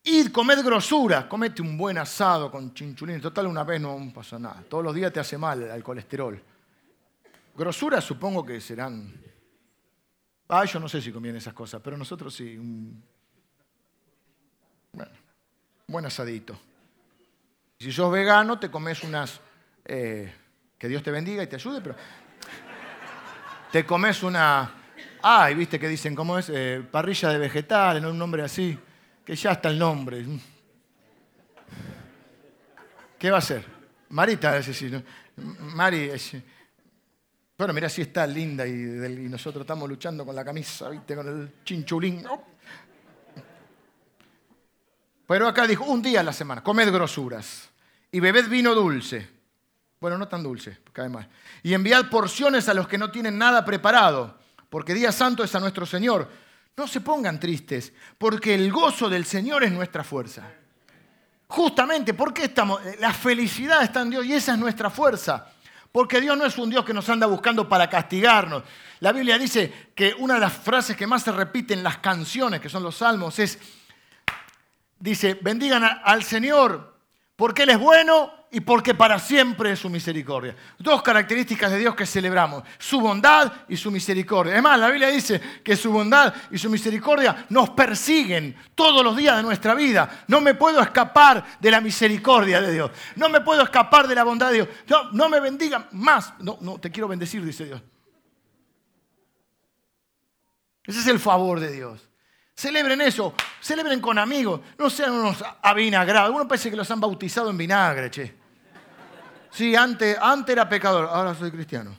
Id, 0.04 0.28
comed 0.30 0.62
grosura, 0.62 1.26
comete 1.26 1.62
un 1.62 1.76
buen 1.78 1.96
asado 1.96 2.50
con 2.50 2.74
chinchulín. 2.74 3.18
Total, 3.20 3.46
una 3.46 3.64
vez 3.64 3.80
no 3.80 3.98
pasa 4.14 4.38
nada. 4.38 4.62
Todos 4.68 4.84
los 4.84 4.94
días 4.94 5.10
te 5.10 5.20
hace 5.20 5.38
mal 5.38 5.62
el 5.62 5.82
colesterol. 5.82 6.38
Grosura 7.56 8.02
supongo 8.02 8.44
que 8.44 8.60
serán... 8.60 9.27
Ah, 10.48 10.64
yo 10.64 10.80
no 10.80 10.88
sé 10.88 11.02
si 11.02 11.12
conviene 11.12 11.38
esas 11.38 11.54
cosas, 11.54 11.80
pero 11.82 11.96
nosotros 11.96 12.34
sí. 12.34 12.56
Un... 12.56 13.02
Bueno, 14.92 15.12
buen 15.86 16.06
asadito. 16.06 16.58
Si 17.78 17.92
sos 17.92 18.10
vegano, 18.10 18.58
te 18.58 18.70
comes 18.70 19.02
unas... 19.04 19.40
Eh, 19.84 20.32
que 20.78 20.88
Dios 20.88 21.02
te 21.02 21.10
bendiga 21.10 21.42
y 21.42 21.46
te 21.46 21.56
ayude, 21.56 21.80
pero... 21.80 21.96
Te 23.70 23.84
comes 23.84 24.22
una... 24.22 24.74
Ay, 25.22 25.54
viste 25.54 25.78
que 25.78 25.88
dicen, 25.88 26.14
¿cómo 26.14 26.38
es? 26.38 26.48
Eh, 26.48 26.82
parrilla 26.90 27.28
de 27.28 27.38
vegetales, 27.38 28.02
¿no? 28.02 28.10
Un 28.10 28.18
nombre 28.18 28.42
así 28.42 28.78
que 29.28 29.36
ya 29.36 29.52
está 29.52 29.68
el 29.68 29.78
nombre. 29.78 30.24
¿Qué 33.18 33.30
va 33.30 33.36
a 33.36 33.40
hacer? 33.40 33.62
Marita, 34.08 34.56
es 34.56 34.68
decir, 34.68 35.04
Mari, 35.36 36.10
bueno, 37.58 37.74
mira 37.74 37.88
si 37.88 38.02
está 38.02 38.24
linda 38.24 38.64
y, 38.64 38.72
nosotros 38.72 39.62
estamos 39.62 39.88
luchando 39.88 40.24
con 40.24 40.36
la 40.36 40.44
camisa, 40.44 40.88
¿viste? 40.90 41.16
Con 41.16 41.26
el 41.26 41.64
chinchulín. 41.64 42.24
Pero 45.26 45.48
acá 45.48 45.66
dijo, 45.66 45.84
un 45.84 46.00
día 46.00 46.20
a 46.20 46.22
la 46.22 46.32
semana, 46.32 46.62
comed 46.62 46.92
grosuras 46.92 47.68
y 48.12 48.20
bebed 48.20 48.48
vino 48.48 48.76
dulce. 48.76 49.28
Bueno, 50.00 50.16
no 50.16 50.28
tan 50.28 50.44
dulce, 50.44 50.78
cae 50.92 51.08
mal. 51.08 51.28
Y 51.64 51.74
enviad 51.74 52.08
porciones 52.08 52.68
a 52.68 52.74
los 52.74 52.86
que 52.86 52.96
no 52.96 53.10
tienen 53.10 53.36
nada 53.36 53.64
preparado, 53.64 54.38
porque 54.70 54.94
día 54.94 55.10
santo 55.10 55.42
es 55.42 55.52
a 55.56 55.60
nuestro 55.60 55.84
Señor. 55.84 56.28
No 56.76 56.86
se 56.86 57.00
pongan 57.00 57.40
tristes, 57.40 57.92
porque 58.18 58.54
el 58.54 58.70
gozo 58.70 59.08
del 59.08 59.24
Señor 59.24 59.64
es 59.64 59.72
nuestra 59.72 60.04
fuerza. 60.04 60.48
Justamente, 61.48 62.14
porque 62.14 62.44
estamos? 62.44 62.80
La 63.00 63.12
felicidad 63.12 63.82
está 63.82 64.02
en 64.02 64.10
Dios 64.10 64.26
y 64.26 64.34
esa 64.34 64.52
es 64.52 64.58
nuestra 64.58 64.90
fuerza. 64.90 65.52
Porque 65.92 66.20
Dios 66.20 66.36
no 66.36 66.44
es 66.44 66.58
un 66.58 66.70
Dios 66.70 66.84
que 66.84 66.92
nos 66.92 67.08
anda 67.08 67.26
buscando 67.26 67.68
para 67.68 67.88
castigarnos. 67.88 68.62
La 69.00 69.12
Biblia 69.12 69.38
dice 69.38 69.90
que 69.94 70.14
una 70.18 70.34
de 70.34 70.40
las 70.40 70.52
frases 70.52 70.96
que 70.96 71.06
más 71.06 71.22
se 71.22 71.32
repiten 71.32 71.78
en 71.78 71.84
las 71.84 71.98
canciones, 71.98 72.60
que 72.60 72.68
son 72.68 72.82
los 72.82 72.96
salmos, 72.96 73.38
es, 73.38 73.58
dice, 74.98 75.38
bendigan 75.40 75.84
al 75.84 76.22
Señor 76.22 76.97
porque 77.38 77.62
Él 77.62 77.68
es 77.68 77.78
bueno 77.78 78.32
y 78.50 78.58
porque 78.58 78.96
para 78.96 79.16
siempre 79.20 79.70
es 79.70 79.78
su 79.78 79.88
misericordia. 79.88 80.56
Dos 80.76 81.02
características 81.02 81.70
de 81.70 81.78
Dios 81.78 81.94
que 81.94 82.04
celebramos, 82.04 82.64
su 82.78 83.00
bondad 83.00 83.52
y 83.68 83.76
su 83.76 83.92
misericordia. 83.92 84.56
Es 84.56 84.62
más, 84.62 84.76
la 84.76 84.90
Biblia 84.90 85.06
dice 85.06 85.40
que 85.62 85.76
su 85.76 85.92
bondad 85.92 86.34
y 86.50 86.58
su 86.58 86.68
misericordia 86.68 87.46
nos 87.50 87.70
persiguen 87.70 88.56
todos 88.74 89.04
los 89.04 89.16
días 89.16 89.36
de 89.36 89.44
nuestra 89.44 89.74
vida. 89.74 90.24
No 90.26 90.40
me 90.40 90.54
puedo 90.54 90.80
escapar 90.80 91.44
de 91.60 91.70
la 91.70 91.80
misericordia 91.80 92.60
de 92.60 92.72
Dios. 92.72 92.90
No 93.14 93.28
me 93.28 93.40
puedo 93.40 93.62
escapar 93.62 94.08
de 94.08 94.16
la 94.16 94.24
bondad 94.24 94.48
de 94.48 94.54
Dios. 94.54 94.68
No, 94.88 95.12
no 95.12 95.28
me 95.28 95.38
bendigan 95.38 95.86
más. 95.92 96.34
No, 96.40 96.58
no, 96.60 96.80
te 96.80 96.90
quiero 96.90 97.06
bendecir, 97.06 97.44
dice 97.44 97.66
Dios. 97.66 97.80
Ese 100.82 100.98
es 100.98 101.06
el 101.06 101.20
favor 101.20 101.60
de 101.60 101.70
Dios. 101.70 102.07
Celebren 102.58 103.00
eso, 103.02 103.34
celebren 103.60 104.00
con 104.00 104.18
amigos, 104.18 104.62
no 104.76 104.90
sean 104.90 105.12
unos 105.12 105.44
avinagrados. 105.62 106.34
Uno 106.34 106.48
parece 106.48 106.68
que 106.68 106.76
los 106.76 106.90
han 106.90 106.98
bautizado 106.98 107.50
en 107.50 107.56
vinagre, 107.56 108.10
che. 108.10 108.34
Sí, 109.48 109.76
antes, 109.76 110.18
antes 110.20 110.54
era 110.54 110.68
pecador, 110.68 111.08
ahora 111.08 111.36
soy 111.36 111.52
cristiano. 111.52 111.96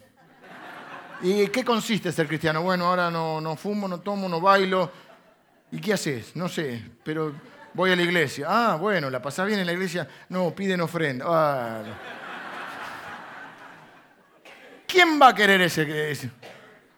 ¿Y 1.22 1.48
qué 1.48 1.64
consiste 1.64 2.12
ser 2.12 2.28
cristiano? 2.28 2.62
Bueno, 2.62 2.88
ahora 2.88 3.10
no, 3.10 3.40
no 3.40 3.56
fumo, 3.56 3.88
no 3.88 4.02
tomo, 4.02 4.28
no 4.28 4.42
bailo. 4.42 4.92
¿Y 5.72 5.80
qué 5.80 5.94
haces? 5.94 6.36
No 6.36 6.50
sé, 6.50 6.84
pero 7.06 7.34
voy 7.74 7.94
a 7.94 7.96
la 7.96 8.02
iglesia. 8.02 8.48
Ah, 8.50 8.76
bueno, 8.76 9.10
¿la 9.10 9.22
pasás 9.22 9.48
bien 9.48 9.62
en 9.62 9.66
la 9.66 9.72
iglesia? 9.72 10.10
No, 10.28 10.54
piden 10.54 10.82
ofrenda. 10.82 11.24
Ah, 11.26 11.84
¿Quién 14.86 15.22
va 15.22 15.30
a 15.30 15.34
querer 15.34 15.62
ese, 15.62 16.30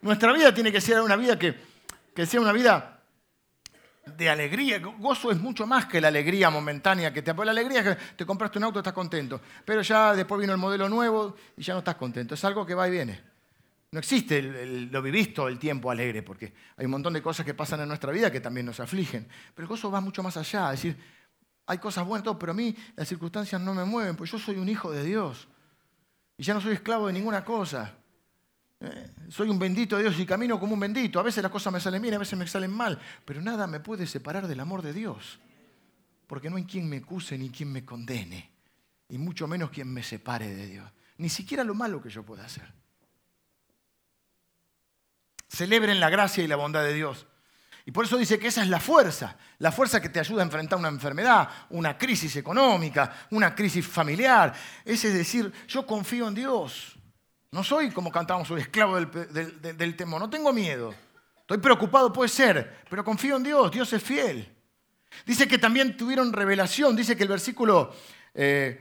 Nuestra 0.01 0.33
vida 0.33 0.51
tiene 0.51 0.71
que 0.71 0.81
ser 0.81 0.99
una 0.99 1.15
vida 1.15 1.37
que, 1.37 1.55
que 2.15 2.25
sea 2.25 2.41
una 2.41 2.53
vida 2.53 2.90
de 4.05 4.29
alegría. 4.29 4.79
Gozo 4.79 5.31
es 5.31 5.39
mucho 5.39 5.67
más 5.67 5.85
que 5.85 6.01
la 6.01 6.07
alegría 6.07 6.49
momentánea 6.49 7.13
que 7.13 7.21
te... 7.21 7.33
La 7.33 7.51
alegría 7.51 7.79
es 7.79 7.97
que 7.97 8.03
te 8.15 8.25
compraste 8.25 8.57
un 8.57 8.65
auto, 8.65 8.79
estás 8.79 8.93
contento, 8.93 9.41
pero 9.65 9.81
ya 9.81 10.13
después 10.15 10.39
vino 10.41 10.53
el 10.53 10.59
modelo 10.59 10.89
nuevo 10.89 11.35
y 11.57 11.63
ya 11.63 11.73
no 11.73 11.79
estás 11.79 11.95
contento. 11.95 12.35
Es 12.35 12.43
algo 12.45 12.65
que 12.65 12.73
va 12.73 12.87
y 12.87 12.91
viene. 12.91 13.21
No 13.91 13.99
existe 13.99 14.41
lo 14.41 15.01
vivís 15.01 15.33
todo 15.33 15.49
el 15.49 15.59
tiempo 15.59 15.91
alegre, 15.91 16.23
porque 16.23 16.53
hay 16.77 16.85
un 16.85 16.91
montón 16.91 17.11
de 17.13 17.21
cosas 17.21 17.45
que 17.45 17.53
pasan 17.53 17.81
en 17.81 17.89
nuestra 17.89 18.11
vida 18.11 18.31
que 18.31 18.39
también 18.39 18.65
nos 18.65 18.79
afligen. 18.79 19.27
Pero 19.53 19.65
el 19.65 19.67
gozo 19.67 19.91
va 19.91 19.99
mucho 19.99 20.23
más 20.23 20.37
allá. 20.37 20.73
Es 20.73 20.81
decir, 20.81 20.97
hay 21.65 21.77
cosas 21.77 22.05
buenas, 22.05 22.35
pero 22.39 22.53
a 22.53 22.55
mí 22.55 22.75
las 22.95 23.07
circunstancias 23.07 23.59
no 23.59 23.73
me 23.73 23.83
mueven, 23.83 24.15
pues 24.15 24.31
yo 24.31 24.39
soy 24.39 24.55
un 24.55 24.69
hijo 24.69 24.91
de 24.91 25.03
Dios. 25.03 25.47
Y 26.37 26.43
ya 26.43 26.53
no 26.53 26.61
soy 26.61 26.73
esclavo 26.73 27.07
de 27.07 27.13
ninguna 27.13 27.43
cosa. 27.43 27.93
Eh, 28.81 29.11
soy 29.29 29.47
un 29.49 29.59
bendito 29.59 29.95
de 29.95 30.03
Dios 30.03 30.19
y 30.19 30.25
camino 30.25 30.59
como 30.59 30.73
un 30.73 30.79
bendito. 30.79 31.19
A 31.19 31.23
veces 31.23 31.43
las 31.43 31.51
cosas 31.51 31.71
me 31.71 31.79
salen 31.79 32.01
bien, 32.01 32.15
a 32.15 32.17
veces 32.17 32.37
me 32.37 32.47
salen 32.47 32.71
mal, 32.71 32.99
pero 33.25 33.41
nada 33.41 33.67
me 33.67 33.79
puede 33.79 34.07
separar 34.07 34.47
del 34.47 34.59
amor 34.59 34.81
de 34.81 34.91
Dios. 34.91 35.39
Porque 36.25 36.49
no 36.49 36.55
hay 36.55 36.65
quien 36.65 36.89
me 36.89 36.97
acuse 36.97 37.37
ni 37.37 37.49
quien 37.49 37.71
me 37.71 37.85
condene, 37.85 38.49
y 39.09 39.17
mucho 39.17 39.47
menos 39.47 39.69
quien 39.69 39.93
me 39.93 40.01
separe 40.01 40.47
de 40.47 40.65
Dios. 40.65 40.91
Ni 41.17 41.29
siquiera 41.29 41.63
lo 41.63 41.75
malo 41.75 42.01
que 42.01 42.09
yo 42.09 42.23
pueda 42.23 42.45
hacer. 42.45 42.73
Celebren 45.47 45.99
la 45.99 46.09
gracia 46.09 46.43
y 46.43 46.47
la 46.47 46.55
bondad 46.55 46.83
de 46.83 46.93
Dios. 46.93 47.27
Y 47.85 47.91
por 47.91 48.05
eso 48.05 48.17
dice 48.17 48.39
que 48.39 48.47
esa 48.47 48.63
es 48.63 48.69
la 48.69 48.79
fuerza, 48.79 49.37
la 49.59 49.71
fuerza 49.71 50.01
que 50.01 50.09
te 50.09 50.19
ayuda 50.19 50.41
a 50.41 50.45
enfrentar 50.45 50.79
una 50.79 50.87
enfermedad, 50.87 51.49
una 51.71 51.97
crisis 51.97 52.35
económica, 52.35 53.27
una 53.31 53.53
crisis 53.53 53.85
familiar. 53.85 54.53
Es 54.85 55.01
decir, 55.03 55.51
yo 55.67 55.85
confío 55.85 56.27
en 56.27 56.35
Dios. 56.35 56.97
No 57.51 57.65
soy, 57.65 57.91
como 57.91 58.11
cantábamos, 58.11 58.49
un 58.49 58.59
esclavo 58.59 58.97
del, 58.97 59.95
temor. 59.97 60.21
No 60.21 60.29
tengo 60.29 60.53
miedo. 60.53 60.95
Estoy 61.41 61.57
preocupado, 61.57 62.13
puede 62.13 62.29
ser, 62.29 62.79
pero 62.89 63.03
confío 63.03 63.35
en 63.35 63.43
Dios. 63.43 63.69
Dios 63.71 63.91
es 63.91 64.01
fiel. 64.01 64.49
Dice 65.25 65.49
que 65.49 65.57
también 65.57 65.97
tuvieron 65.97 66.31
revelación. 66.31 66.95
Dice 66.95 67.17
que 67.17 67.23
el 67.23 67.29
versículo 67.29 67.93
13 68.33 68.79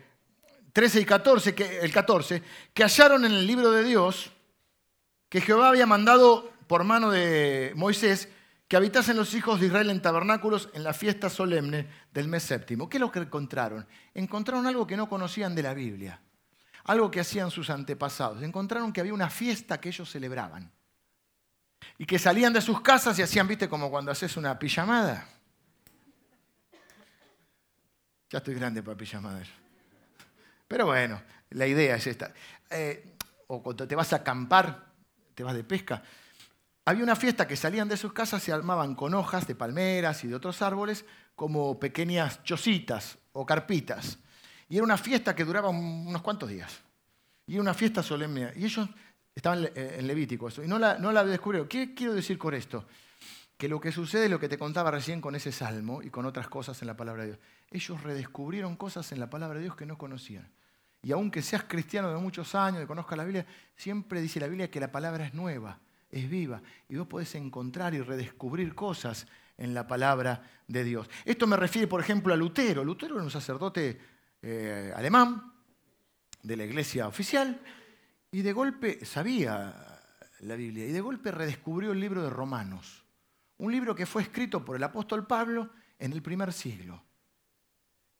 eh, 0.99 1.01
y 1.03 1.05
14, 1.05 1.53
que, 1.53 1.81
el 1.81 1.93
14, 1.93 2.43
que 2.73 2.85
hallaron 2.85 3.25
en 3.25 3.33
el 3.33 3.45
libro 3.45 3.73
de 3.73 3.83
Dios 3.83 4.31
que 5.29 5.41
Jehová 5.41 5.69
había 5.69 5.87
mandado 5.87 6.53
por 6.69 6.85
mano 6.85 7.11
de 7.11 7.73
Moisés 7.75 8.29
que 8.69 8.77
habitasen 8.77 9.17
los 9.17 9.35
hijos 9.35 9.59
de 9.59 9.67
Israel 9.67 9.91
en 9.91 10.01
tabernáculos 10.01 10.69
en 10.75 10.85
la 10.85 10.93
fiesta 10.93 11.29
solemne 11.29 11.89
del 12.13 12.29
mes 12.29 12.45
séptimo. 12.45 12.89
¿Qué 12.89 12.99
es 12.99 13.01
lo 13.01 13.11
que 13.11 13.19
encontraron? 13.19 13.85
Encontraron 14.15 14.65
algo 14.69 14.87
que 14.87 14.97
no 14.97 15.09
conocían 15.09 15.57
de 15.57 15.63
la 15.65 15.75
Biblia 15.75 16.21
algo 16.85 17.11
que 17.11 17.21
hacían 17.21 17.51
sus 17.51 17.71
antepasados. 17.71 18.43
Encontraron 18.43 18.93
que 18.93 19.01
había 19.01 19.15
una 19.15 19.31
fiesta 19.31 19.81
que 19.81 19.89
ellos 19.89 20.11
celebraban. 20.11 20.71
Y 21.99 22.07
que 22.07 22.19
salían 22.19 22.53
de 22.53 22.61
sus 22.61 22.81
casas 22.81 23.19
y 23.19 23.23
hacían, 23.23 23.49
viste, 23.49 23.69
como 23.69 23.91
cuando 23.91 24.11
haces 24.11 24.37
una 24.37 24.59
pijamada. 24.59 25.27
Ya 28.31 28.39
estoy 28.39 28.55
grande 28.55 28.83
para 28.83 28.97
pijamadas. 28.97 29.49
Pero 30.69 30.87
bueno, 30.87 31.21
la 31.51 31.67
idea 31.67 31.97
es 31.97 32.07
esta. 32.07 32.33
Eh, 32.71 33.17
o 33.49 33.63
cuando 33.63 33.87
te 33.89 33.97
vas 33.97 34.13
a 34.13 34.17
acampar, 34.17 34.87
te 35.35 35.43
vas 35.43 35.55
de 35.55 35.65
pesca. 35.65 36.03
Había 36.85 37.03
una 37.03 37.17
fiesta 37.17 37.47
que 37.47 37.57
salían 37.57 37.89
de 37.89 37.97
sus 37.97 38.13
casas, 38.13 38.43
se 38.43 38.53
armaban 38.53 38.95
con 38.95 39.15
hojas 39.15 39.47
de 39.47 39.55
palmeras 39.55 40.25
y 40.25 40.29
de 40.29 40.35
otros 40.35 40.63
árboles 40.63 41.05
como 41.35 41.79
pequeñas 41.79 42.43
chocitas 42.45 43.19
o 43.33 43.45
carpitas. 43.45 44.19
Y 44.71 44.77
era 44.77 44.85
una 44.85 44.97
fiesta 44.97 45.35
que 45.35 45.45
duraba 45.45 45.69
unos 45.69 46.23
cuantos 46.23 46.49
días. 46.49 46.81
Y 47.45 47.55
era 47.55 47.63
una 47.63 47.75
fiesta 47.75 48.05
solemne. 48.05 48.53
Y 48.55 48.65
ellos 48.65 48.89
estaban 49.35 49.69
en 49.75 50.07
Levítico 50.07 50.47
eso. 50.47 50.63
Y 50.63 50.69
no 50.69 50.79
la, 50.79 50.97
no 50.97 51.11
la 51.11 51.25
descubrieron. 51.25 51.69
¿Qué 51.69 51.93
quiero 51.93 52.15
decir 52.15 52.39
con 52.39 52.55
esto? 52.55 52.87
Que 53.57 53.69
lo 53.69 53.81
que 53.81 53.91
sucede 53.91 54.27
es 54.27 54.31
lo 54.31 54.39
que 54.39 54.49
te 54.49 54.57
contaba 54.57 54.93
recién 54.93 55.21
con 55.21 55.35
ese 55.35 55.51
salmo 55.51 56.03
y 56.03 56.11
con 56.11 56.25
otras 56.25 56.49
cosas 56.49 56.81
en 56.83 56.87
la 56.87 56.97
palabra 56.97 57.25
de 57.25 57.29
Dios. 57.31 57.41
Ellos 57.69 58.01
redescubrieron 58.05 58.77
cosas 58.77 59.11
en 59.11 59.19
la 59.19 59.29
palabra 59.29 59.59
de 59.59 59.65
Dios 59.65 59.75
que 59.75 59.87
no 59.87 59.99
conocían. 59.99 60.49
Y 61.03 61.11
aunque 61.11 61.43
seas 61.43 61.65
cristiano 61.65 62.09
de 62.13 62.21
muchos 62.21 62.55
años, 62.55 62.81
y 62.85 62.87
conozcas 62.87 63.19
la 63.19 63.25
Biblia, 63.25 63.47
siempre 63.75 64.21
dice 64.21 64.39
la 64.39 64.47
Biblia 64.47 64.71
que 64.71 64.79
la 64.79 64.93
palabra 64.93 65.27
es 65.27 65.35
nueva, 65.35 65.81
es 66.11 66.31
viva. 66.31 66.63
Y 66.89 66.95
vos 66.95 67.09
podés 67.09 67.35
encontrar 67.35 67.93
y 67.95 68.03
redescubrir 68.03 68.73
cosas 68.77 69.27
en 69.59 69.75
la 69.75 69.89
palabra 69.89 70.43
de 70.69 70.85
Dios. 70.85 71.11
Esto 71.25 71.49
me 71.49 71.57
refiere, 71.57 71.89
por 71.89 72.01
ejemplo, 72.01 72.33
a 72.33 72.37
Lutero. 72.37 72.85
Lutero 72.85 73.17
era 73.17 73.25
un 73.25 73.31
sacerdote 73.33 73.99
eh, 74.43 74.93
alemán 74.95 75.53
de 76.43 76.57
la 76.57 76.65
iglesia 76.65 77.07
oficial 77.07 77.61
y 78.31 78.43
de 78.43 78.53
golpe 78.53 79.05
sabía 79.05 80.01
la 80.41 80.55
Biblia 80.55 80.87
y 80.87 80.93
de 80.93 81.01
golpe 81.01 81.31
redescubrió 81.31 81.93
el 81.93 82.01
libro 82.01 82.23
de 82.23 82.31
Romanos, 82.31 83.05
un 83.59 83.73
libro 83.73 83.95
que 83.95 84.07
fue 84.07 84.23
escrito 84.23 84.65
por 84.65 84.77
el 84.77 84.83
apóstol 84.83 85.27
Pablo 85.27 85.71
en 85.99 86.13
el 86.13 86.23
primer 86.23 86.53
siglo. 86.53 87.03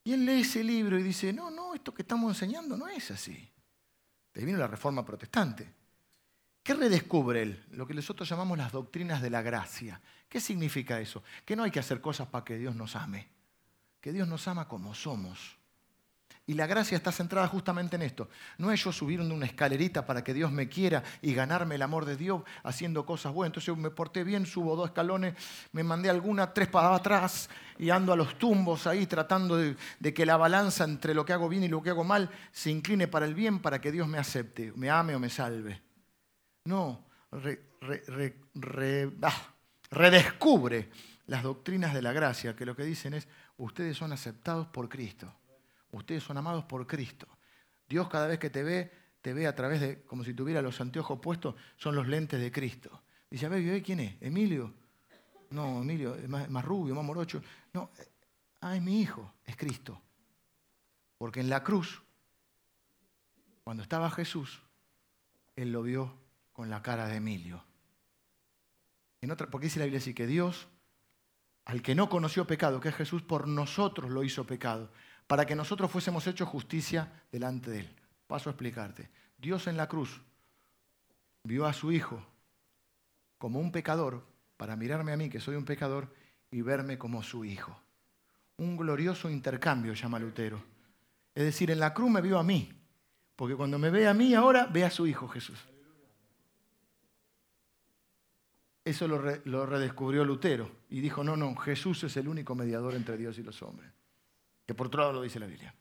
Y 0.05 0.13
él 0.13 0.25
lee 0.25 0.41
ese 0.41 0.65
libro 0.65 0.99
y 0.99 1.03
dice, 1.03 1.33
no, 1.33 1.51
no, 1.51 1.75
esto 1.75 1.95
que 1.95 2.03
estamos 2.03 2.35
enseñando 2.35 2.77
no 2.77 2.89
es 2.89 3.11
así. 3.11 3.49
Te 4.33 4.45
vino 4.45 4.59
la 4.59 4.67
reforma 4.67 5.05
protestante. 5.05 5.75
¿Qué 6.63 6.75
redescubre 6.75 7.43
él? 7.43 7.65
Lo 7.71 7.87
que 7.87 7.95
nosotros 7.95 8.29
llamamos 8.29 8.57
las 8.57 8.73
doctrinas 8.73 9.23
de 9.23 9.31
la 9.31 9.43
gracia. 9.43 10.01
¿Qué 10.29 10.41
significa 10.41 11.01
eso? 11.01 11.23
Que 11.45 11.57
no 11.57 11.63
hay 11.63 11.71
que 11.71 11.81
hacer 11.81 12.01
cosas 12.01 12.29
para 12.29 12.45
que 12.45 12.59
Dios 12.59 12.75
nos 12.75 12.97
ame 12.97 13.29
que 14.01 14.13
Dios 14.13 14.27
nos 14.27 14.49
ama 14.49 14.67
como 14.67 14.95
somos. 14.95 15.59
Y 16.47 16.55
la 16.55 16.67
gracia 16.67 16.97
está 16.97 17.13
centrada 17.13 17.47
justamente 17.47 17.95
en 17.97 18.03
esto. 18.03 18.29
No 18.59 18.73
es 18.73 18.83
yo 18.83 18.91
subir 18.91 19.21
una 19.21 19.47
escalerita 19.47 20.05
para 20.05 20.25
que 20.25 20.35
Dios 20.35 20.51
me 20.51 20.69
quiera 20.69 21.03
y 21.23 21.33
ganarme 21.33 21.77
el 21.77 21.83
amor 21.83 22.05
de 22.07 22.17
Dios 22.17 22.43
haciendo 22.65 23.07
cosas 23.07 23.33
buenas. 23.33 23.51
Entonces 23.51 23.67
yo 23.67 23.77
me 23.77 23.91
porté 23.91 24.25
bien, 24.25 24.47
subo 24.47 24.75
dos 24.75 24.89
escalones, 24.89 25.35
me 25.73 25.85
mandé 25.85 26.11
alguna, 26.11 26.53
tres 26.53 26.69
para 26.69 26.95
atrás 26.95 27.49
y 27.79 27.91
ando 27.91 28.13
a 28.13 28.17
los 28.17 28.37
tumbos 28.39 28.87
ahí 28.87 29.07
tratando 29.07 29.57
de, 29.57 29.77
que 30.15 30.27
la 30.27 30.37
balanza 30.37 30.85
entre 30.85 31.15
lo 31.15 31.25
que 31.25 31.33
hago 31.33 31.49
bien 31.49 31.65
y 31.65 31.69
lo 31.69 31.83
que 31.83 31.91
hago 31.91 32.05
mal 32.05 32.29
se 32.53 32.71
incline 32.71 33.07
para 33.07 33.27
el 33.27 33.35
bien 33.35 33.61
para 33.61 33.81
que 33.81 33.93
Dios 33.93 34.09
me 34.09 34.19
acepte, 34.19 34.73
me 34.75 34.91
ame 34.91 35.15
o 35.15 35.21
me 35.21 35.31
salve. 35.31 35.81
No, 36.65 37.07
redescubre 39.91 40.91
las 41.27 41.43
doctrinas 41.43 41.95
de 41.95 42.03
la 42.03 42.13
gracia 42.13 42.57
que 42.57 42.67
lo 42.67 42.75
que 42.75 42.85
dicen 42.85 43.15
es, 43.15 43.29
ustedes 43.57 43.97
son 43.97 44.13
aceptados 44.13 44.67
por 44.67 44.89
Cristo. 44.89 45.33
Ustedes 45.93 46.23
son 46.23 46.37
amados 46.37 46.65
por 46.65 46.87
Cristo. 46.87 47.27
Dios 47.89 48.09
cada 48.09 48.29
vez 48.29 48.39
que 48.39 48.51
te 48.51 48.63
ve, 48.63 48.91
te 49.21 49.35
ve 49.35 49.47
a 49.47 49.55
través 49.55 49.81
de, 49.81 50.03
como 50.03 50.25
si 50.25 50.35
tuviera 50.35 50.63
los 50.63 50.81
anteojos 50.81 51.19
puestos, 51.19 51.57
son 51.77 51.97
los 51.97 52.07
lentes 52.07 52.41
de 52.41 52.53
Cristo. 52.53 53.03
Dice, 53.29 53.47
a 53.47 53.49
ver, 53.49 53.83
quién 53.83 54.01
es? 54.01 54.17
¿Emilio? 54.21 54.73
No, 55.51 55.83
Emilio 55.83 56.15
es 56.15 56.29
más, 56.29 56.65
rubio, 56.65 56.95
más 56.95 57.05
morocho. 57.05 57.43
No, 57.73 57.91
ah, 58.61 58.77
es 58.77 58.83
mi 58.83 59.01
hijo, 59.01 59.35
es 59.45 59.57
Cristo. 59.57 60.01
Porque 61.19 61.41
en 61.41 61.51
la 61.51 61.63
cruz, 61.65 62.03
cuando 63.65 63.83
estaba 63.83 64.11
Jesús, 64.11 64.63
él 65.57 65.73
lo 65.73 65.83
vio 65.83 66.15
con 66.53 66.71
la 66.71 66.83
cara 66.83 67.09
de 67.09 67.17
Emilio. 67.17 67.65
En 69.21 69.31
otra, 69.33 69.49
porque 69.49 69.67
dice 69.67 69.81
la 69.81 69.85
Biblia 69.85 69.99
así 69.99 70.15
que 70.15 70.27
Dios, 70.27 70.69
al 71.65 71.83
que 71.83 71.95
no 71.95 72.09
conoció 72.09 72.47
pecado, 72.47 72.81
que 72.81 72.89
es 72.89 72.95
Jesús, 72.95 73.23
por 73.23 73.49
nosotros 73.49 74.11
lo 74.11 74.23
hizo 74.23 74.47
pecado 74.47 74.91
para 75.31 75.47
que 75.47 75.55
nosotros 75.55 75.89
fuésemos 75.89 76.27
hechos 76.27 76.49
justicia 76.49 77.09
delante 77.31 77.71
de 77.71 77.79
Él. 77.79 77.89
Paso 78.27 78.51
a 78.51 78.53
explicarte. 78.53 79.09
Dios 79.39 79.69
en 79.69 79.77
la 79.77 79.87
cruz 79.87 80.21
vio 81.45 81.67
a 81.67 81.73
su 81.73 81.93
Hijo 81.93 82.21
como 83.39 83.61
un 83.61 83.71
pecador 83.71 84.27
para 84.57 84.75
mirarme 84.75 85.13
a 85.13 85.17
mí, 85.17 85.31
que 85.31 85.39
soy 85.39 85.55
un 85.55 85.65
pecador, 85.65 86.13
y 86.51 86.63
verme 86.63 86.99
como 86.99 87.23
su 87.23 87.45
Hijo. 87.45 87.81
Un 88.57 88.77
glorioso 88.77 89.31
intercambio, 89.31 89.93
llama 89.93 90.19
Lutero. 90.19 90.61
Es 91.33 91.45
decir, 91.45 91.71
en 91.71 91.79
la 91.79 91.95
cruz 91.95 92.11
me 92.11 92.23
vio 92.23 92.37
a 92.37 92.43
mí, 92.43 92.69
porque 93.37 93.55
cuando 93.55 93.79
me 93.79 93.91
ve 93.91 94.09
a 94.09 94.15
mí 94.15 94.35
ahora, 94.35 94.67
ve 94.67 94.85
a 94.85 94.91
su 94.91 95.07
Hijo 95.07 95.29
Jesús. 95.29 95.61
Eso 98.85 99.07
lo, 99.07 99.23
lo 99.45 99.65
redescubrió 99.65 100.25
Lutero 100.25 100.73
y 100.89 101.01
dijo, 101.01 101.23
no, 101.23 101.37
no, 101.37 101.55
Jesús 101.55 102.03
es 102.03 102.17
el 102.17 102.27
único 102.27 102.57
mediador 102.57 102.97
entre 102.97 103.17
Dios 103.17 103.39
y 103.39 103.45
los 103.45 103.63
hombres 103.63 103.93
que 104.71 104.75
por 104.77 104.87
otro 104.87 105.01
lado 105.01 105.15
lo 105.15 105.23
dice 105.23 105.41
la 105.41 105.47
Biblia. 105.47 105.75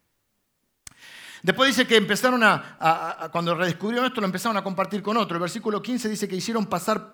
Después 1.43 1.67
dice 1.67 1.87
que 1.87 1.95
empezaron 1.95 2.41
a, 2.43 3.29
cuando 3.31 3.53
redescubrieron 3.53 4.07
esto, 4.07 4.19
lo 4.19 4.25
empezaron 4.25 4.57
a 4.57 4.63
compartir 4.63 5.03
con 5.03 5.15
otro. 5.15 5.35
El 5.35 5.41
versículo 5.41 5.79
15 5.79 6.09
dice 6.09 6.27
que 6.27 6.35
hicieron 6.35 6.65
pasar, 6.65 7.13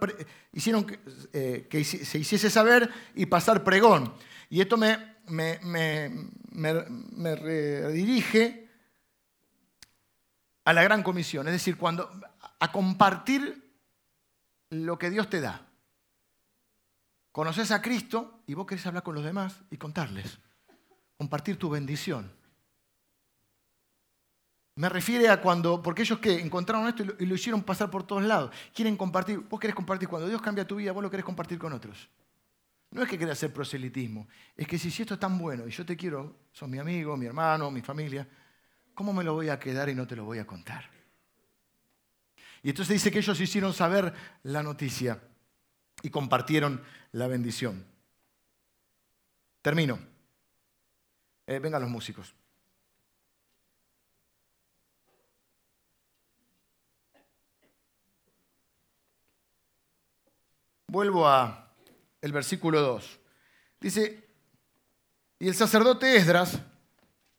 hicieron 0.54 0.86
que, 0.86 1.02
eh, 1.34 1.84
se 1.84 2.18
hiciese 2.18 2.50
saber 2.50 2.90
y 3.14 3.26
pasar 3.26 3.62
pregón. 3.66 4.14
Y 4.50 4.62
esto 4.62 4.78
me, 4.78 5.18
me, 5.28 5.60
me, 6.54 7.36
redirige 7.36 8.70
a 10.64 10.72
la 10.72 10.82
gran 10.82 11.04
comisión, 11.04 11.46
es 11.50 11.54
decir, 11.56 11.76
cuando, 11.76 12.10
a 12.58 12.72
compartir 12.72 13.70
lo 14.70 14.98
que 14.98 15.10
Dios 15.10 15.30
te 15.30 15.42
da. 15.42 15.68
Conoces 17.34 17.72
a 17.72 17.82
Cristo 17.82 18.40
y 18.48 18.54
vos 18.54 18.66
querés 18.66 18.86
hablar 18.86 19.04
con 19.04 19.14
los 19.14 19.26
demás 19.26 19.60
y 19.70 19.76
contarles 19.76 20.40
compartir 21.18 21.58
tu 21.58 21.70
bendición. 21.70 22.32
Me 24.78 24.90
refiere 24.90 25.30
a 25.30 25.40
cuando, 25.40 25.82
porque 25.82 26.02
ellos 26.02 26.20
que 26.20 26.40
encontraron 26.40 26.88
esto 26.88 27.04
y 27.18 27.26
lo, 27.26 27.36
hicieron 27.36 27.64
pasar 27.64 27.90
por 27.90 28.04
todos 28.04 28.24
lados, 28.24 28.52
quieren 28.74 28.98
compartir, 28.98 29.40
vos 29.40 29.60
querés 29.60 29.76
compartir, 29.76 30.10
cuando 30.10 30.28
Dios 30.28 30.42
cambia 30.42 30.68
tu 30.68 30.76
vida, 30.76 30.92
vos 30.92 31.02
lo 31.02 31.10
querés 31.10 31.26
compartir 31.26 31.58
con 31.58 31.72
otros. 31.72 32.10
No 32.92 33.02
es 33.04 33.10
que 33.10 33.18
quieras 33.18 33.38
hacer 33.38 33.54
proselitismo, 33.54 34.28
es 34.56 34.68
que 34.68 34.78
si, 34.78 34.92
si 34.92 35.04
esto 35.04 35.14
es 35.14 35.20
tan 35.20 35.38
bueno 35.38 35.66
y 35.68 35.72
yo 35.72 35.86
te 35.86 35.96
quiero, 35.96 36.36
sos 36.52 36.68
mi 36.68 36.78
amigo, 36.78 37.16
mi 37.16 37.26
hermano, 37.26 37.72
mi 37.72 37.82
familia, 37.82 38.28
¿cómo 38.94 39.14
me 39.14 39.24
lo 39.24 39.34
voy 39.34 39.48
a 39.48 39.58
quedar 39.58 39.88
y 39.88 39.96
no 39.96 40.06
te 40.06 40.16
lo 40.16 40.26
voy 40.26 40.40
a 40.40 40.46
contar? 40.46 40.90
Y 42.62 42.70
entonces 42.70 42.94
dice 42.96 43.12
que 43.12 43.20
ellos 43.20 43.40
hicieron 43.40 43.74
saber 43.74 44.14
la 44.44 44.62
noticia 44.62 45.22
y 46.02 46.10
compartieron 46.10 46.82
la 47.12 47.28
bendición. 47.28 47.86
Termino. 49.62 50.15
Eh, 51.48 51.60
vengan 51.60 51.82
los 51.82 51.90
músicos. 51.90 52.34
Vuelvo 60.88 61.28
a 61.28 61.74
el 62.22 62.32
versículo 62.32 62.82
2. 62.82 63.20
Dice, 63.80 64.28
y 65.38 65.48
el 65.48 65.56
sacerdote 65.56 66.16
Esdras 66.16 66.60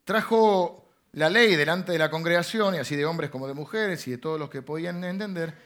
trajo 0.05 0.91
la 1.13 1.31
ley 1.31 1.57
delante 1.57 1.93
de 1.93 1.99
la 1.99 2.11
congregación, 2.11 2.75
y 2.75 2.79
así 2.79 2.95
de 2.95 3.07
hombres 3.07 3.31
como 3.31 3.49
de 3.49 3.55
mujeres 3.55 4.07
y 4.07 4.13
de 4.13 4.19
todos 4.19 4.39
los 4.39 4.51
que 4.51 4.63
podían 4.63 5.03
entender, 5.03 5.57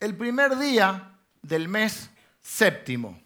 el 0.00 0.16
primer 0.16 0.58
día 0.58 1.18
del 1.42 1.68
mes 1.68 2.10
séptimo. 2.42 3.25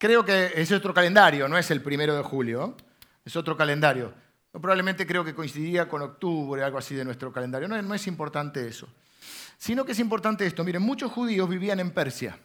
Creo 0.00 0.24
que 0.24 0.52
es 0.54 0.72
otro 0.72 0.94
calendario, 0.94 1.46
no 1.46 1.58
es 1.58 1.70
el 1.70 1.82
primero 1.82 2.16
de 2.16 2.22
julio, 2.22 2.74
es 3.22 3.36
otro 3.36 3.54
calendario. 3.54 4.14
Probablemente 4.50 5.06
creo 5.06 5.22
que 5.22 5.34
coincidiría 5.34 5.90
con 5.90 6.00
octubre, 6.00 6.64
algo 6.64 6.78
así 6.78 6.94
de 6.94 7.04
nuestro 7.04 7.30
calendario. 7.30 7.68
No, 7.68 7.94
es 7.94 8.06
importante 8.06 8.66
eso. 8.66 8.88
Sino 9.58 9.84
que 9.84 9.92
es 9.92 9.98
importante 9.98 10.46
esto. 10.46 10.64
Miren, 10.64 10.80
muchos 10.80 11.12
judíos 11.12 11.46
vivían 11.50 11.80
en 11.80 11.90
Persia. 11.90 12.38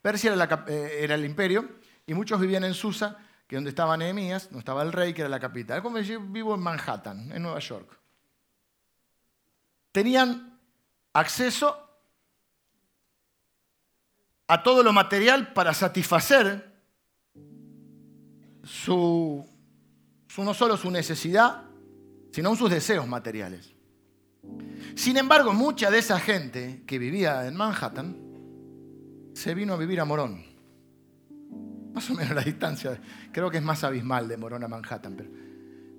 Persia 0.00 0.32
era, 0.32 0.64
eh, 0.68 1.06
el 1.10 1.24
imperio 1.24 1.68
y 2.06 2.14
muchos 2.14 2.40
vivían 2.40 2.62
en 2.62 2.74
Susa, 2.74 3.18
que 3.48 3.56
es 3.56 3.58
donde 3.58 3.70
estaba 3.70 3.96
Nehemías, 3.96 4.52
no 4.52 4.60
estaba 4.60 4.84
el 4.84 4.92
rey, 4.92 5.12
que 5.12 5.22
era 5.22 5.28
la 5.28 5.40
capital. 5.40 5.78
Es 5.78 5.82
como 5.82 5.98
yo 5.98 6.20
vivo 6.20 6.54
en 6.54 6.60
Manhattan, 6.60 7.32
en 7.32 7.42
Nueva 7.42 7.58
York. 7.58 7.98
Tenían 9.90 10.56
acceso 11.14 11.89
a 14.50 14.64
todo 14.64 14.82
lo 14.82 14.92
material 14.92 15.52
para 15.52 15.72
satisfacer 15.72 16.74
su, 18.64 19.46
no 20.38 20.54
solo 20.54 20.76
su 20.76 20.90
necesidad, 20.90 21.62
sino 22.32 22.56
sus 22.56 22.68
deseos 22.68 23.06
materiales. 23.06 23.72
Sin 24.96 25.16
embargo, 25.18 25.52
mucha 25.52 25.88
de 25.88 26.00
esa 26.00 26.18
gente 26.18 26.82
que 26.84 26.98
vivía 26.98 27.46
en 27.46 27.54
Manhattan 27.54 28.16
se 29.34 29.54
vino 29.54 29.74
a 29.74 29.76
vivir 29.76 30.00
a 30.00 30.04
Morón. 30.04 30.44
Más 31.94 32.10
o 32.10 32.14
menos 32.14 32.34
la 32.34 32.42
distancia, 32.42 33.00
creo 33.30 33.52
que 33.52 33.58
es 33.58 33.62
más 33.62 33.84
abismal 33.84 34.26
de 34.26 34.36
Morón 34.36 34.64
a 34.64 34.68
Manhattan. 34.68 35.14
Pero 35.16 35.30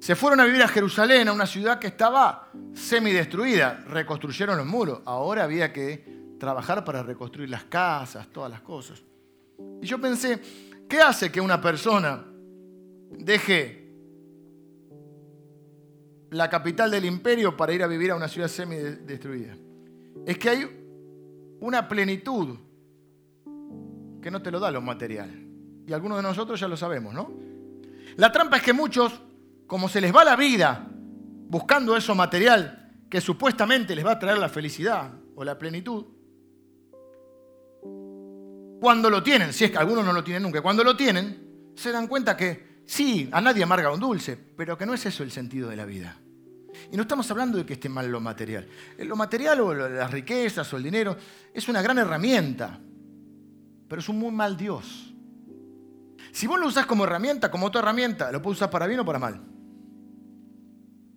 se 0.02 0.14
fueron 0.14 0.42
a 0.42 0.46
vivir 0.46 0.62
a 0.62 0.68
Jerusalén, 0.68 1.30
a 1.30 1.32
una 1.32 1.46
ciudad 1.46 1.80
que 1.80 1.88
estaba 1.88 2.52
semidestruida. 2.74 3.76
Reconstruyeron 3.88 4.58
los 4.58 4.68
muros. 4.68 5.02
Ahora 5.06 5.46
había 5.46 5.72
que 5.72 6.21
trabajar 6.42 6.84
para 6.84 7.04
reconstruir 7.04 7.52
las 7.52 7.66
casas, 7.66 8.28
todas 8.34 8.50
las 8.50 8.62
cosas. 8.62 9.00
Y 9.80 9.86
yo 9.86 10.02
pensé, 10.02 10.42
¿qué 10.90 11.00
hace 11.00 11.32
que 11.32 11.40
una 11.40 11.62
persona 11.62 12.26
deje 13.12 13.94
la 16.32 16.50
capital 16.50 16.90
del 16.90 17.06
imperio 17.06 17.56
para 17.56 17.74
ir 17.74 17.84
a 17.84 17.88
vivir 17.88 18.10
a 18.10 18.16
una 18.16 18.28
ciudad 18.28 18.48
semi-destruida? 18.48 19.56
Es 20.26 20.40
que 20.40 20.50
hay 20.50 21.58
una 21.60 21.88
plenitud 21.88 22.58
que 24.20 24.32
no 24.32 24.42
te 24.42 24.50
lo 24.50 24.60
da 24.60 24.72
lo 24.72 24.82
material. 24.82 25.30
Y 25.86 25.94
algunos 25.94 26.18
de 26.18 26.24
nosotros 26.24 26.60
ya 26.60 26.68
lo 26.68 26.76
sabemos, 26.76 27.14
¿no? 27.14 27.32
La 28.16 28.32
trampa 28.32 28.58
es 28.58 28.64
que 28.64 28.74
muchos, 28.74 29.22
como 29.68 29.88
se 29.88 30.02
les 30.02 30.12
va 30.12 30.26
la 30.26 30.36
vida 30.36 30.88
buscando 30.90 31.96
eso 31.96 32.16
material 32.16 32.90
que 33.12 33.22
supuestamente 33.22 33.96
les 33.96 34.04
va 34.04 34.14
a 34.14 34.20
traer 34.20 34.40
la 34.40 34.50
felicidad 34.50 35.14
o 35.36 35.44
la 35.44 35.60
plenitud, 35.60 36.06
cuando 38.82 39.12
lo 39.12 39.22
tienen, 39.22 39.54
si 39.54 39.66
es 39.66 39.70
que 39.70 39.78
algunos 39.78 40.04
no 40.04 40.12
lo 40.12 40.24
tienen 40.24 40.42
nunca, 40.42 40.60
cuando 40.60 40.84
lo 40.84 40.98
tienen, 40.98 41.72
se 41.76 41.92
dan 41.92 42.08
cuenta 42.08 42.36
que 42.36 42.82
sí, 42.84 43.30
a 43.32 43.40
nadie 43.40 43.62
amarga 43.62 43.94
un 43.94 44.00
dulce, 44.00 44.36
pero 44.36 44.76
que 44.76 44.88
no 44.88 44.96
es 44.96 45.06
eso 45.06 45.22
el 45.22 45.32
sentido 45.32 45.70
de 45.70 45.76
la 45.76 45.86
vida. 45.86 46.18
Y 46.92 46.96
no 46.96 47.04
estamos 47.04 47.30
hablando 47.30 47.60
de 47.60 47.66
que 47.68 47.74
esté 47.74 47.90
mal 47.90 48.12
lo 48.12 48.20
material. 48.20 48.68
Eh, 48.98 49.06
lo 49.06 49.16
material 49.16 49.62
o 49.62 49.72
las 49.76 50.10
riquezas 50.10 50.74
o 50.74 50.78
el 50.78 50.84
dinero 50.84 51.16
es 51.54 51.70
una 51.70 51.80
gran 51.84 52.00
herramienta, 52.00 52.80
pero 53.88 54.02
es 54.02 54.10
un 54.10 54.18
muy 54.18 54.32
mal 54.32 54.58
Dios. 54.58 55.14
Si 56.32 56.48
vos 56.48 56.60
lo 56.60 56.66
usás 56.66 56.88
como 56.88 57.04
herramienta, 57.04 57.52
como 57.52 57.68
otra 57.68 57.82
herramienta, 57.82 58.32
lo 58.32 58.42
puedes 58.42 58.58
usar 58.58 58.72
para 58.72 58.88
bien 58.88 59.02
o 59.02 59.06
para 59.06 59.20
mal. 59.20 59.44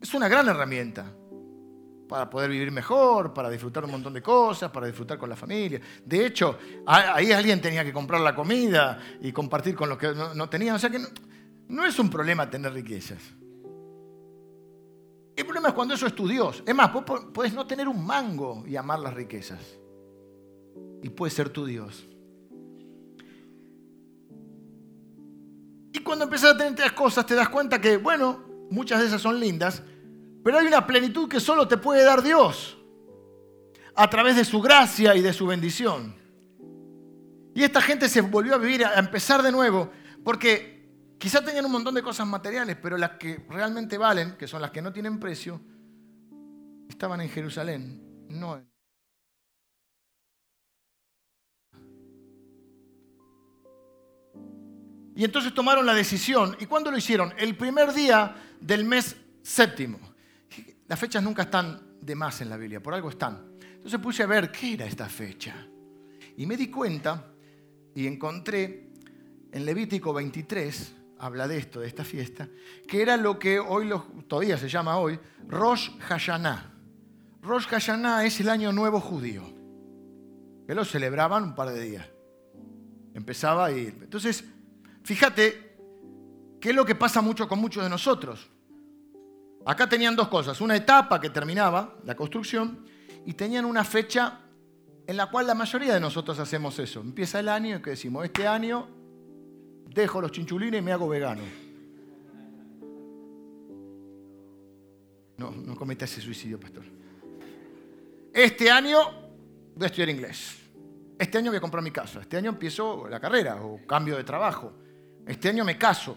Es 0.02 0.12
una 0.12 0.28
gran 0.28 0.46
herramienta 0.48 1.10
para 2.08 2.28
poder 2.28 2.50
vivir 2.50 2.70
mejor, 2.70 3.32
para 3.32 3.50
disfrutar 3.50 3.84
un 3.84 3.92
montón 3.92 4.12
de 4.12 4.22
cosas, 4.22 4.70
para 4.70 4.86
disfrutar 4.86 5.18
con 5.18 5.28
la 5.28 5.36
familia. 5.36 5.80
De 6.04 6.26
hecho, 6.26 6.58
ahí 6.86 7.32
alguien 7.32 7.60
tenía 7.60 7.84
que 7.84 7.92
comprar 7.92 8.20
la 8.20 8.34
comida 8.34 8.98
y 9.20 9.32
compartir 9.32 9.74
con 9.74 9.88
los 9.88 9.98
que 9.98 10.12
no, 10.14 10.48
tenían. 10.48 10.76
O 10.76 10.78
sea 10.78 10.90
que 10.90 11.00
no 11.68 11.84
es 11.84 11.98
un 11.98 12.10
problema 12.10 12.48
tener 12.48 12.72
riquezas. 12.72 13.20
El 15.36 15.44
problema 15.44 15.68
es 15.68 15.74
cuando 15.74 15.94
eso 15.94 16.06
es 16.06 16.14
tu 16.14 16.28
Dios. 16.28 16.62
Es 16.64 16.74
más, 16.74 16.92
vos 16.92 17.52
no 17.52 17.66
tener 17.66 17.88
un 17.88 18.04
mango 18.04 18.64
y 18.66 18.76
amar 18.76 19.00
las 19.00 19.14
riquezas. 19.14 19.60
Y 21.02 21.08
puede 21.08 21.30
ser 21.30 21.48
tu 21.48 21.66
Dios. 21.66 22.06
Y 25.92 26.00
cuando 26.00 26.24
empiezas 26.24 26.54
a 26.54 26.56
tener 26.56 26.72
estas 26.72 26.92
cosas, 26.92 27.26
te 27.26 27.34
das 27.34 27.48
cuenta 27.48 27.80
que, 27.80 27.96
bueno, 27.96 28.44
muchas 28.70 29.00
de 29.00 29.06
esas 29.06 29.22
son 29.22 29.38
lindas, 29.38 29.82
pero 30.44 30.58
hay 30.58 30.66
una 30.66 30.86
plenitud 30.86 31.26
que 31.26 31.40
solo 31.40 31.66
te 31.66 31.78
puede 31.78 32.04
dar 32.04 32.22
Dios 32.22 32.76
a 33.96 34.10
través 34.10 34.36
de 34.36 34.44
su 34.44 34.60
gracia 34.60 35.16
y 35.16 35.22
de 35.22 35.32
su 35.32 35.46
bendición. 35.46 36.14
Y 37.54 37.62
esta 37.62 37.80
gente 37.80 38.10
se 38.10 38.20
volvió 38.20 38.54
a 38.54 38.58
vivir, 38.58 38.84
a 38.84 38.98
empezar 38.98 39.42
de 39.42 39.50
nuevo, 39.50 39.90
porque 40.22 41.16
quizá 41.18 41.42
tenían 41.42 41.64
un 41.64 41.72
montón 41.72 41.94
de 41.94 42.02
cosas 42.02 42.26
materiales, 42.26 42.76
pero 42.76 42.98
las 42.98 43.12
que 43.12 43.46
realmente 43.48 43.96
valen, 43.96 44.36
que 44.36 44.46
son 44.46 44.60
las 44.60 44.70
que 44.70 44.82
no 44.82 44.92
tienen 44.92 45.18
precio, 45.18 45.62
estaban 46.90 47.22
en 47.22 47.30
Jerusalén, 47.30 48.26
no 48.28 48.60
Y 55.16 55.24
entonces 55.24 55.54
tomaron 55.54 55.86
la 55.86 55.94
decisión. 55.94 56.56
¿Y 56.58 56.66
cuándo 56.66 56.90
lo 56.90 56.98
hicieron? 56.98 57.32
El 57.38 57.56
primer 57.56 57.92
día 57.92 58.34
del 58.60 58.84
mes 58.84 59.16
séptimo. 59.42 60.13
Las 60.86 60.98
fechas 60.98 61.22
nunca 61.22 61.42
están 61.42 61.98
de 62.00 62.14
más 62.14 62.40
en 62.40 62.50
la 62.50 62.56
Biblia, 62.56 62.82
por 62.82 62.94
algo 62.94 63.08
están. 63.08 63.54
Entonces 63.60 63.98
puse 64.00 64.22
a 64.22 64.26
ver 64.26 64.50
qué 64.50 64.74
era 64.74 64.86
esta 64.86 65.08
fecha. 65.08 65.66
Y 66.36 66.46
me 66.46 66.56
di 66.56 66.70
cuenta 66.70 67.32
y 67.94 68.06
encontré 68.06 68.90
en 69.52 69.64
Levítico 69.64 70.12
23, 70.12 70.94
habla 71.18 71.48
de 71.48 71.58
esto, 71.58 71.80
de 71.80 71.86
esta 71.86 72.04
fiesta, 72.04 72.48
que 72.88 73.00
era 73.00 73.16
lo 73.16 73.38
que 73.38 73.58
hoy 73.58 73.90
todavía 74.26 74.58
se 74.58 74.68
llama 74.68 74.98
hoy 74.98 75.18
Rosh 75.48 75.90
Hashanah. 76.00 76.72
Rosh 77.42 77.66
Hashanah 77.66 78.24
es 78.24 78.40
el 78.40 78.48
año 78.48 78.72
nuevo 78.72 79.00
judío, 79.00 79.42
que 80.66 80.74
lo 80.74 80.84
celebraban 80.84 81.44
un 81.44 81.54
par 81.54 81.70
de 81.70 81.80
días. 81.80 82.06
Empezaba 83.14 83.70
y... 83.70 83.86
Entonces, 83.86 84.44
fíjate 85.02 85.76
qué 86.60 86.70
es 86.70 86.74
lo 86.74 86.84
que 86.84 86.94
pasa 86.94 87.20
mucho 87.20 87.46
con 87.46 87.60
muchos 87.60 87.84
de 87.84 87.90
nosotros. 87.90 88.50
Acá 89.66 89.88
tenían 89.88 90.14
dos 90.14 90.28
cosas, 90.28 90.60
una 90.60 90.76
etapa 90.76 91.20
que 91.20 91.30
terminaba, 91.30 91.96
la 92.04 92.14
construcción, 92.14 92.84
y 93.24 93.32
tenían 93.32 93.64
una 93.64 93.84
fecha 93.84 94.40
en 95.06 95.16
la 95.16 95.30
cual 95.30 95.46
la 95.46 95.54
mayoría 95.54 95.94
de 95.94 96.00
nosotros 96.00 96.38
hacemos 96.38 96.78
eso. 96.78 97.00
Empieza 97.00 97.40
el 97.40 97.48
año 97.48 97.76
y 97.76 97.82
que 97.82 97.90
decimos, 97.90 98.24
este 98.24 98.46
año 98.46 98.88
dejo 99.88 100.20
los 100.20 100.32
chinchulines 100.32 100.80
y 100.80 100.84
me 100.84 100.92
hago 100.92 101.08
vegano. 101.08 101.42
No, 105.36 105.50
no 105.50 105.74
cometa 105.76 106.04
ese 106.04 106.20
suicidio, 106.20 106.60
pastor. 106.60 106.84
Este 108.32 108.70
año 108.70 108.98
voy 109.74 109.84
a 109.84 109.86
estudiar 109.86 110.08
inglés. 110.10 110.58
Este 111.18 111.38
año 111.38 111.50
voy 111.50 111.58
a 111.58 111.60
comprar 111.60 111.82
mi 111.82 111.90
casa. 111.90 112.20
Este 112.20 112.36
año 112.36 112.50
empiezo 112.50 113.08
la 113.08 113.20
carrera 113.20 113.62
o 113.62 113.80
cambio 113.86 114.16
de 114.16 114.24
trabajo. 114.24 114.72
Este 115.26 115.48
año 115.48 115.64
me 115.64 115.78
caso. 115.78 116.16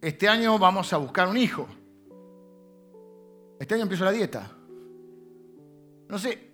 Este 0.00 0.28
año 0.28 0.58
vamos 0.58 0.92
a 0.92 0.96
buscar 0.96 1.28
un 1.28 1.36
hijo. 1.36 1.68
Este 3.62 3.76
año 3.76 3.84
empiezo 3.84 4.04
la 4.04 4.10
dieta. 4.10 4.50
No 6.08 6.18
sé, 6.18 6.50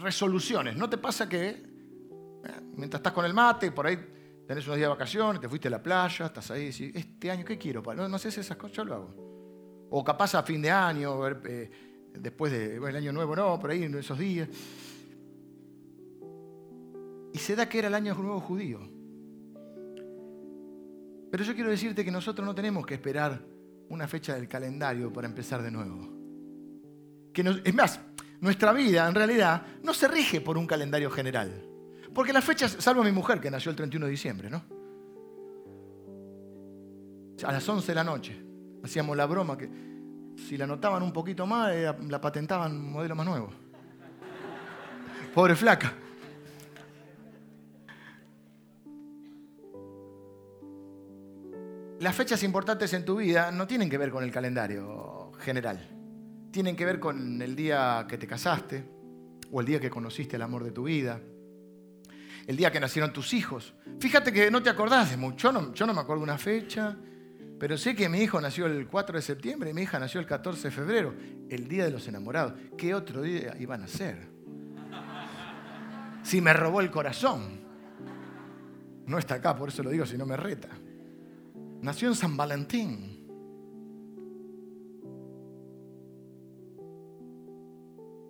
resoluciones. 0.00 0.76
¿No 0.76 0.88
te 0.88 0.96
pasa 0.96 1.28
que 1.28 1.48
eh, 1.48 1.60
mientras 2.76 3.00
estás 3.00 3.12
con 3.12 3.24
el 3.24 3.34
mate, 3.34 3.72
por 3.72 3.84
ahí 3.84 3.96
tenés 4.46 4.64
unos 4.66 4.76
días 4.76 4.86
de 4.86 4.94
vacaciones, 4.94 5.40
te 5.40 5.48
fuiste 5.48 5.66
a 5.66 5.72
la 5.72 5.82
playa, 5.82 6.26
estás 6.26 6.52
ahí 6.52 6.62
y 6.62 6.66
decís, 6.66 6.92
este 6.94 7.32
año, 7.32 7.44
¿qué 7.44 7.58
quiero? 7.58 7.82
No, 7.82 8.16
sé 8.16 8.30
si 8.30 8.38
esas 8.38 8.56
cosas, 8.56 8.76
yo 8.76 8.84
lo 8.84 8.94
hago. 8.94 9.88
O 9.90 10.04
capaz 10.04 10.36
a 10.36 10.44
fin 10.44 10.62
de 10.62 10.70
año, 10.70 11.26
eh, 11.26 11.68
después 12.14 12.52
del 12.52 12.94
año 12.94 13.12
nuevo, 13.12 13.34
no, 13.34 13.58
por 13.58 13.72
ahí 13.72 13.82
en 13.82 13.96
esos 13.96 14.16
días. 14.16 14.48
Y 17.32 17.38
se 17.38 17.56
da 17.56 17.68
que 17.68 17.80
era 17.80 17.88
el 17.88 17.94
año 17.94 18.14
nuevo 18.14 18.38
judío. 18.38 18.78
Pero 21.28 21.42
yo 21.42 21.54
quiero 21.56 21.70
decirte 21.70 22.04
que 22.04 22.12
nosotros 22.12 22.46
no 22.46 22.54
tenemos 22.54 22.86
que 22.86 22.94
esperar 22.94 23.44
una 23.88 24.06
fecha 24.06 24.36
del 24.36 24.46
calendario 24.46 25.12
para 25.12 25.26
empezar 25.26 25.60
de 25.60 25.72
nuevo. 25.72 26.11
Que 27.32 27.60
es 27.64 27.74
más, 27.74 28.00
nuestra 28.40 28.72
vida 28.72 29.08
en 29.08 29.14
realidad 29.14 29.62
no 29.82 29.94
se 29.94 30.08
rige 30.08 30.40
por 30.40 30.58
un 30.58 30.66
calendario 30.66 31.10
general. 31.10 31.64
Porque 32.14 32.32
las 32.32 32.44
fechas, 32.44 32.76
salvo 32.78 33.02
mi 33.02 33.12
mujer 33.12 33.40
que 33.40 33.50
nació 33.50 33.70
el 33.70 33.76
31 33.76 34.06
de 34.06 34.10
diciembre, 34.10 34.50
¿no? 34.50 34.62
A 37.46 37.52
las 37.52 37.68
11 37.68 37.86
de 37.86 37.94
la 37.94 38.04
noche 38.04 38.44
hacíamos 38.84 39.16
la 39.16 39.26
broma 39.26 39.56
que 39.56 39.68
si 40.36 40.56
la 40.56 40.66
notaban 40.66 41.02
un 41.02 41.12
poquito 41.12 41.46
más, 41.46 41.74
la 42.08 42.20
patentaban 42.20 42.72
un 42.72 42.92
modelo 42.92 43.14
más 43.14 43.26
nuevo. 43.26 43.50
Pobre 45.34 45.56
flaca. 45.56 45.94
las 52.02 52.16
fechas 52.16 52.42
importantes 52.42 52.92
en 52.94 53.04
tu 53.04 53.16
vida 53.16 53.52
no 53.52 53.66
tienen 53.66 53.88
que 53.88 53.96
ver 53.96 54.10
con 54.10 54.24
el 54.24 54.32
calendario 54.32 55.30
general. 55.38 56.01
Tienen 56.52 56.76
que 56.76 56.84
ver 56.84 57.00
con 57.00 57.40
el 57.40 57.56
día 57.56 58.06
que 58.08 58.18
te 58.18 58.26
casaste 58.26 58.84
o 59.50 59.60
el 59.60 59.66
día 59.66 59.80
que 59.80 59.88
conociste 59.90 60.36
el 60.36 60.42
amor 60.42 60.62
de 60.62 60.70
tu 60.70 60.84
vida, 60.84 61.18
el 62.46 62.56
día 62.56 62.70
que 62.70 62.78
nacieron 62.78 63.12
tus 63.12 63.32
hijos. 63.32 63.74
Fíjate 63.98 64.32
que 64.32 64.50
no 64.50 64.62
te 64.62 64.68
acordás 64.68 65.10
de 65.10 65.16
mucho. 65.16 65.72
Yo 65.72 65.86
no, 65.86 65.94
me 65.94 66.00
acuerdo 66.00 66.22
una 66.22 66.36
fecha, 66.36 66.94
pero 67.58 67.78
sé 67.78 67.96
que 67.96 68.08
mi 68.08 68.20
hijo 68.20 68.38
nació 68.38 68.66
el 68.66 68.86
4 68.86 69.16
de 69.16 69.22
septiembre 69.22 69.70
y 69.70 69.74
mi 69.74 69.82
hija 69.82 69.98
nació 69.98 70.20
el 70.20 70.26
14 70.26 70.68
de 70.68 70.70
febrero, 70.70 71.14
el 71.48 71.68
día 71.68 71.86
de 71.86 71.90
los 71.90 72.06
enamorados. 72.06 72.54
¿Qué 72.76 72.94
otro 72.94 73.22
día 73.22 73.56
iban 73.58 73.82
a 73.82 73.88
ser? 73.88 74.28
Si 76.22 76.40
me 76.40 76.52
robó 76.52 76.80
el 76.80 76.90
corazón. 76.90 77.62
No 79.06 79.18
está 79.18 79.36
acá, 79.36 79.56
por 79.56 79.70
eso 79.70 79.82
lo 79.82 79.90
digo, 79.90 80.04
si 80.04 80.18
no 80.18 80.26
me 80.26 80.36
reta. 80.36 80.68
Nació 81.80 82.08
en 82.08 82.14
San 82.14 82.36
Valentín. 82.36 83.11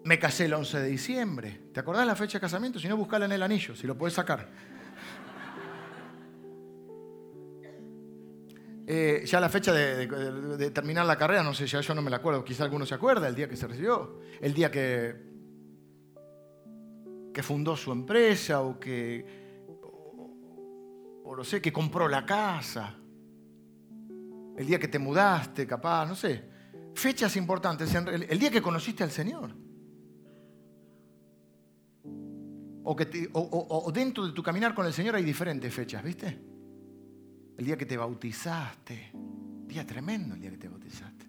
Me 0.05 0.19
casé 0.19 0.47
el 0.47 0.55
11 0.55 0.81
de 0.81 0.89
diciembre. 0.89 1.61
¿Te 1.73 1.81
acordás 1.81 2.07
la 2.07 2.17
fecha 2.17 2.39
de 2.39 2.41
casamiento? 2.41 2.79
Si 2.79 2.89
no, 2.89 2.97
buscala 2.97 3.25
en 3.27 3.33
el 3.33 3.43
anillo, 3.43 3.77
si 3.77 3.87
lo 3.87 3.97
puedes 3.97 4.15
sacar. 4.15 4.49
Eh, 8.85 9.23
ya 9.25 9.39
la 9.39 9.49
fecha 9.49 9.73
de, 9.73 10.71
terminar 10.73 11.07
la 11.07 11.17
carrera, 11.17 11.43
no 11.43 11.55
sé, 11.55 11.67
ya 11.67 11.81
yo 11.81 11.95
no 11.95 12.03
me 12.03 12.11
la 12.11 12.17
acuerdo, 12.17 12.45
quizá 12.45 12.65
alguno 12.65 12.85
se 12.85 12.95
acuerda, 12.95 13.29
el 13.29 13.35
día 13.35 13.49
que 13.49 13.57
se 13.57 13.69
recibió, 13.69 14.21
el 14.41 14.53
día 14.53 14.73
que, 14.73 15.15
que 17.33 17.43
fundó 17.45 17.77
su 17.77 17.93
empresa 17.93 18.61
o 18.61 18.81
que, 18.81 19.25
o 21.25 21.45
sé, 21.45 21.63
que 21.63 21.73
compró 21.73 22.09
la 22.09 22.27
casa 22.27 22.97
el 24.57 24.67
día 24.67 24.79
que 24.79 24.89
te 24.89 24.99
mudaste, 24.99 25.67
capaz, 25.67 26.07
no 26.07 26.15
sé. 26.15 26.45
Fechas 26.95 27.37
importantes, 27.37 27.95
el 27.95 28.39
día 28.39 28.51
que 28.51 28.61
conociste 28.61 29.03
al 29.03 29.11
Señor. 29.11 29.62
O, 32.85 32.97
que 32.97 33.31
o, 33.33 33.93
dentro 33.93 34.27
de 34.27 34.33
tu 34.33 34.43
caminar 34.43 34.75
con 34.75 34.87
el 34.87 34.93
Señor 34.93 35.15
hay 35.15 35.23
diferentes 35.23 35.73
fechas, 35.73 36.03
¿viste? 36.03 36.39
El 37.57 37.65
día 37.65 37.77
que 37.77 37.87
te 37.87 37.97
bautizaste. 37.97 39.13
Día 39.67 39.87
tremendo 39.87 40.35
el 40.35 40.41
día 40.41 40.51
que 40.51 40.59
te 40.59 40.69
bautizaste. 40.69 41.27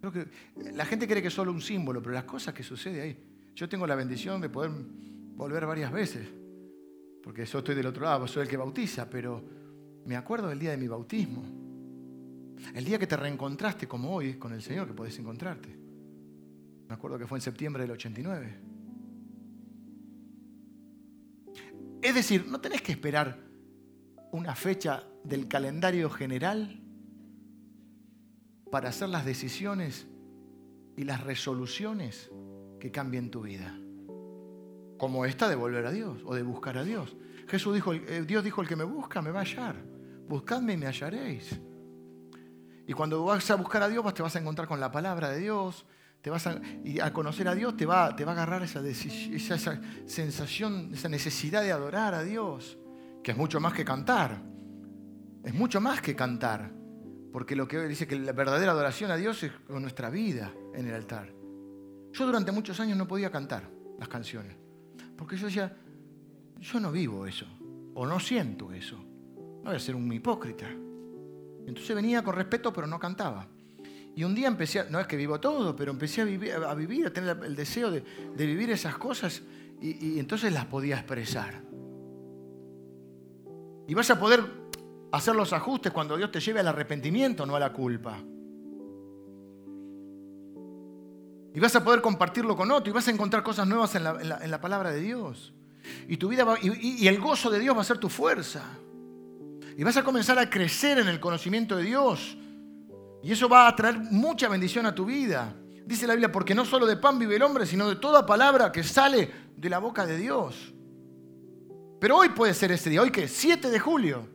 Creo 0.00 0.12
que 0.12 0.26
la 0.72 0.84
gente 0.84 1.06
cree 1.06 1.22
que 1.22 1.28
es 1.28 1.34
solo 1.34 1.52
un 1.52 1.62
símbolo, 1.62 2.02
pero 2.02 2.14
las 2.14 2.24
cosas 2.24 2.52
que 2.52 2.62
suceden 2.62 3.00
ahí. 3.00 3.16
Yo 3.54 3.68
tengo 3.68 3.86
la 3.86 3.94
bendición 3.94 4.40
de 4.40 4.48
poder 4.48 4.70
volver 5.36 5.64
varias 5.64 5.92
veces, 5.92 6.28
porque 7.22 7.46
yo 7.46 7.58
estoy 7.58 7.74
del 7.74 7.86
otro 7.86 8.04
lado, 8.04 8.26
soy 8.26 8.42
el 8.42 8.48
que 8.48 8.56
bautiza, 8.56 9.08
pero 9.08 9.42
me 10.04 10.16
acuerdo 10.16 10.48
del 10.48 10.58
día 10.58 10.72
de 10.72 10.76
mi 10.76 10.88
bautismo. 10.88 11.42
El 12.74 12.84
día 12.84 12.98
que 12.98 13.06
te 13.06 13.16
reencontraste 13.16 13.86
como 13.86 14.14
hoy 14.14 14.34
con 14.34 14.52
el 14.52 14.60
Señor, 14.60 14.86
que 14.86 14.94
podés 14.94 15.18
encontrarte. 15.18 15.68
Me 16.88 16.94
acuerdo 16.94 17.18
que 17.18 17.26
fue 17.26 17.38
en 17.38 17.42
septiembre 17.42 17.82
del 17.84 17.92
89. 17.92 18.73
Es 22.04 22.14
decir, 22.14 22.46
no 22.46 22.60
tenés 22.60 22.82
que 22.82 22.92
esperar 22.92 23.38
una 24.30 24.54
fecha 24.54 25.04
del 25.24 25.48
calendario 25.48 26.10
general 26.10 26.82
para 28.70 28.90
hacer 28.90 29.08
las 29.08 29.24
decisiones 29.24 30.06
y 30.98 31.04
las 31.04 31.24
resoluciones 31.24 32.30
que 32.78 32.92
cambien 32.92 33.30
tu 33.30 33.40
vida. 33.40 33.74
Como 34.98 35.24
esta 35.24 35.48
de 35.48 35.56
volver 35.56 35.86
a 35.86 35.92
Dios 35.92 36.20
o 36.26 36.34
de 36.34 36.42
buscar 36.42 36.76
a 36.76 36.84
Dios. 36.84 37.16
Jesús 37.48 37.72
dijo, 37.72 37.94
eh, 37.94 38.22
Dios 38.26 38.44
dijo, 38.44 38.60
el 38.60 38.68
que 38.68 38.76
me 38.76 38.84
busca 38.84 39.22
me 39.22 39.30
va 39.30 39.40
a 39.40 39.44
hallar. 39.44 39.76
Buscadme 40.28 40.74
y 40.74 40.76
me 40.76 40.86
hallaréis. 40.86 41.58
Y 42.86 42.92
cuando 42.92 43.24
vas 43.24 43.50
a 43.50 43.54
buscar 43.54 43.82
a 43.82 43.88
Dios, 43.88 44.12
te 44.12 44.22
vas 44.22 44.36
a 44.36 44.40
encontrar 44.40 44.68
con 44.68 44.78
la 44.78 44.92
palabra 44.92 45.30
de 45.30 45.38
Dios. 45.38 45.86
Y 46.84 47.00
al 47.00 47.12
conocer 47.12 47.48
a 47.48 47.54
Dios 47.54 47.76
te 47.76 47.84
va, 47.84 48.16
te 48.16 48.24
va 48.24 48.32
a 48.32 48.34
agarrar 48.34 48.62
esa, 48.62 48.80
esa, 48.80 49.54
esa 49.54 49.80
sensación, 50.06 50.90
esa 50.94 51.08
necesidad 51.08 51.62
de 51.62 51.70
adorar 51.70 52.14
a 52.14 52.22
Dios, 52.22 52.78
que 53.22 53.32
es 53.32 53.36
mucho 53.36 53.60
más 53.60 53.74
que 53.74 53.84
cantar. 53.84 54.40
Es 55.44 55.52
mucho 55.52 55.80
más 55.80 56.00
que 56.00 56.16
cantar, 56.16 56.72
porque 57.30 57.54
lo 57.54 57.68
que 57.68 57.78
dice 57.86 58.06
que 58.06 58.18
la 58.18 58.32
verdadera 58.32 58.72
adoración 58.72 59.10
a 59.10 59.16
Dios 59.16 59.42
es 59.42 59.52
con 59.66 59.82
nuestra 59.82 60.08
vida 60.08 60.54
en 60.74 60.86
el 60.86 60.94
altar. 60.94 61.30
Yo 62.12 62.24
durante 62.24 62.50
muchos 62.50 62.80
años 62.80 62.96
no 62.96 63.06
podía 63.06 63.30
cantar 63.30 63.68
las 63.98 64.08
canciones, 64.08 64.56
porque 65.18 65.36
yo 65.36 65.46
decía, 65.46 65.76
yo 66.58 66.80
no 66.80 66.90
vivo 66.90 67.26
eso, 67.26 67.46
o 67.94 68.06
no 68.06 68.18
siento 68.18 68.72
eso, 68.72 68.96
no 68.96 69.64
voy 69.64 69.76
a 69.76 69.78
ser 69.78 69.94
un 69.94 70.10
hipócrita. 70.10 70.66
Entonces 71.66 71.94
venía 71.94 72.24
con 72.24 72.34
respeto, 72.34 72.72
pero 72.72 72.86
no 72.86 72.98
cantaba. 72.98 73.46
Y 74.16 74.22
un 74.22 74.34
día 74.34 74.46
empecé, 74.46 74.80
a, 74.80 74.84
no 74.84 75.00
es 75.00 75.06
que 75.06 75.16
vivo 75.16 75.40
todo, 75.40 75.74
pero 75.74 75.90
empecé 75.90 76.20
a 76.20 76.24
vivir, 76.24 76.52
a, 76.54 77.12
tener 77.12 77.36
el 77.44 77.56
deseo 77.56 77.90
de, 77.90 78.04
vivir 78.36 78.70
esas 78.70 78.96
cosas 78.96 79.42
y, 79.80 80.18
entonces 80.18 80.52
las 80.52 80.66
podía 80.66 80.96
expresar. 80.96 81.62
Y 83.86 83.94
vas 83.94 84.08
a 84.10 84.18
poder 84.18 84.44
hacer 85.10 85.34
los 85.34 85.52
ajustes 85.52 85.92
cuando 85.92 86.16
Dios 86.16 86.30
te 86.30 86.40
lleve 86.40 86.60
al 86.60 86.68
arrepentimiento, 86.68 87.44
no 87.44 87.56
a 87.56 87.60
la 87.60 87.72
culpa. 87.72 88.22
Y 91.54 91.60
vas 91.60 91.74
a 91.76 91.84
poder 91.84 92.00
compartirlo 92.00 92.56
con 92.56 92.70
otro 92.70 92.90
y 92.90 92.94
vas 92.94 93.06
a 93.08 93.10
encontrar 93.10 93.42
cosas 93.42 93.66
nuevas 93.66 93.94
en 93.96 94.04
la, 94.04 94.60
palabra 94.60 94.90
de 94.90 95.00
Dios. 95.00 95.52
Y, 96.08 96.16
tu 96.16 96.28
vida 96.28 96.46
y, 96.62 97.06
el 97.06 97.20
gozo 97.20 97.50
de 97.50 97.58
Dios 97.58 97.76
va 97.76 97.80
a 97.80 97.84
ser 97.84 97.98
tu 97.98 98.08
fuerza. 98.08 98.62
Y 99.76 99.82
vas 99.82 99.96
a 99.96 100.04
comenzar 100.04 100.38
a 100.38 100.48
crecer 100.48 100.98
en 100.98 101.08
el 101.08 101.18
conocimiento 101.18 101.76
de 101.76 101.82
Dios. 101.82 102.36
Y 103.24 103.32
eso 103.32 103.48
va 103.48 103.66
a 103.66 103.74
traer 103.74 103.98
mucha 103.98 104.48
bendición 104.48 104.84
a 104.84 104.94
tu 104.94 105.06
vida. 105.06 105.56
Dice 105.86 106.06
la 106.06 106.12
Biblia, 106.12 106.30
porque 106.30 106.54
no 106.54 106.66
solo 106.66 106.84
de 106.84 106.98
pan 106.98 107.18
vive 107.18 107.36
el 107.36 107.42
hombre, 107.42 107.64
sino 107.64 107.88
de 107.88 107.96
toda 107.96 108.26
palabra 108.26 108.70
que 108.70 108.82
sale 108.82 109.30
de 109.56 109.70
la 109.70 109.78
boca 109.78 110.04
de 110.04 110.18
Dios. 110.18 110.74
Pero 111.98 112.18
hoy 112.18 112.28
puede 112.28 112.52
ser 112.52 112.70
ese 112.70 112.90
día. 112.90 113.00
¿Hoy 113.00 113.10
qué? 113.10 113.26
7 113.26 113.70
de 113.70 113.80
julio. 113.80 114.28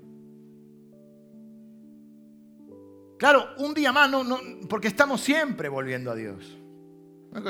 Claro, 3.20 3.50
un 3.60 3.76
día 3.76 3.92
más, 3.92 4.10
no, 4.10 4.26
porque 4.68 4.88
estamos 4.88 5.22
siempre 5.22 5.70
volviendo 5.70 6.10
a 6.10 6.16
Dios. 6.16 6.58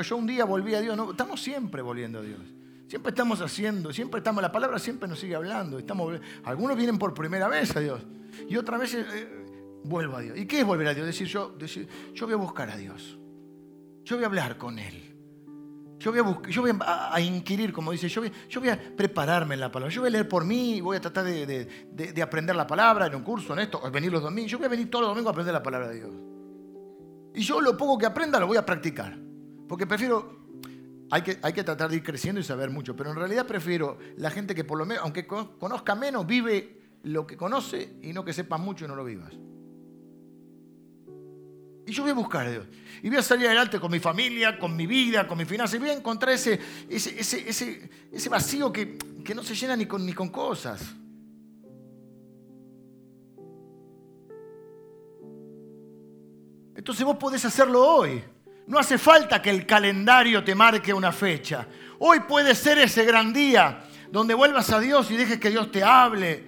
Yo 0.02 0.16
un 0.18 0.26
día 0.26 0.44
volví 0.44 0.74
a 0.74 0.82
Dios, 0.82 0.94
no, 0.94 1.12
estamos 1.12 1.40
siempre 1.40 1.80
volviendo 1.80 2.18
a 2.18 2.22
Dios. 2.22 2.40
Siempre 2.86 3.10
estamos 3.10 3.40
haciendo, 3.40 3.94
siempre 3.94 4.18
estamos, 4.18 4.42
la 4.42 4.52
palabra 4.52 4.78
siempre 4.78 5.08
nos 5.08 5.18
sigue 5.18 5.36
hablando. 5.36 5.78
Estamos, 5.78 6.20
algunos 6.44 6.76
vienen 6.76 6.98
por 6.98 7.14
primera 7.14 7.48
vez 7.48 7.74
a 7.76 7.80
Dios 7.80 8.02
y 8.48 8.56
otras 8.56 8.80
veces 8.80 9.06
eh, 9.12 9.39
vuelvo 9.84 10.16
a 10.16 10.20
Dios. 10.20 10.38
¿Y 10.38 10.46
qué 10.46 10.60
es 10.60 10.66
volver 10.66 10.88
a 10.88 10.94
Dios? 10.94 11.06
Decir 11.06 11.26
yo, 11.26 11.54
decir, 11.58 11.88
yo 12.14 12.26
voy 12.26 12.34
a 12.34 12.38
buscar 12.38 12.70
a 12.70 12.76
Dios. 12.76 13.18
Yo 14.04 14.16
voy 14.16 14.24
a 14.24 14.26
hablar 14.26 14.58
con 14.58 14.78
Él. 14.78 15.10
Yo 15.98 16.10
voy, 16.12 16.20
a, 16.20 16.48
yo 16.48 16.62
voy 16.62 16.72
a, 16.80 17.20
inquirir, 17.20 17.74
como 17.74 17.92
dice, 17.92 18.08
yo 18.08 18.22
voy, 18.22 18.32
yo 18.48 18.60
voy, 18.60 18.70
a 18.70 18.96
prepararme 18.96 19.54
en 19.54 19.60
la 19.60 19.70
palabra. 19.70 19.94
Yo 19.94 20.00
voy 20.00 20.08
a 20.08 20.12
leer 20.12 20.28
por 20.28 20.46
mí, 20.46 20.80
voy 20.80 20.96
a 20.96 21.00
tratar 21.00 21.24
de, 21.24 22.22
aprender 22.22 22.56
la 22.56 22.66
palabra 22.66 23.06
en 23.06 23.14
un 23.14 23.22
curso, 23.22 23.52
en 23.52 23.58
esto, 23.58 23.82
venir 23.90 24.10
los 24.10 24.22
domingos. 24.22 24.50
Yo 24.50 24.56
voy 24.56 24.66
a 24.66 24.70
venir 24.70 24.90
todos 24.90 25.02
los 25.02 25.10
domingos 25.10 25.28
a 25.28 25.32
aprender 25.32 25.52
la 25.52 25.62
palabra 25.62 25.88
de 25.88 25.96
Dios. 25.96 26.10
Y 27.34 27.42
yo 27.42 27.60
lo 27.60 27.76
poco 27.76 27.98
que 27.98 28.06
aprenda 28.06 28.40
lo 28.40 28.46
voy 28.46 28.56
a 28.56 28.64
practicar. 28.64 29.16
Porque 29.68 29.86
prefiero, 29.86 30.46
hay 31.10 31.20
que, 31.20 31.38
hay 31.42 31.52
que 31.52 31.62
tratar 31.62 31.90
de 31.90 31.96
ir 31.96 32.02
creciendo 32.02 32.40
y 32.40 32.44
saber 32.44 32.70
mucho, 32.70 32.96
pero 32.96 33.10
en 33.10 33.16
realidad 33.16 33.46
prefiero 33.46 33.98
la 34.16 34.30
gente 34.30 34.54
que 34.54 34.64
por 34.64 34.78
lo 34.78 34.86
menos, 34.86 35.04
aunque 35.04 35.26
conozca 35.26 35.94
menos, 35.94 36.26
vive 36.26 36.80
lo 37.02 37.26
que 37.26 37.36
conoce 37.36 37.98
y 38.02 38.14
no 38.14 38.24
que 38.24 38.32
sepa 38.32 38.56
mucho 38.56 38.86
y 38.86 38.88
no 38.88 38.94
lo 38.94 39.04
vivas. 39.04 39.34
Y 41.86 41.92
yo 41.92 42.02
voy 42.02 42.12
a 42.12 42.14
buscar 42.14 42.46
a 42.46 42.50
Dios. 42.50 42.66
Y 43.02 43.08
voy 43.08 43.18
a 43.18 43.22
salir 43.22 43.46
adelante 43.46 43.80
con 43.80 43.90
mi 43.90 43.98
familia, 43.98 44.58
con 44.58 44.76
mi 44.76 44.86
vida, 44.86 45.26
con 45.26 45.38
mi 45.38 45.44
finanzas. 45.44 45.76
Y 45.76 45.78
voy 45.78 45.90
a 45.90 45.94
encontrar 45.94 46.34
ese, 46.34 46.60
ese, 46.88 48.28
vacío 48.28 48.72
que, 48.72 48.98
no 49.34 49.42
se 49.42 49.54
llena 49.54 49.76
ni 49.76 49.86
con, 49.86 50.04
ni 50.04 50.12
con 50.12 50.28
cosas. 50.28 50.82
Entonces 56.74 57.04
vos 57.04 57.16
podés 57.16 57.44
hacerlo 57.44 57.86
hoy. 57.86 58.22
No 58.66 58.78
hace 58.78 58.98
falta 58.98 59.42
que 59.42 59.50
el 59.50 59.66
calendario 59.66 60.44
te 60.44 60.54
marque 60.54 60.94
una 60.94 61.12
fecha. 61.12 61.66
Hoy 61.98 62.20
puede 62.20 62.54
ser 62.54 62.78
ese 62.78 63.04
gran 63.04 63.32
día 63.32 63.84
donde 64.10 64.34
vuelvas 64.34 64.70
a 64.70 64.80
Dios 64.80 65.10
y 65.10 65.16
dejes 65.16 65.38
que 65.38 65.50
Dios 65.50 65.70
te 65.70 65.82
hable, 65.82 66.44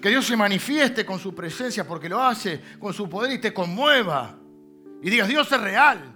que 0.00 0.08
Dios 0.08 0.26
se 0.26 0.36
manifieste 0.36 1.06
con 1.06 1.18
su 1.18 1.34
presencia 1.34 1.86
porque 1.86 2.08
lo 2.08 2.22
hace, 2.22 2.60
con 2.78 2.92
su 2.92 3.08
poder 3.08 3.32
y 3.32 3.40
te 3.40 3.54
conmueva. 3.54 4.41
Y 5.02 5.10
digas, 5.10 5.28
Dios 5.28 5.50
es 5.50 5.60
real. 5.60 6.14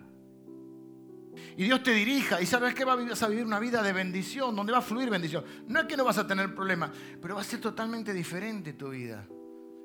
Y 1.57 1.65
Dios 1.65 1.83
te 1.83 1.91
dirija. 1.91 2.41
Y 2.41 2.47
sabes 2.47 2.73
que 2.73 2.85
vas 2.85 3.23
a 3.23 3.29
vivir 3.29 3.45
una 3.45 3.59
vida 3.59 3.83
de 3.83 3.93
bendición, 3.93 4.55
donde 4.55 4.73
va 4.73 4.79
a 4.79 4.83
fluir 4.83 5.11
bendición. 5.11 5.45
No 5.67 5.81
es 5.81 5.87
que 5.87 5.97
no 5.97 6.05
vas 6.05 6.19
a 6.19 6.27
tener 6.27 6.55
problemas, 6.55 6.93
pero 7.21 7.35
va 7.35 7.41
a 7.41 7.45
ser 7.45 7.61
totalmente 7.61 8.13
diferente 8.13 8.75
tu 8.75 8.91
vida. 8.91 9.27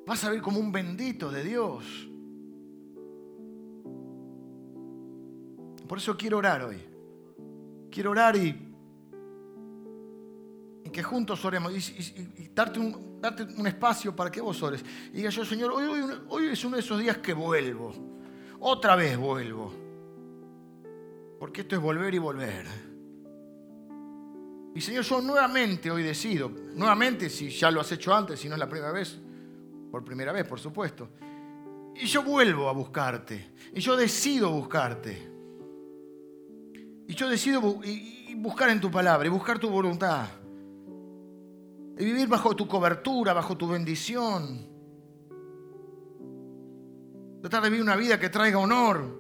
Vas 0.06 0.24
a 0.24 0.30
vivir 0.30 0.44
como 0.44 0.60
un 0.60 0.72
bendito 0.72 1.32
de 1.32 1.44
Dios. 1.44 1.84
Por 5.88 5.98
eso 5.98 6.16
quiero 6.16 6.38
orar 6.38 6.62
hoy. 6.62 6.78
Quiero 7.90 8.12
orar 8.12 8.36
y, 8.36 8.68
que 10.94 11.04
juntos 11.04 11.44
oremos 11.46 11.74
y, 11.74 12.50
darte, 12.54 12.80
un, 12.80 13.66
espacio 13.66 14.16
para 14.16 14.30
que 14.30 14.42
vos 14.42 14.62
ores. 14.62 14.86
Y 15.12 15.18
digas 15.18 15.34
yo, 15.34 15.44
Señor, 15.44 15.72
hoy, 15.72 16.04
hoy 16.28 16.46
es 16.48 16.64
uno 16.66 16.76
de 16.76 16.82
esos 16.82 17.00
días 17.00 17.18
que 17.18 17.34
vuelvo 17.34 18.11
otra 18.62 18.96
vez 18.96 19.18
vuelvo. 19.18 19.74
Porque 21.40 21.62
esto 21.62 21.76
es 21.76 21.82
volver 21.82 22.14
y 22.14 22.20
volver. 22.20 22.66
Y 24.74 24.80
Señor, 24.80 25.04
yo 25.04 25.22
nuevamente 25.22 25.92
hoy 25.92 26.04
decido, 26.04 26.50
nuevamente 26.76 27.30
si 27.30 27.50
ya 27.50 27.70
lo 27.70 27.82
has 27.82 27.92
hecho 27.92 28.16
antes, 28.16 28.40
si 28.40 28.48
no 28.48 28.56
es 28.56 28.60
la 28.60 28.70
primera 28.70 28.92
vez, 28.92 29.20
por 29.92 30.06
primera 30.06 30.32
vez, 30.32 30.48
por 30.48 30.60
supuesto. 30.60 31.10
Y 31.96 32.06
yo 32.06 32.24
vuelvo 32.24 32.70
a 32.70 32.72
buscarte. 32.72 33.52
Y 33.74 33.82
yo 33.82 33.98
decido 33.98 34.50
buscarte. 34.52 35.30
Y 37.08 37.14
yo 37.14 37.28
decido 37.30 37.62
buscar 38.38 38.70
en 38.70 38.80
tu 38.80 38.90
palabra 38.90 39.28
y 39.28 39.30
buscar 39.30 39.60
tu 39.60 39.70
voluntad. 39.70 40.28
Y 41.98 42.06
vivir 42.06 42.30
bajo 42.30 42.56
tu 42.56 42.68
cobertura, 42.68 43.34
bajo 43.34 43.58
tu 43.58 43.68
bendición. 43.68 44.71
Tratar 47.42 47.64
de 47.64 47.70
vivir 47.70 47.84
una 47.84 47.96
vida 47.96 48.20
que 48.20 48.30
traiga 48.30 48.60
honor 48.60 49.20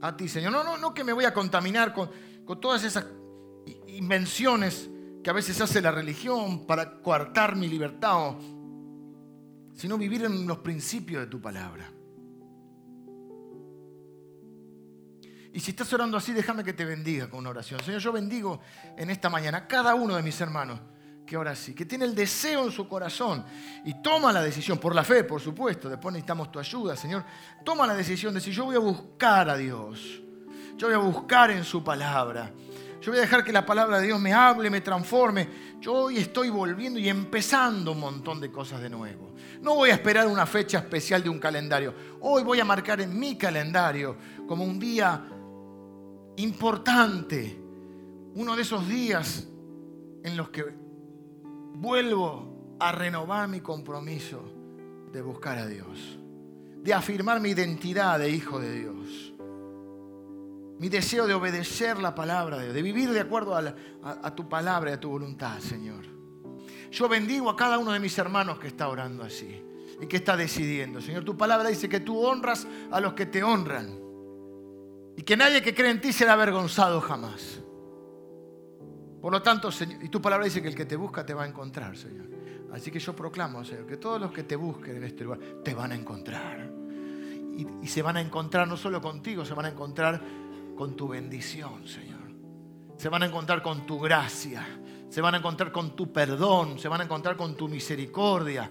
a 0.00 0.16
ti, 0.16 0.28
Señor. 0.28 0.52
No, 0.52 0.62
no, 0.62 0.76
no 0.76 0.94
que 0.94 1.02
me 1.04 1.12
voy 1.12 1.24
a 1.24 1.34
contaminar 1.34 1.92
con, 1.92 2.10
con 2.44 2.60
todas 2.60 2.84
esas 2.84 3.06
invenciones 3.86 4.90
que 5.22 5.30
a 5.30 5.32
veces 5.32 5.60
hace 5.60 5.80
la 5.80 5.90
religión 5.90 6.66
para 6.66 7.00
coartar 7.00 7.56
mi 7.56 7.68
libertad, 7.68 8.34
sino 9.74 9.98
vivir 9.98 10.24
en 10.24 10.46
los 10.46 10.58
principios 10.58 11.22
de 11.22 11.26
tu 11.26 11.40
palabra. 11.40 11.90
Y 15.52 15.60
si 15.60 15.70
estás 15.70 15.92
orando 15.92 16.16
así, 16.16 16.32
déjame 16.32 16.62
que 16.62 16.72
te 16.72 16.84
bendiga 16.84 17.28
con 17.28 17.40
una 17.40 17.50
oración. 17.50 17.80
Señor, 17.80 18.00
yo 18.00 18.12
bendigo 18.12 18.60
en 18.96 19.10
esta 19.10 19.28
mañana 19.28 19.58
a 19.58 19.66
cada 19.66 19.94
uno 19.94 20.14
de 20.14 20.22
mis 20.22 20.40
hermanos 20.40 20.78
que 21.28 21.36
ahora 21.36 21.54
sí, 21.54 21.74
que 21.74 21.84
tiene 21.84 22.06
el 22.06 22.14
deseo 22.14 22.64
en 22.64 22.72
su 22.72 22.88
corazón 22.88 23.44
y 23.84 24.00
toma 24.02 24.32
la 24.32 24.40
decisión, 24.40 24.78
por 24.78 24.94
la 24.94 25.04
fe, 25.04 25.24
por 25.24 25.40
supuesto, 25.42 25.90
después 25.90 26.10
necesitamos 26.14 26.50
tu 26.50 26.58
ayuda, 26.58 26.96
Señor, 26.96 27.22
toma 27.62 27.86
la 27.86 27.94
decisión 27.94 28.32
de 28.32 28.40
decir, 28.40 28.54
yo 28.54 28.64
voy 28.64 28.76
a 28.76 28.78
buscar 28.78 29.50
a 29.50 29.56
Dios, 29.56 30.22
yo 30.76 30.86
voy 30.86 30.94
a 30.94 30.98
buscar 30.98 31.50
en 31.50 31.64
su 31.64 31.84
palabra, 31.84 32.50
yo 33.02 33.12
voy 33.12 33.18
a 33.18 33.20
dejar 33.20 33.44
que 33.44 33.52
la 33.52 33.66
palabra 33.66 34.00
de 34.00 34.06
Dios 34.06 34.18
me 34.18 34.32
hable, 34.32 34.70
me 34.70 34.80
transforme, 34.80 35.48
yo 35.80 35.92
hoy 35.92 36.16
estoy 36.16 36.48
volviendo 36.48 36.98
y 36.98 37.10
empezando 37.10 37.92
un 37.92 38.00
montón 38.00 38.40
de 38.40 38.50
cosas 38.50 38.80
de 38.80 38.88
nuevo. 38.88 39.34
No 39.60 39.74
voy 39.74 39.90
a 39.90 39.94
esperar 39.94 40.26
una 40.26 40.46
fecha 40.46 40.78
especial 40.78 41.22
de 41.22 41.28
un 41.28 41.38
calendario, 41.38 41.94
hoy 42.20 42.42
voy 42.42 42.58
a 42.58 42.64
marcar 42.64 43.02
en 43.02 43.18
mi 43.18 43.36
calendario 43.36 44.16
como 44.46 44.64
un 44.64 44.78
día 44.78 45.22
importante, 46.36 47.60
uno 48.34 48.56
de 48.56 48.62
esos 48.62 48.88
días 48.88 49.46
en 50.24 50.36
los 50.36 50.48
que 50.48 50.87
vuelvo 51.80 52.76
a 52.80 52.92
renovar 52.92 53.48
mi 53.48 53.60
compromiso 53.60 54.42
de 55.12 55.22
buscar 55.22 55.58
a 55.58 55.66
Dios, 55.66 56.18
de 56.82 56.92
afirmar 56.92 57.40
mi 57.40 57.50
identidad 57.50 58.18
de 58.18 58.30
hijo 58.30 58.58
de 58.58 58.80
Dios, 58.80 59.34
mi 60.78 60.88
deseo 60.88 61.26
de 61.26 61.34
obedecer 61.34 61.98
la 61.98 62.14
palabra 62.14 62.58
de 62.58 62.64
Dios, 62.64 62.74
de 62.74 62.82
vivir 62.82 63.10
de 63.10 63.20
acuerdo 63.20 63.56
a, 63.56 64.34
tu 64.34 64.48
palabra 64.48 64.90
y 64.90 64.94
a 64.94 65.00
tu 65.00 65.08
voluntad, 65.08 65.58
Señor. 65.60 66.04
Yo 66.90 67.08
bendigo 67.08 67.50
a 67.50 67.56
cada 67.56 67.78
uno 67.78 67.92
de 67.92 68.00
mis 68.00 68.16
hermanos 68.18 68.58
que 68.58 68.68
está 68.68 68.88
orando 68.88 69.22
así 69.22 69.62
y 70.00 70.06
que 70.06 70.16
está 70.16 70.36
decidiendo. 70.36 71.00
Señor, 71.00 71.24
tu 71.24 71.36
palabra 71.36 71.68
dice 71.68 71.88
que 71.88 72.00
tú 72.00 72.18
honras 72.20 72.66
a 72.90 73.00
los 73.00 73.14
que 73.14 73.26
te 73.26 73.42
honran 73.42 73.98
y 75.16 75.22
que 75.22 75.36
nadie 75.36 75.62
que 75.62 75.74
cree 75.74 75.90
en 75.90 76.00
ti 76.00 76.12
será 76.12 76.32
avergonzado 76.32 77.00
jamás. 77.00 77.60
Por 79.20 79.32
lo 79.32 79.42
tanto, 79.42 79.70
Señor, 79.72 80.02
y 80.04 80.08
tu 80.08 80.22
palabra 80.22 80.44
dice 80.44 80.62
que 80.62 80.68
el 80.68 80.74
que 80.74 80.86
te 80.86 80.96
busca 80.96 81.26
te 81.26 81.34
va 81.34 81.44
a 81.44 81.48
encontrar, 81.48 81.96
Señor. 81.96 82.26
Así 82.72 82.90
que 82.90 82.98
yo 82.98 83.16
proclamo, 83.16 83.64
Señor, 83.64 83.86
que 83.86 83.96
todos 83.96 84.20
los 84.20 84.30
que 84.30 84.44
te 84.44 84.54
busquen 84.54 84.96
en 84.96 85.04
este 85.04 85.24
lugar 85.24 85.40
te 85.64 85.74
van 85.74 85.92
a 85.92 85.94
encontrar. 85.94 86.70
Y, 87.82 87.88
se 87.88 88.02
van 88.02 88.16
a 88.16 88.20
encontrar 88.20 88.68
no 88.68 88.76
solo 88.76 89.00
contigo, 89.00 89.44
se 89.44 89.54
van 89.54 89.66
a 89.66 89.68
encontrar 89.70 90.20
con 90.76 90.94
tu 90.94 91.08
bendición, 91.08 91.88
Señor. 91.88 92.18
Se 92.96 93.08
van 93.08 93.22
a 93.22 93.26
encontrar 93.26 93.62
con 93.62 93.86
tu 93.86 93.98
gracia. 93.98 94.64
Se 95.08 95.20
van 95.20 95.34
a 95.34 95.38
encontrar 95.38 95.72
con 95.72 95.96
tu 95.96 96.12
perdón. 96.12 96.78
Se 96.78 96.88
van 96.88 97.00
a 97.00 97.04
encontrar 97.04 97.36
con 97.36 97.56
tu 97.56 97.68
misericordia. 97.68 98.70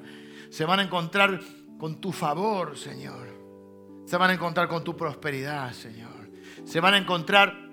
Se 0.49 0.63
van 0.63 0.79
a 0.79 0.83
encontrar 0.83 1.39
con 1.77 1.99
tu 1.99 2.11
favor, 2.11 2.77
Señor. 2.77 3.27
Se 4.05 4.15
van 4.15 4.29
a 4.29 4.33
encontrar 4.33 4.69
con 4.69 4.83
tu 4.83 4.95
prosperidad, 4.95 5.73
Señor. 5.73 6.29
Se 6.63 6.79
van 6.79 6.93
a 6.93 6.97
encontrar 6.97 7.66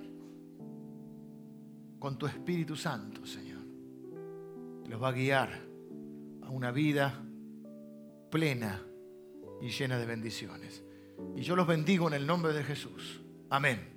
con 2.04 2.18
tu 2.18 2.26
Espíritu 2.26 2.76
Santo, 2.76 3.24
Señor. 3.24 3.62
Los 4.90 5.02
va 5.02 5.08
a 5.08 5.12
guiar 5.12 5.48
a 6.42 6.50
una 6.50 6.70
vida 6.70 7.24
plena 8.30 8.82
y 9.62 9.70
llena 9.70 9.96
de 9.96 10.04
bendiciones. 10.04 10.84
Y 11.34 11.40
yo 11.40 11.56
los 11.56 11.66
bendigo 11.66 12.06
en 12.08 12.12
el 12.12 12.26
nombre 12.26 12.52
de 12.52 12.62
Jesús. 12.62 13.22
Amén. 13.48 13.93